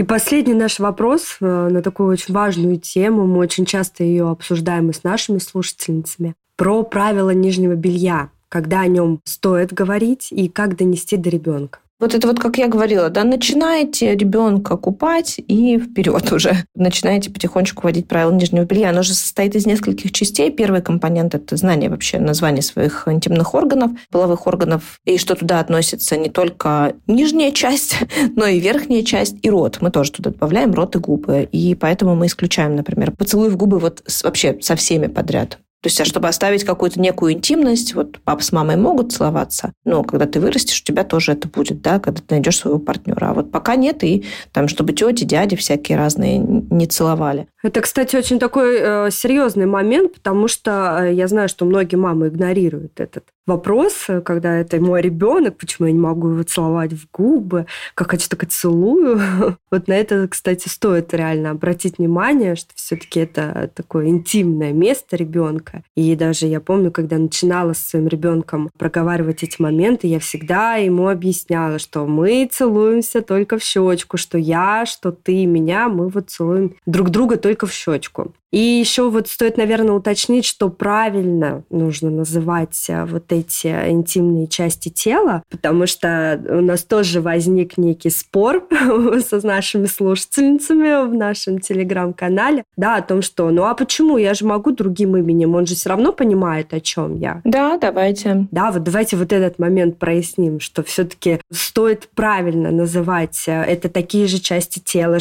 И 0.00 0.02
последний 0.02 0.54
наш 0.54 0.78
вопрос 0.78 1.36
э, 1.42 1.44
на 1.44 1.82
такую 1.82 2.10
очень 2.10 2.32
важную 2.32 2.78
тему. 2.78 3.26
Мы 3.26 3.36
очень 3.36 3.66
часто 3.66 4.02
ее 4.02 4.30
обсуждаем 4.30 4.88
и 4.88 4.94
с 4.94 5.04
нашими 5.04 5.36
слушательницами. 5.36 6.34
Про 6.60 6.82
правила 6.82 7.30
нижнего 7.30 7.74
белья. 7.74 8.28
Когда 8.50 8.80
о 8.80 8.86
нем 8.86 9.22
стоит 9.24 9.72
говорить 9.72 10.28
и 10.30 10.50
как 10.50 10.76
донести 10.76 11.16
до 11.16 11.30
ребенка. 11.30 11.78
Вот 11.98 12.14
это 12.14 12.28
вот, 12.28 12.38
как 12.38 12.58
я 12.58 12.68
говорила, 12.68 13.08
да, 13.08 13.24
начинаете 13.24 14.14
ребенка 14.14 14.76
купать 14.76 15.36
и 15.38 15.78
вперед 15.78 16.30
уже. 16.30 16.64
Начинаете 16.74 17.30
потихонечку 17.30 17.80
вводить 17.80 18.08
правила 18.08 18.30
нижнего 18.30 18.64
белья. 18.64 18.90
Оно 18.90 19.02
же 19.02 19.14
состоит 19.14 19.56
из 19.56 19.64
нескольких 19.64 20.12
частей. 20.12 20.50
Первый 20.50 20.82
компонент– 20.82 21.34
это 21.34 21.56
знание 21.56 21.88
вообще 21.88 22.18
названия 22.18 22.60
своих 22.60 23.08
интимных 23.08 23.54
органов, 23.54 23.92
половых 24.10 24.46
органов, 24.46 25.00
и 25.06 25.16
что 25.16 25.36
туда 25.36 25.60
относится 25.60 26.18
не 26.18 26.28
только 26.28 26.92
нижняя 27.06 27.52
часть, 27.52 27.96
но 28.36 28.44
и 28.44 28.60
верхняя 28.60 29.02
часть, 29.02 29.36
и 29.40 29.48
рот. 29.48 29.78
Мы 29.80 29.90
тоже 29.90 30.12
туда 30.12 30.28
добавляем 30.28 30.74
рот 30.74 30.94
и 30.94 30.98
губы. 30.98 31.48
И 31.50 31.74
поэтому 31.74 32.16
мы 32.16 32.26
исключаем, 32.26 32.76
например, 32.76 33.12
поцелуй 33.12 33.48
в 33.48 33.56
губы 33.56 33.78
вот 33.78 34.02
вообще 34.22 34.58
со 34.60 34.76
всеми 34.76 35.06
подряд. 35.06 35.58
То 35.82 35.86
есть, 35.86 36.00
а 36.00 36.04
чтобы 36.04 36.28
оставить 36.28 36.64
какую-то 36.64 37.00
некую 37.00 37.32
интимность, 37.32 37.94
вот 37.94 38.20
папа 38.22 38.42
с 38.42 38.52
мамой 38.52 38.76
могут 38.76 39.12
целоваться, 39.12 39.72
но 39.84 40.02
когда 40.02 40.26
ты 40.26 40.38
вырастешь, 40.38 40.82
у 40.82 40.84
тебя 40.84 41.04
тоже 41.04 41.32
это 41.32 41.48
будет, 41.48 41.80
да, 41.80 41.98
когда 41.98 42.20
ты 42.20 42.34
найдешь 42.34 42.58
своего 42.58 42.78
партнера. 42.78 43.30
А 43.30 43.34
вот 43.34 43.50
пока 43.50 43.76
нет, 43.76 44.04
и 44.04 44.24
там, 44.52 44.68
чтобы 44.68 44.92
тети, 44.92 45.24
дяди 45.24 45.56
всякие 45.56 45.96
разные 45.96 46.38
не 46.38 46.86
целовали. 46.86 47.48
Это, 47.62 47.82
кстати, 47.82 48.16
очень 48.16 48.38
такой 48.38 48.78
э, 48.78 49.10
серьезный 49.10 49.66
момент, 49.66 50.14
потому 50.14 50.48
что 50.48 51.00
э, 51.02 51.12
я 51.12 51.28
знаю, 51.28 51.48
что 51.48 51.66
многие 51.66 51.96
мамы 51.96 52.28
игнорируют 52.28 53.00
этот 53.00 53.24
вопрос, 53.46 54.04
э, 54.08 54.22
когда 54.22 54.56
это 54.56 54.80
мой 54.80 55.02
ребенок, 55.02 55.58
почему 55.58 55.86
я 55.86 55.92
не 55.92 55.98
могу 55.98 56.30
его 56.30 56.42
целовать 56.42 56.92
в 56.92 57.10
губы, 57.12 57.66
как 57.94 58.12
хочу, 58.12 58.28
так 58.28 58.44
и 58.44 58.46
целую. 58.46 59.20
Вот 59.70 59.86
на 59.86 59.92
это, 59.92 60.26
кстати, 60.26 60.68
стоит 60.68 61.14
реально 61.14 61.50
обратить 61.50 61.98
внимание, 61.98 62.56
что 62.56 62.72
все-таки 62.74 63.20
это 63.20 63.70
такое 63.74 64.06
интимное 64.08 64.72
место 64.72 65.16
ребенка. 65.16 65.84
И 65.94 66.16
даже 66.16 66.46
я 66.46 66.60
помню, 66.60 66.90
когда 66.90 67.18
начинала 67.18 67.72
с 67.72 67.78
своим 67.78 68.08
ребенком 68.08 68.70
проговаривать 68.78 69.44
эти 69.44 69.62
моменты, 69.62 70.08
я 70.08 70.18
всегда 70.18 70.74
ему 70.74 71.08
объясняла, 71.08 71.78
что 71.78 72.06
мы 72.06 72.48
целуемся 72.50 73.22
только 73.22 73.58
в 73.58 73.62
щечку, 73.62 74.16
что 74.16 74.38
я, 74.38 74.86
что 74.86 75.12
ты, 75.12 75.46
меня, 75.46 75.88
мы 75.88 76.08
вот 76.08 76.30
целуем 76.30 76.74
друг 76.86 77.10
друга 77.10 77.36
только 77.36 77.49
в 77.66 77.72
щечку. 77.72 78.32
И 78.50 78.58
еще 78.58 79.10
вот 79.10 79.28
стоит, 79.28 79.56
наверное, 79.56 79.94
уточнить, 79.94 80.44
что 80.44 80.70
правильно 80.70 81.62
нужно 81.70 82.10
называть 82.10 82.86
э, 82.88 83.04
вот 83.04 83.30
эти 83.30 83.68
интимные 83.68 84.48
части 84.48 84.88
тела, 84.88 85.44
потому 85.50 85.86
что 85.86 86.42
у 86.48 86.60
нас 86.60 86.82
тоже 86.82 87.20
возник 87.20 87.78
некий 87.78 88.10
спор 88.10 88.66
со 89.28 89.46
нашими 89.46 89.86
слушательницами 89.86 91.08
в 91.08 91.14
нашем 91.14 91.60
телеграм-канале, 91.60 92.64
да, 92.76 92.96
о 92.96 93.02
том, 93.02 93.22
что, 93.22 93.50
ну 93.50 93.64
а 93.64 93.74
почему, 93.74 94.18
я 94.18 94.34
же 94.34 94.44
могу 94.44 94.72
другим 94.72 95.16
именем, 95.16 95.54
он 95.54 95.66
же 95.66 95.76
все 95.76 95.90
равно 95.90 96.12
понимает, 96.12 96.74
о 96.74 96.80
чем 96.80 97.14
я. 97.16 97.40
Да, 97.44 97.78
давайте. 97.78 98.48
Да, 98.50 98.72
вот 98.72 98.82
давайте 98.82 99.16
вот 99.16 99.32
этот 99.32 99.60
момент 99.60 99.98
проясним, 99.98 100.58
что 100.58 100.82
все-таки 100.82 101.40
стоит 101.52 102.08
правильно 102.16 102.72
называть 102.72 103.44
э, 103.46 103.52
это 103.52 103.88
такие 103.88 104.26
же 104.26 104.40
части 104.40 104.80
тела. 104.80 105.18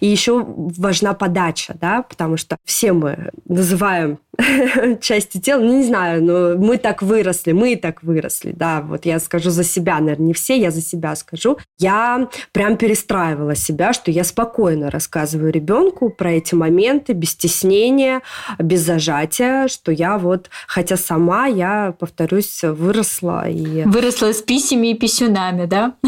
И 0.00 0.06
еще 0.06 0.44
важна 0.46 1.14
подача, 1.14 1.65
да, 1.74 2.02
потому 2.02 2.36
что 2.36 2.56
все 2.64 2.92
мы 2.92 3.30
называем 3.46 4.18
части 5.00 5.38
тела, 5.38 5.60
ну, 5.60 5.78
не 5.78 5.84
знаю, 5.84 6.22
но 6.22 6.56
мы 6.56 6.78
так 6.78 7.02
выросли, 7.02 7.52
мы 7.52 7.76
так 7.76 8.02
выросли, 8.02 8.52
да, 8.52 8.80
вот 8.82 9.06
я 9.06 9.18
скажу 9.18 9.50
за 9.50 9.64
себя, 9.64 9.98
наверное, 9.98 10.28
не 10.28 10.34
все, 10.34 10.58
я 10.58 10.70
за 10.70 10.80
себя 10.80 11.14
скажу. 11.16 11.58
Я 11.78 12.28
прям 12.52 12.76
перестраивала 12.76 13.54
себя, 13.54 13.92
что 13.92 14.10
я 14.10 14.24
спокойно 14.24 14.90
рассказываю 14.90 15.52
ребенку 15.52 16.10
про 16.10 16.32
эти 16.32 16.54
моменты, 16.54 17.12
без 17.12 17.30
стеснения, 17.30 18.22
без 18.58 18.80
зажатия, 18.80 19.68
что 19.68 19.92
я 19.92 20.18
вот, 20.18 20.50
хотя 20.66 20.96
сама, 20.96 21.46
я, 21.46 21.94
повторюсь, 21.98 22.60
выросла 22.62 23.48
и... 23.48 23.84
Выросла 23.84 24.32
с 24.32 24.42
писями 24.42 24.88
и 24.88 24.94
писюнами, 24.94 25.66
да? 25.66 25.94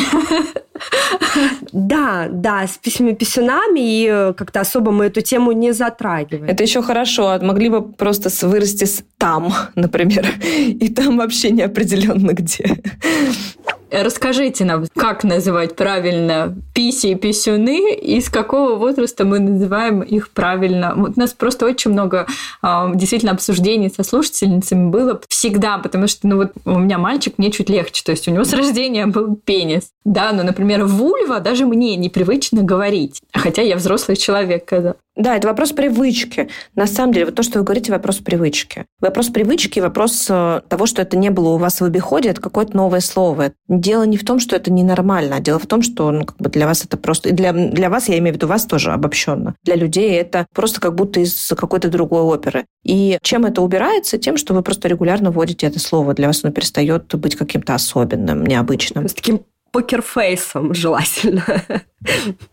Да, 1.72 2.28
да, 2.30 2.66
с 2.66 2.78
письмами 2.78 3.12
писюнами, 3.12 3.80
и 3.80 4.32
как-то 4.34 4.60
особо 4.60 4.90
мы 4.90 5.06
эту 5.06 5.20
тему 5.20 5.47
не 5.52 5.72
затрагиваем. 5.72 6.50
Это 6.50 6.62
еще 6.62 6.82
хорошо. 6.82 7.38
Могли 7.40 7.68
бы 7.68 7.82
просто 7.82 8.28
вырасти 8.46 8.86
там, 9.18 9.52
например, 9.74 10.26
и 10.68 10.88
там 10.88 11.18
вообще 11.18 11.50
неопределенно 11.50 12.32
где. 12.32 12.82
Расскажите 13.90 14.64
нам, 14.64 14.86
как 14.94 15.24
называть 15.24 15.76
правильно 15.76 16.56
писи 16.74 17.08
и 17.08 17.14
писюны, 17.14 17.94
и 17.94 18.20
с 18.20 18.28
какого 18.28 18.76
возраста 18.76 19.24
мы 19.24 19.38
называем 19.38 20.02
их 20.02 20.30
правильно. 20.30 20.94
Вот 20.96 21.12
у 21.16 21.20
нас 21.20 21.32
просто 21.32 21.66
очень 21.66 21.90
много 21.90 22.26
а, 22.62 22.90
действительно 22.94 23.32
обсуждений 23.32 23.90
со 23.94 24.02
слушательницами 24.02 24.90
было 24.90 25.20
всегда, 25.28 25.78
потому 25.78 26.06
что 26.06 26.26
ну 26.26 26.36
вот 26.36 26.52
у 26.64 26.78
меня 26.78 26.98
мальчик, 26.98 27.34
мне 27.38 27.50
чуть 27.50 27.70
легче, 27.70 28.02
то 28.04 28.12
есть 28.12 28.28
у 28.28 28.30
него 28.30 28.44
с 28.44 28.52
рождения 28.52 29.06
был 29.06 29.36
пенис. 29.36 29.90
Да, 30.08 30.32
но, 30.32 30.42
например, 30.42 30.84
вульва 30.84 31.38
даже 31.38 31.66
мне 31.66 31.94
непривычно 31.96 32.62
говорить, 32.62 33.20
хотя 33.34 33.60
я 33.60 33.76
взрослый 33.76 34.16
человек. 34.16 34.64
Когда... 34.64 34.94
Да, 35.16 35.36
это 35.36 35.48
вопрос 35.48 35.72
привычки. 35.72 36.48
На 36.74 36.86
самом 36.86 37.12
деле, 37.12 37.26
вот 37.26 37.34
то, 37.34 37.42
что 37.42 37.58
вы 37.58 37.64
говорите, 37.66 37.92
вопрос 37.92 38.16
привычки. 38.16 38.86
Вопрос 39.00 39.28
привычки, 39.28 39.80
вопрос 39.80 40.26
э, 40.30 40.62
того, 40.66 40.86
что 40.86 41.02
это 41.02 41.18
не 41.18 41.28
было 41.30 41.50
у 41.50 41.58
вас 41.58 41.82
в 41.82 41.84
обиходе, 41.84 42.30
это 42.30 42.40
какое-то 42.40 42.74
новое 42.74 43.00
слово. 43.00 43.52
Дело 43.78 44.02
не 44.02 44.16
в 44.16 44.24
том, 44.24 44.40
что 44.40 44.56
это 44.56 44.72
ненормально, 44.72 45.36
а 45.36 45.40
дело 45.40 45.60
в 45.60 45.66
том, 45.66 45.82
что 45.82 46.10
ну, 46.10 46.24
как 46.24 46.36
бы 46.38 46.50
для 46.50 46.66
вас 46.66 46.84
это 46.84 46.96
просто... 46.96 47.28
И 47.28 47.32
для, 47.32 47.52
для 47.52 47.88
вас, 47.90 48.08
я 48.08 48.18
имею 48.18 48.34
в 48.34 48.36
виду 48.36 48.48
вас 48.48 48.66
тоже 48.66 48.90
обобщенно. 48.90 49.54
Для 49.62 49.76
людей 49.76 50.10
это 50.16 50.46
просто 50.52 50.80
как 50.80 50.96
будто 50.96 51.20
из 51.20 51.52
какой-то 51.56 51.88
другой 51.88 52.22
оперы. 52.22 52.64
И 52.84 53.18
чем 53.22 53.44
это 53.44 53.62
убирается? 53.62 54.18
Тем, 54.18 54.36
что 54.36 54.52
вы 54.52 54.62
просто 54.62 54.88
регулярно 54.88 55.30
вводите 55.30 55.66
это 55.68 55.78
слово. 55.78 56.14
Для 56.14 56.26
вас 56.26 56.42
оно 56.42 56.52
перестает 56.52 57.14
быть 57.14 57.36
каким-то 57.36 57.74
особенным, 57.74 58.44
необычным. 58.44 59.08
С 59.08 59.14
таким 59.14 59.42
покерфейсом 59.72 60.74
желательно. 60.74 61.44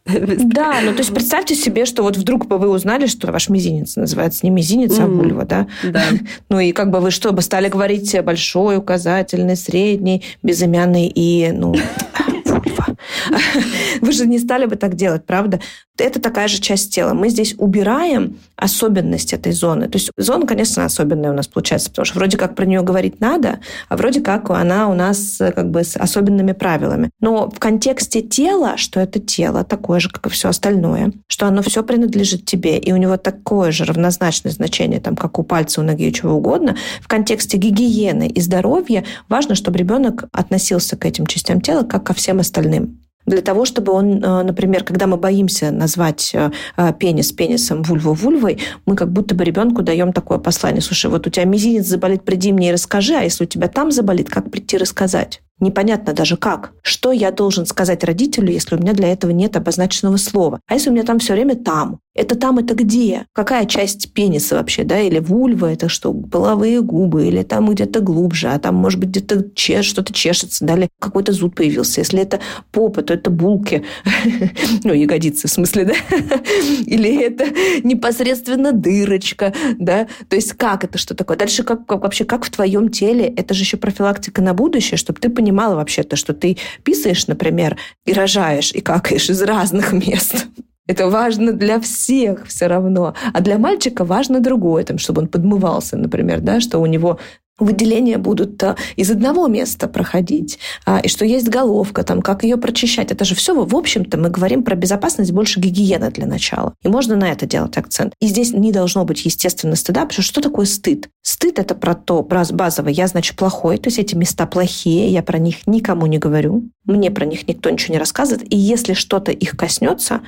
Да, 0.05 0.79
ну 0.83 0.91
то 0.91 0.99
есть 0.99 1.13
представьте 1.13 1.55
себе, 1.55 1.85
что 1.85 2.03
вот 2.03 2.17
вдруг 2.17 2.47
бы 2.47 2.57
вы 2.57 2.69
узнали, 2.69 3.05
что 3.05 3.31
ваш 3.31 3.49
мизинец 3.49 3.95
называется 3.95 4.39
не 4.43 4.49
мизинец, 4.49 4.97
а 4.99 5.05
вульва, 5.05 5.45
да? 5.45 5.67
Да. 5.83 6.03
Ну 6.49 6.59
и 6.59 6.71
как 6.71 6.91
бы 6.91 6.99
вы 6.99 7.11
что 7.11 7.31
бы 7.31 7.41
стали 7.41 7.69
говорить 7.69 8.15
большой, 8.23 8.77
указательный, 8.77 9.55
средний, 9.55 10.23
безымянный 10.43 11.07
и, 11.07 11.51
ну, 11.51 11.75
вульва. 12.45 12.95
Вы 14.01 14.11
же 14.11 14.25
не 14.25 14.39
стали 14.39 14.65
бы 14.65 14.75
так 14.75 14.95
делать, 14.95 15.25
правда? 15.25 15.59
Это 15.97 16.19
такая 16.19 16.47
же 16.47 16.59
часть 16.59 16.93
тела. 16.93 17.13
Мы 17.13 17.29
здесь 17.29 17.55
убираем 17.57 18.37
особенность 18.55 19.33
этой 19.33 19.51
зоны. 19.51 19.87
То 19.87 19.97
есть 19.97 20.11
зона, 20.17 20.45
конечно, 20.45 20.83
особенная 20.85 21.31
у 21.31 21.33
нас 21.33 21.47
получается, 21.47 21.89
потому 21.89 22.05
что 22.05 22.17
вроде 22.17 22.37
как 22.37 22.55
про 22.55 22.65
нее 22.65 22.81
говорить 22.81 23.21
надо, 23.21 23.59
а 23.89 23.97
вроде 23.97 24.21
как 24.21 24.49
она 24.49 24.89
у 24.89 24.93
нас 24.93 25.37
как 25.37 25.69
бы 25.71 25.83
с 25.83 25.95
особенными 25.95 26.51
правилами. 26.51 27.09
Но 27.19 27.49
в 27.49 27.59
контексте 27.59 28.21
тела, 28.21 28.77
что 28.77 28.99
это 28.99 29.19
тело 29.19 29.63
такое 29.63 29.99
же, 29.99 30.09
как 30.09 30.27
и 30.27 30.29
все 30.29 30.49
остальное, 30.49 31.13
что 31.27 31.47
оно 31.47 31.61
все 31.61 31.83
принадлежит 31.83 32.45
тебе, 32.45 32.77
и 32.77 32.91
у 32.91 32.97
него 32.97 33.17
такое 33.17 33.71
же 33.71 33.85
равнозначное 33.85 34.51
значение, 34.51 34.99
там, 34.99 35.15
как 35.15 35.39
у 35.39 35.43
пальца, 35.43 35.81
у 35.81 35.83
ноги, 35.83 36.11
чего 36.11 36.33
угодно, 36.33 36.75
в 37.01 37.07
контексте 37.07 37.57
гигиены 37.57 38.27
и 38.27 38.41
здоровья 38.41 39.05
важно, 39.29 39.55
чтобы 39.55 39.77
ребенок 39.77 40.25
относился 40.31 40.97
к 40.97 41.05
этим 41.05 41.25
частям 41.25 41.61
тела 41.61 41.83
как 41.83 42.03
ко 42.03 42.13
всем 42.13 42.39
остальным 42.39 42.99
для 43.25 43.41
того, 43.41 43.65
чтобы 43.65 43.91
он, 43.91 44.23
э, 44.23 44.43
например, 44.43 44.83
когда 44.83 45.07
мы 45.07 45.17
боимся 45.17 45.71
назвать 45.71 46.31
э, 46.33 46.51
э, 46.77 46.93
пенис 46.93 47.31
пенисом, 47.31 47.83
вульву 47.83 48.13
вульвой, 48.13 48.59
мы 48.85 48.95
как 48.95 49.11
будто 49.11 49.35
бы 49.35 49.43
ребенку 49.43 49.81
даем 49.81 50.13
такое 50.13 50.37
послание. 50.37 50.81
Слушай, 50.81 51.09
вот 51.09 51.25
у 51.27 51.29
тебя 51.29 51.45
мизинец 51.45 51.85
заболит, 51.85 52.23
приди 52.23 52.51
мне 52.51 52.69
и 52.69 52.73
расскажи, 52.73 53.15
а 53.15 53.23
если 53.23 53.45
у 53.45 53.47
тебя 53.47 53.67
там 53.67 53.91
заболит, 53.91 54.29
как 54.29 54.51
прийти 54.51 54.77
рассказать? 54.77 55.41
Непонятно 55.59 56.13
даже 56.13 56.35
как. 56.35 56.73
Что 56.81 57.11
я 57.11 57.31
должен 57.31 57.65
сказать 57.65 58.03
родителю, 58.03 58.51
если 58.51 58.75
у 58.75 58.79
меня 58.79 58.93
для 58.93 59.11
этого 59.11 59.31
нет 59.31 59.55
обозначенного 59.55 60.17
слова? 60.17 60.59
А 60.67 60.73
если 60.73 60.89
у 60.89 60.93
меня 60.93 61.03
там 61.03 61.19
все 61.19 61.33
время 61.33 61.55
там? 61.55 61.99
Это 62.15 62.35
там, 62.35 62.59
это 62.59 62.73
где? 62.75 63.25
Какая 63.33 63.65
часть 63.65 64.13
пениса 64.13 64.55
вообще, 64.55 64.85
да? 64.85 65.01
Или 65.01 65.19
вульва, 65.19 65.73
это 65.73 65.89
что, 65.89 66.13
половые 66.13 66.81
губы? 66.81 67.27
Или 67.27 67.43
там 67.43 67.69
где-то 67.69 67.99
глубже? 67.99 68.47
А 68.47 68.57
там, 68.57 68.75
может 68.75 69.01
быть, 69.01 69.09
где-то 69.09 69.49
чеш, 69.53 69.85
что-то 69.85 70.13
чешется, 70.13 70.63
да? 70.63 70.77
Или 70.77 70.89
какой-то 70.99 71.33
зуд 71.33 71.55
появился? 71.55 71.99
Если 71.99 72.21
это 72.21 72.39
попа, 72.71 73.01
то 73.01 73.13
это 73.13 73.29
булки. 73.29 73.83
Ну, 74.83 74.93
ягодицы, 74.93 75.47
в 75.47 75.51
смысле, 75.51 75.85
да? 75.85 75.93
Или 76.85 77.21
это 77.21 77.45
непосредственно 77.83 78.71
дырочка, 78.71 79.53
да? 79.77 80.07
То 80.29 80.35
есть 80.35 80.53
как 80.53 80.83
это, 80.83 80.97
что 80.97 81.15
такое? 81.15 81.37
Дальше 81.37 81.63
как, 81.63 81.85
как 81.85 82.03
вообще, 82.03 82.23
как 82.23 82.45
в 82.45 82.49
твоем 82.49 82.89
теле? 82.89 83.25
Это 83.25 83.53
же 83.53 83.63
еще 83.63 83.77
профилактика 83.77 84.41
на 84.41 84.53
будущее, 84.53 84.97
чтобы 84.97 85.19
ты 85.19 85.29
понимала 85.29 85.75
вообще-то, 85.75 86.15
что 86.15 86.33
ты 86.33 86.57
писаешь, 86.83 87.27
например, 87.27 87.77
и 88.05 88.13
рожаешь, 88.13 88.71
и 88.71 88.79
какаешь 88.79 89.29
из 89.29 89.41
разных 89.41 89.91
мест. 89.91 90.47
Это 90.87 91.09
важно 91.09 91.51
для 91.51 91.79
всех 91.79 92.45
все 92.47 92.67
равно. 92.67 93.15
А 93.33 93.41
для 93.41 93.57
мальчика 93.57 94.05
важно 94.05 94.39
другое, 94.39 94.83
там, 94.83 94.97
чтобы 94.97 95.23
он 95.23 95.27
подмывался, 95.27 95.97
например, 95.97 96.41
да, 96.41 96.59
что 96.59 96.79
у 96.79 96.85
него 96.85 97.19
выделения 97.57 98.17
будут 98.17 98.61
а, 98.63 98.75
из 98.95 99.09
одного 99.09 99.47
места 99.47 99.87
проходить, 99.87 100.59
а, 100.85 100.99
и 100.99 101.07
что 101.07 101.25
есть 101.25 101.47
головка, 101.47 102.03
там, 102.03 102.21
как 102.21 102.43
ее 102.43 102.57
прочищать. 102.57 103.11
Это 103.11 103.23
же 103.23 103.35
все, 103.35 103.53
в 103.55 103.75
общем-то, 103.75 104.17
мы 104.17 104.29
говорим 104.29 104.63
про 104.63 104.75
безопасность, 104.75 105.31
больше 105.31 105.59
гигиены 105.59 106.11
для 106.11 106.25
начала. 106.25 106.73
И 106.83 106.87
можно 106.87 107.15
на 107.15 107.31
это 107.31 107.45
делать 107.45 107.77
акцент. 107.77 108.13
И 108.19 108.27
здесь 108.27 108.51
не 108.51 108.71
должно 108.71 109.05
быть, 109.05 109.23
естественно, 109.25 109.75
стыда, 109.75 110.01
потому 110.01 110.13
что 110.13 110.21
что 110.21 110.41
такое 110.41 110.65
стыд? 110.65 111.09
Стыд– 111.21 111.59
это 111.59 111.75
про 111.75 111.95
то, 111.95 112.21
базовое, 112.23 112.91
я, 112.91 113.07
значит, 113.07 113.37
плохой, 113.37 113.77
то 113.77 113.87
есть 113.87 113.99
эти 113.99 114.15
места 114.15 114.45
плохие, 114.45 115.09
я 115.09 115.23
про 115.23 115.39
них 115.39 115.65
никому 115.65 116.05
не 116.07 116.17
говорю, 116.17 116.69
мне 116.83 117.09
про 117.09 117.25
них 117.25 117.47
никто 117.47 117.69
ничего 117.69 117.93
не 117.93 117.99
рассказывает, 117.99 118.51
и 118.53 118.57
если 118.57 118.93
что-то 118.93 119.31
их 119.31 119.51
коснется, 119.51 120.21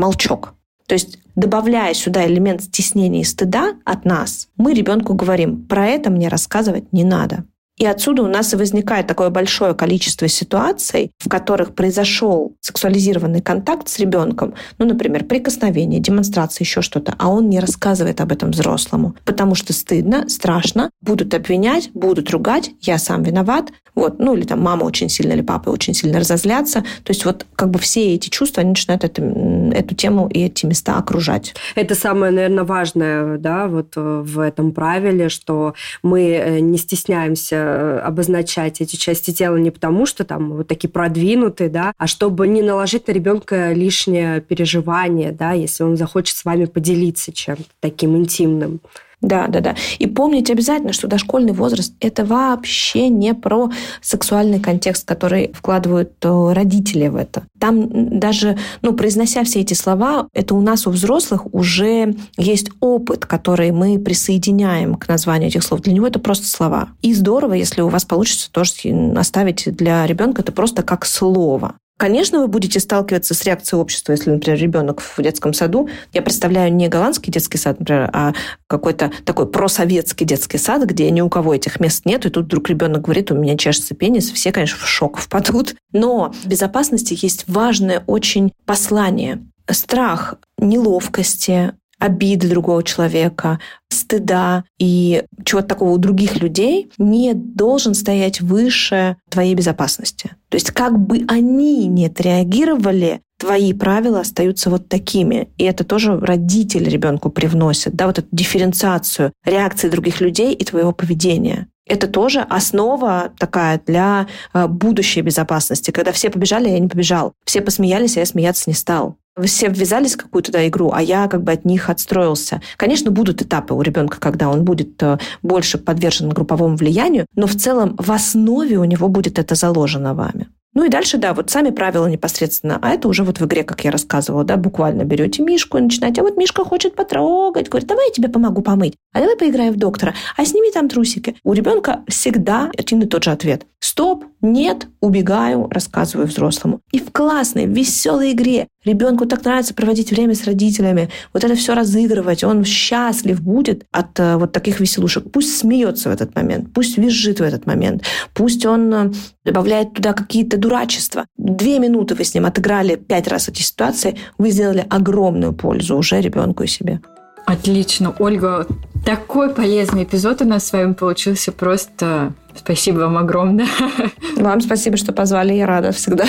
молчок. 0.00 0.54
То 0.86 0.94
есть, 0.94 1.18
добавляя 1.36 1.94
сюда 1.94 2.26
элемент 2.26 2.62
стеснения 2.62 3.20
и 3.20 3.24
стыда 3.24 3.74
от 3.84 4.04
нас, 4.04 4.48
мы 4.56 4.74
ребенку 4.74 5.14
говорим, 5.14 5.64
про 5.66 5.86
это 5.86 6.10
мне 6.10 6.28
рассказывать 6.28 6.92
не 6.92 7.04
надо. 7.04 7.44
И 7.80 7.86
отсюда 7.86 8.22
у 8.22 8.28
нас 8.28 8.52
и 8.52 8.56
возникает 8.56 9.06
такое 9.06 9.30
большое 9.30 9.74
количество 9.74 10.28
ситуаций, 10.28 11.12
в 11.18 11.30
которых 11.30 11.74
произошел 11.74 12.54
сексуализированный 12.60 13.40
контакт 13.40 13.88
с 13.88 13.98
ребенком, 13.98 14.52
ну, 14.76 14.84
например, 14.84 15.24
прикосновение, 15.24 15.98
демонстрация, 15.98 16.64
еще 16.66 16.82
что-то, 16.82 17.14
а 17.18 17.30
он 17.30 17.48
не 17.48 17.58
рассказывает 17.58 18.20
об 18.20 18.32
этом 18.32 18.50
взрослому, 18.50 19.16
потому 19.24 19.54
что 19.54 19.72
стыдно, 19.72 20.28
страшно, 20.28 20.90
будут 21.00 21.32
обвинять, 21.32 21.90
будут 21.94 22.30
ругать, 22.30 22.70
я 22.82 22.98
сам 22.98 23.22
виноват, 23.22 23.70
вот, 23.94 24.18
ну 24.18 24.34
или 24.34 24.44
там 24.44 24.60
мама 24.60 24.84
очень 24.84 25.08
сильно 25.08 25.32
или 25.32 25.42
папа 25.42 25.70
очень 25.70 25.94
сильно 25.94 26.20
разозлятся. 26.20 26.80
То 26.80 27.10
есть 27.10 27.24
вот 27.24 27.46
как 27.56 27.70
бы 27.70 27.78
все 27.78 28.14
эти 28.14 28.28
чувства, 28.28 28.60
они 28.60 28.70
начинают 28.70 29.04
это, 29.04 29.22
эту 29.22 29.94
тему 29.94 30.28
и 30.28 30.44
эти 30.44 30.66
места 30.66 30.96
окружать. 30.96 31.54
Это 31.74 31.94
самое, 31.94 32.32
наверное, 32.32 32.64
важное, 32.64 33.38
да, 33.38 33.66
вот 33.66 33.94
э, 33.96 34.22
в 34.24 34.38
этом 34.38 34.72
правиле, 34.72 35.28
что 35.28 35.74
мы 36.02 36.22
э, 36.22 36.60
не 36.60 36.78
стесняемся 36.78 37.69
обозначать 38.00 38.80
эти 38.80 38.96
части 38.96 39.30
тела 39.32 39.56
не 39.56 39.70
потому, 39.70 40.06
что 40.06 40.24
там 40.24 40.52
вот 40.52 40.68
такие 40.68 40.88
продвинутые, 40.88 41.70
да, 41.70 41.92
а 41.96 42.06
чтобы 42.06 42.48
не 42.48 42.62
наложить 42.62 43.08
на 43.08 43.12
ребенка 43.12 43.72
лишнее 43.72 44.40
переживание, 44.40 45.32
да, 45.32 45.52
если 45.52 45.82
он 45.82 45.96
захочет 45.96 46.36
с 46.36 46.44
вами 46.44 46.64
поделиться 46.64 47.32
чем-то 47.32 47.64
таким 47.80 48.16
интимным. 48.16 48.80
Да, 49.20 49.48
да, 49.48 49.60
да. 49.60 49.74
И 49.98 50.06
помните 50.06 50.52
обязательно, 50.54 50.92
что 50.92 51.06
дошкольный 51.06 51.52
возраст– 51.52 51.92
это 52.00 52.24
вообще 52.24 53.08
не 53.08 53.34
про 53.34 53.70
сексуальный 54.00 54.60
контекст, 54.60 55.06
который 55.06 55.52
вкладывают 55.52 56.12
э, 56.22 56.52
родители 56.52 57.08
в 57.08 57.16
это. 57.16 57.42
Там 57.58 58.18
даже, 58.18 58.56
ну, 58.80 58.94
произнося 58.94 59.44
все 59.44 59.60
эти 59.60 59.74
слова, 59.74 60.28
это 60.32 60.54
у 60.54 60.62
нас, 60.62 60.86
у 60.86 60.90
взрослых, 60.90 61.52
уже 61.52 62.16
есть 62.38 62.70
опыт, 62.80 63.26
который 63.26 63.72
мы 63.72 63.98
присоединяем 63.98 64.94
к 64.94 65.06
названию 65.08 65.48
этих 65.48 65.64
слов. 65.64 65.82
Для 65.82 65.92
него 65.92 66.06
это 66.06 66.18
просто 66.18 66.46
слова. 66.46 66.88
И 67.02 67.12
здорово, 67.12 67.54
если 67.54 67.82
у 67.82 67.88
вас 67.88 68.06
получится 68.06 68.50
тоже 68.50 68.72
оставить 69.16 69.68
для 69.76 70.06
ребенка 70.06 70.40
это 70.40 70.52
просто 70.52 70.82
как 70.82 71.04
слово. 71.04 71.74
Конечно, 72.00 72.40
вы 72.40 72.48
будете 72.48 72.80
сталкиваться 72.80 73.34
с 73.34 73.44
реакцией 73.44 73.78
общества, 73.78 74.12
если, 74.12 74.30
например, 74.30 74.58
ребенок 74.58 75.02
в 75.02 75.20
детском 75.20 75.52
саду. 75.52 75.90
Я 76.14 76.22
представляю 76.22 76.72
не 76.72 76.88
голландский 76.88 77.30
детский 77.30 77.58
сад, 77.58 77.78
например, 77.78 78.08
а 78.14 78.32
какой-то 78.68 79.12
такой 79.26 79.46
просоветский 79.46 80.24
детский 80.24 80.56
сад, 80.56 80.82
где 80.86 81.10
ни 81.10 81.20
у 81.20 81.28
кого 81.28 81.54
этих 81.54 81.78
мест 81.78 82.06
нет, 82.06 82.24
и 82.24 82.30
тут 82.30 82.46
вдруг 82.46 82.70
ребенок 82.70 83.02
говорит, 83.02 83.30
у 83.30 83.34
меня 83.34 83.54
чешется 83.58 83.94
пенис, 83.94 84.30
все, 84.30 84.50
конечно, 84.50 84.78
в 84.78 84.88
шок 84.88 85.18
впадут. 85.18 85.74
Но 85.92 86.32
в 86.42 86.46
безопасности 86.46 87.18
есть 87.20 87.44
важное 87.46 88.02
очень 88.06 88.54
послание. 88.64 89.44
Страх 89.68 90.36
неловкости, 90.56 91.74
обиды 92.00 92.48
другого 92.48 92.82
человека, 92.82 93.60
стыда 93.88 94.64
и 94.78 95.24
чего-то 95.44 95.68
такого 95.68 95.90
у 95.90 95.98
других 95.98 96.40
людей 96.40 96.90
не 96.98 97.34
должен 97.34 97.94
стоять 97.94 98.40
выше 98.40 99.16
твоей 99.28 99.54
безопасности. 99.54 100.30
То 100.48 100.56
есть 100.56 100.70
как 100.72 100.98
бы 100.98 101.24
они 101.28 101.86
не 101.86 102.06
отреагировали, 102.06 103.20
твои 103.38 103.72
правила 103.72 104.20
остаются 104.20 104.70
вот 104.70 104.88
такими. 104.88 105.48
И 105.58 105.64
это 105.64 105.84
тоже 105.84 106.18
родители 106.18 106.88
ребенку 106.88 107.30
привносят, 107.30 107.94
да, 107.94 108.06
вот 108.06 108.18
эту 108.18 108.28
дифференциацию 108.32 109.32
реакции 109.44 109.88
других 109.88 110.20
людей 110.20 110.54
и 110.54 110.64
твоего 110.64 110.92
поведения. 110.92 111.68
Это 111.86 112.06
тоже 112.06 112.40
основа 112.40 113.32
такая 113.36 113.80
для 113.84 114.28
э, 114.54 114.68
будущей 114.68 115.22
безопасности. 115.22 115.90
Когда 115.90 116.12
все 116.12 116.30
побежали, 116.30 116.68
я 116.68 116.78
не 116.78 116.86
побежал. 116.86 117.32
Все 117.44 117.62
посмеялись, 117.62 118.16
а 118.16 118.20
я 118.20 118.26
смеяться 118.26 118.70
не 118.70 118.74
стал 118.74 119.16
все 119.44 119.68
ввязались 119.68 120.14
в 120.14 120.18
какую-то 120.18 120.52
да, 120.52 120.66
игру, 120.68 120.90
а 120.92 121.02
я 121.02 121.28
как 121.28 121.42
бы 121.42 121.52
от 121.52 121.64
них 121.64 121.88
отстроился. 121.88 122.60
Конечно, 122.76 123.10
будут 123.10 123.42
этапы 123.42 123.74
у 123.74 123.82
ребенка, 123.82 124.18
когда 124.20 124.48
он 124.48 124.64
будет 124.64 125.02
э, 125.02 125.18
больше 125.42 125.78
подвержен 125.78 126.30
групповому 126.30 126.76
влиянию, 126.76 127.26
но 127.34 127.46
в 127.46 127.54
целом 127.54 127.96
в 127.98 128.10
основе 128.10 128.78
у 128.78 128.84
него 128.84 129.08
будет 129.08 129.38
это 129.38 129.54
заложено 129.54 130.14
вами. 130.14 130.48
Ну 130.72 130.84
и 130.84 130.88
дальше, 130.88 131.18
да, 131.18 131.34
вот 131.34 131.50
сами 131.50 131.70
правила 131.70 132.06
непосредственно. 132.06 132.78
А 132.80 132.90
это 132.90 133.08
уже 133.08 133.24
вот 133.24 133.40
в 133.40 133.46
игре, 133.46 133.64
как 133.64 133.84
я 133.84 133.90
рассказывала, 133.90 134.44
да, 134.44 134.56
буквально 134.56 135.02
берете 135.02 135.42
Мишку 135.42 135.78
и 135.78 135.80
начинаете, 135.80 136.20
а 136.20 136.24
вот 136.24 136.36
Мишка 136.36 136.64
хочет 136.64 136.94
потрогать, 136.94 137.68
говорит, 137.68 137.88
давай 137.88 138.06
я 138.06 138.12
тебе 138.12 138.28
помогу 138.28 138.62
помыть, 138.62 138.94
а 139.12 139.18
давай 139.18 139.36
поиграем 139.36 139.72
в 139.72 139.78
доктора, 139.78 140.14
а 140.36 140.44
сними 140.44 140.70
там 140.70 140.88
трусики. 140.88 141.34
У 141.42 141.54
ребенка 141.54 142.04
всегда 142.06 142.70
один 142.78 143.02
и 143.02 143.06
тот 143.06 143.24
же 143.24 143.30
ответ. 143.30 143.66
Стоп, 143.80 144.24
нет, 144.42 144.86
убегаю, 145.00 145.68
рассказываю 145.70 146.28
взрослому. 146.28 146.80
И 146.92 147.00
в 147.00 147.10
классной, 147.10 147.66
веселой 147.66 148.32
игре 148.32 148.68
ребенку 148.84 149.26
так 149.26 149.44
нравится 149.44 149.74
проводить 149.74 150.10
время 150.10 150.34
с 150.34 150.44
родителями, 150.44 151.10
вот 151.32 151.44
это 151.44 151.54
все 151.54 151.74
разыгрывать, 151.74 152.44
он 152.44 152.64
счастлив 152.64 153.40
будет 153.40 153.84
от 153.90 154.18
э, 154.18 154.36
вот 154.36 154.52
таких 154.52 154.80
веселушек. 154.80 155.30
Пусть 155.30 155.58
смеется 155.58 156.08
в 156.08 156.12
этот 156.12 156.34
момент, 156.34 156.72
пусть 156.72 156.96
визжит 156.96 157.40
в 157.40 157.42
этот 157.42 157.66
момент, 157.66 158.04
пусть 158.34 158.64
он 158.64 158.92
э, 158.94 159.12
добавляет 159.44 159.94
туда 159.94 160.12
какие-то 160.12 160.56
дурачества. 160.60 161.26
Две 161.36 161.78
минуты 161.78 162.14
вы 162.14 162.24
с 162.24 162.34
ним 162.34 162.46
отыграли 162.46 162.96
пять 162.96 163.28
раз 163.28 163.48
эти 163.48 163.62
ситуации, 163.62 164.16
вы 164.38 164.50
сделали 164.50 164.86
огромную 164.88 165.52
пользу 165.52 165.96
уже 165.96 166.20
ребенку 166.20 166.62
и 166.62 166.66
себе. 166.66 167.00
Отлично. 167.46 168.14
Ольга, 168.20 168.66
такой 169.04 169.52
полезный 169.52 170.04
эпизод 170.04 170.42
у 170.42 170.44
нас 170.44 170.66
с 170.66 170.72
вами 170.72 170.92
получился. 170.92 171.50
Просто 171.50 172.32
спасибо 172.54 172.98
вам 172.98 173.16
огромное. 173.16 173.66
Вам 174.36 174.60
спасибо, 174.60 174.96
что 174.96 175.12
позвали. 175.12 175.54
Я 175.54 175.66
рада 175.66 175.92
всегда. 175.92 176.24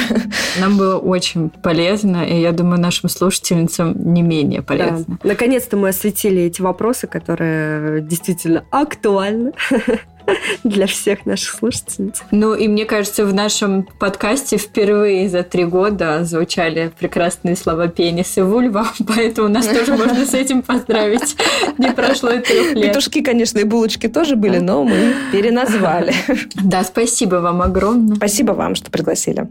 Нам 0.59 0.77
было 0.77 0.97
очень 0.97 1.49
полезно, 1.49 2.23
и 2.25 2.41
я 2.41 2.51
думаю, 2.51 2.79
нашим 2.81 3.09
слушательницам 3.09 4.13
не 4.13 4.21
менее 4.21 4.61
полезно. 4.61 5.05
Да. 5.07 5.17
Наконец-то 5.23 5.77
мы 5.77 5.89
осветили 5.89 6.41
эти 6.41 6.61
вопросы, 6.61 7.07
которые 7.07 8.01
действительно 8.01 8.65
актуальны. 8.71 9.53
для 10.63 10.87
всех 10.87 11.25
наших 11.25 11.55
слушательниц. 11.55 12.21
Ну, 12.31 12.53
и 12.53 12.67
мне 12.67 12.85
кажется, 12.85 13.25
в 13.25 13.33
нашем 13.33 13.83
подкасте 13.99 14.57
впервые 14.57 15.29
за 15.29 15.43
три 15.43 15.65
года 15.65 16.23
звучали 16.23 16.91
прекрасные 16.99 17.55
слова 17.55 17.87
«пенис» 17.87 18.37
и 18.37 18.41
«вульва», 18.41 18.87
поэтому 19.07 19.47
нас 19.47 19.67
тоже 19.67 19.95
можно 19.95 20.25
с 20.25 20.33
этим 20.33 20.61
поздравить. 20.61 21.35
Не 21.77 21.91
прошло 21.91 22.31
и 22.31 22.39
трех 22.39 22.73
лет. 22.73 22.89
Петушки, 22.89 23.21
конечно, 23.21 23.59
и 23.59 23.63
булочки 23.63 24.07
тоже 24.07 24.35
были, 24.35 24.57
но 24.57 24.83
мы 24.83 25.13
переназвали. 25.31 26.13
Да, 26.55 26.83
спасибо 26.83 27.35
вам 27.35 27.61
огромное. 27.61 28.15
Спасибо 28.15 28.51
вам, 28.51 28.75
что 28.75 28.91
пригласили. 28.91 29.47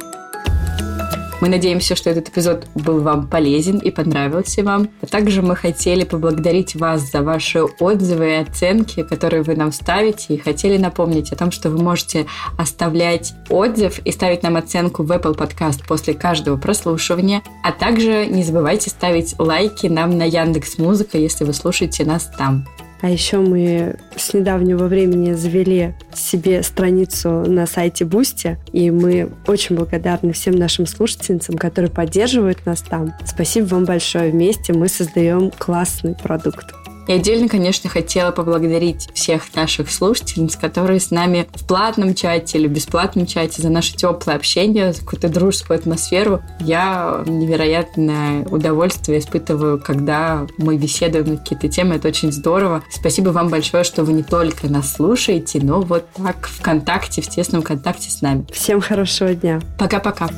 Мы 1.41 1.49
надеемся, 1.49 1.97
что 1.97 2.11
этот 2.11 2.29
эпизод 2.29 2.67
был 2.75 3.01
вам 3.01 3.27
полезен 3.27 3.79
и 3.79 3.91
понравился 3.91 4.63
вам. 4.63 4.91
А 5.01 5.07
также 5.07 5.41
мы 5.41 5.57
хотели 5.57 6.05
поблагодарить 6.05 6.75
вас 6.75 7.11
за 7.11 7.23
ваши 7.23 7.63
отзывы 7.63 8.31
и 8.31 8.35
оценки, 8.35 9.03
которые 9.03 9.43
вы 9.43 9.57
нам 9.57 9.73
ставите, 9.73 10.35
и 10.35 10.39
хотели 10.39 10.77
напомнить 10.77 11.33
о 11.33 11.37
том, 11.37 11.51
что 11.51 11.71
вы 11.71 11.83
можете 11.83 12.27
оставлять 12.59 13.33
отзыв 13.49 14.01
и 14.01 14.13
ставить 14.13 14.43
нам 14.43 14.57
оценку 14.57 15.03
в 15.03 15.11
Apple 15.11 15.37
Podcast 15.37 15.81
после 15.89 16.13
каждого 16.13 16.59
прослушивания. 16.59 17.43
А 17.65 17.73
также 17.73 18.27
не 18.27 18.43
забывайте 18.43 18.91
ставить 18.91 19.35
лайки 19.39 19.87
нам 19.87 20.19
на 20.19 20.25
Яндекс 20.25 20.77
Музыка, 20.77 21.17
если 21.17 21.45
вы 21.45 21.55
слушаете 21.55 22.05
нас 22.05 22.31
там. 22.37 22.67
А 23.03 23.09
еще 23.09 23.39
мы 23.39 23.97
с 24.17 24.35
недавнего 24.35 24.85
времени 24.85 25.33
завели 25.33 25.95
себе 26.15 26.63
страницу 26.63 27.31
на 27.47 27.67
сайте 27.67 28.05
Boosty, 28.05 28.59
и 28.73 28.91
мы 28.91 29.31
очень 29.47 29.77
благодарны 29.77 30.33
всем 30.33 30.57
нашим 30.57 30.87
слушательницам, 30.87 31.57
которые 31.57 31.91
поддерживают 31.91 32.67
нас 32.67 32.83
там. 32.83 33.15
Спасибо 33.25 33.67
вам 33.67 33.85
большое. 33.85 34.31
Вместе 34.31 34.73
мы 34.73 34.89
создаем 34.89 35.51
классный 35.59 36.15
продукт. 36.15 36.80
И 37.11 37.13
отдельно, 37.13 37.49
конечно, 37.49 37.91
хотела 37.91 38.31
поблагодарить 38.31 39.09
всех 39.15 39.53
наших 39.57 39.91
слушательниц, 39.91 40.55
которые 40.55 41.01
с 41.01 41.11
нами 41.11 41.49
в 41.53 41.67
платном 41.67 42.15
чате 42.15 42.59
или 42.59 42.69
бесплатном 42.69 43.27
чате 43.27 43.63
за 43.63 43.69
наше 43.69 43.97
теплое 43.97 44.37
общение, 44.37 44.93
за 44.93 45.01
какую-то 45.01 45.29
дружескую 45.29 45.81
атмосферу. 45.81 46.41
Я 46.61 47.25
невероятное 47.27 48.45
удовольствие 48.45 49.19
испытываю, 49.19 49.81
когда 49.81 50.47
мы 50.57 50.77
беседуем 50.77 51.31
на 51.31 51.37
какие-то 51.39 51.69
темы. 51.69 51.97
Это 51.97 52.07
очень 52.07 52.31
здорово. 52.31 52.85
Спасибо 52.93 53.31
вам 53.31 53.49
большое, 53.49 53.83
что 53.83 54.05
вы 54.05 54.13
не 54.13 54.23
только 54.23 54.69
нас 54.69 54.93
слушаете, 54.93 55.59
но 55.61 55.81
вот 55.81 56.07
так 56.13 56.47
в 56.47 56.63
контакте, 56.63 57.23
в 57.23 57.29
тесном 57.29 57.63
контакте 57.63 58.09
с 58.09 58.23
нами. 58.23 58.47
Всем 58.53 58.81
хорошего 58.81 59.35
дня. 59.35 59.61
Пока-пока. 59.77 60.29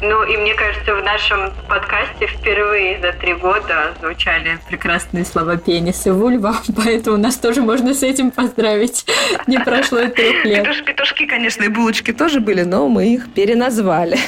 Ну, 0.00 0.22
и 0.24 0.36
мне 0.36 0.54
кажется, 0.54 0.94
в 0.94 1.02
нашем 1.02 1.52
подкасте 1.68 2.26
впервые 2.26 3.00
за 3.00 3.12
три 3.12 3.34
года 3.34 3.94
звучали 4.00 4.58
прекрасные 4.68 5.24
слова 5.24 5.56
«пенис» 5.56 6.06
и 6.06 6.10
«вульва», 6.10 6.56
поэтому 6.76 7.16
нас 7.16 7.36
тоже 7.36 7.62
можно 7.62 7.94
с 7.94 8.02
этим 8.02 8.30
поздравить. 8.30 9.04
Не 9.46 9.58
прошло 9.58 10.00
и 10.00 10.08
трех 10.08 10.44
лет. 10.44 10.64
Петуш, 10.64 10.84
петушки, 10.84 11.26
конечно, 11.26 11.64
и 11.64 11.68
булочки 11.68 12.12
тоже 12.12 12.40
были, 12.40 12.62
но 12.62 12.88
мы 12.88 13.14
их 13.14 13.32
переназвали. 13.32 14.18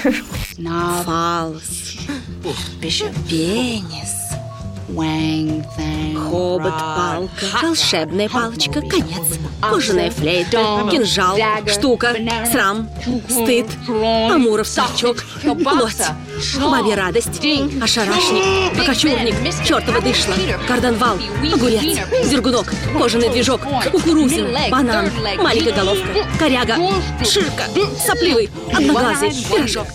Фалс. 1.04 1.98
Пенис. 3.28 4.29
Хобот, 6.30 6.72
палка, 6.72 7.46
волшебная 7.62 8.28
палочка, 8.28 8.80
конец, 8.80 9.38
кожаная 9.60 10.10
флейта, 10.10 10.88
кинжал, 10.90 11.36
штука, 11.66 12.14
срам, 12.50 12.88
стыд, 13.28 13.66
амуров 13.88 14.66
сачок, 14.66 15.24
плоть, 15.42 15.94
бабья 16.60 16.96
радость, 16.96 17.40
ошарашник, 17.82 18.76
покачурник, 18.76 19.34
чертова 19.64 20.00
дышла, 20.00 20.34
карданвал, 20.66 21.16
огурец, 21.52 21.98
зергунок, 22.24 22.72
кожаный 22.96 23.28
движок, 23.30 23.60
кукурузин, 23.90 24.48
банан, 24.70 25.10
маленькая 25.38 25.72
головка, 25.72 26.26
коряга, 26.38 26.76
ширка, 27.24 27.64
сопливый, 28.04 28.50
одноглазый, 28.72 29.30
пирожок. 29.50 29.86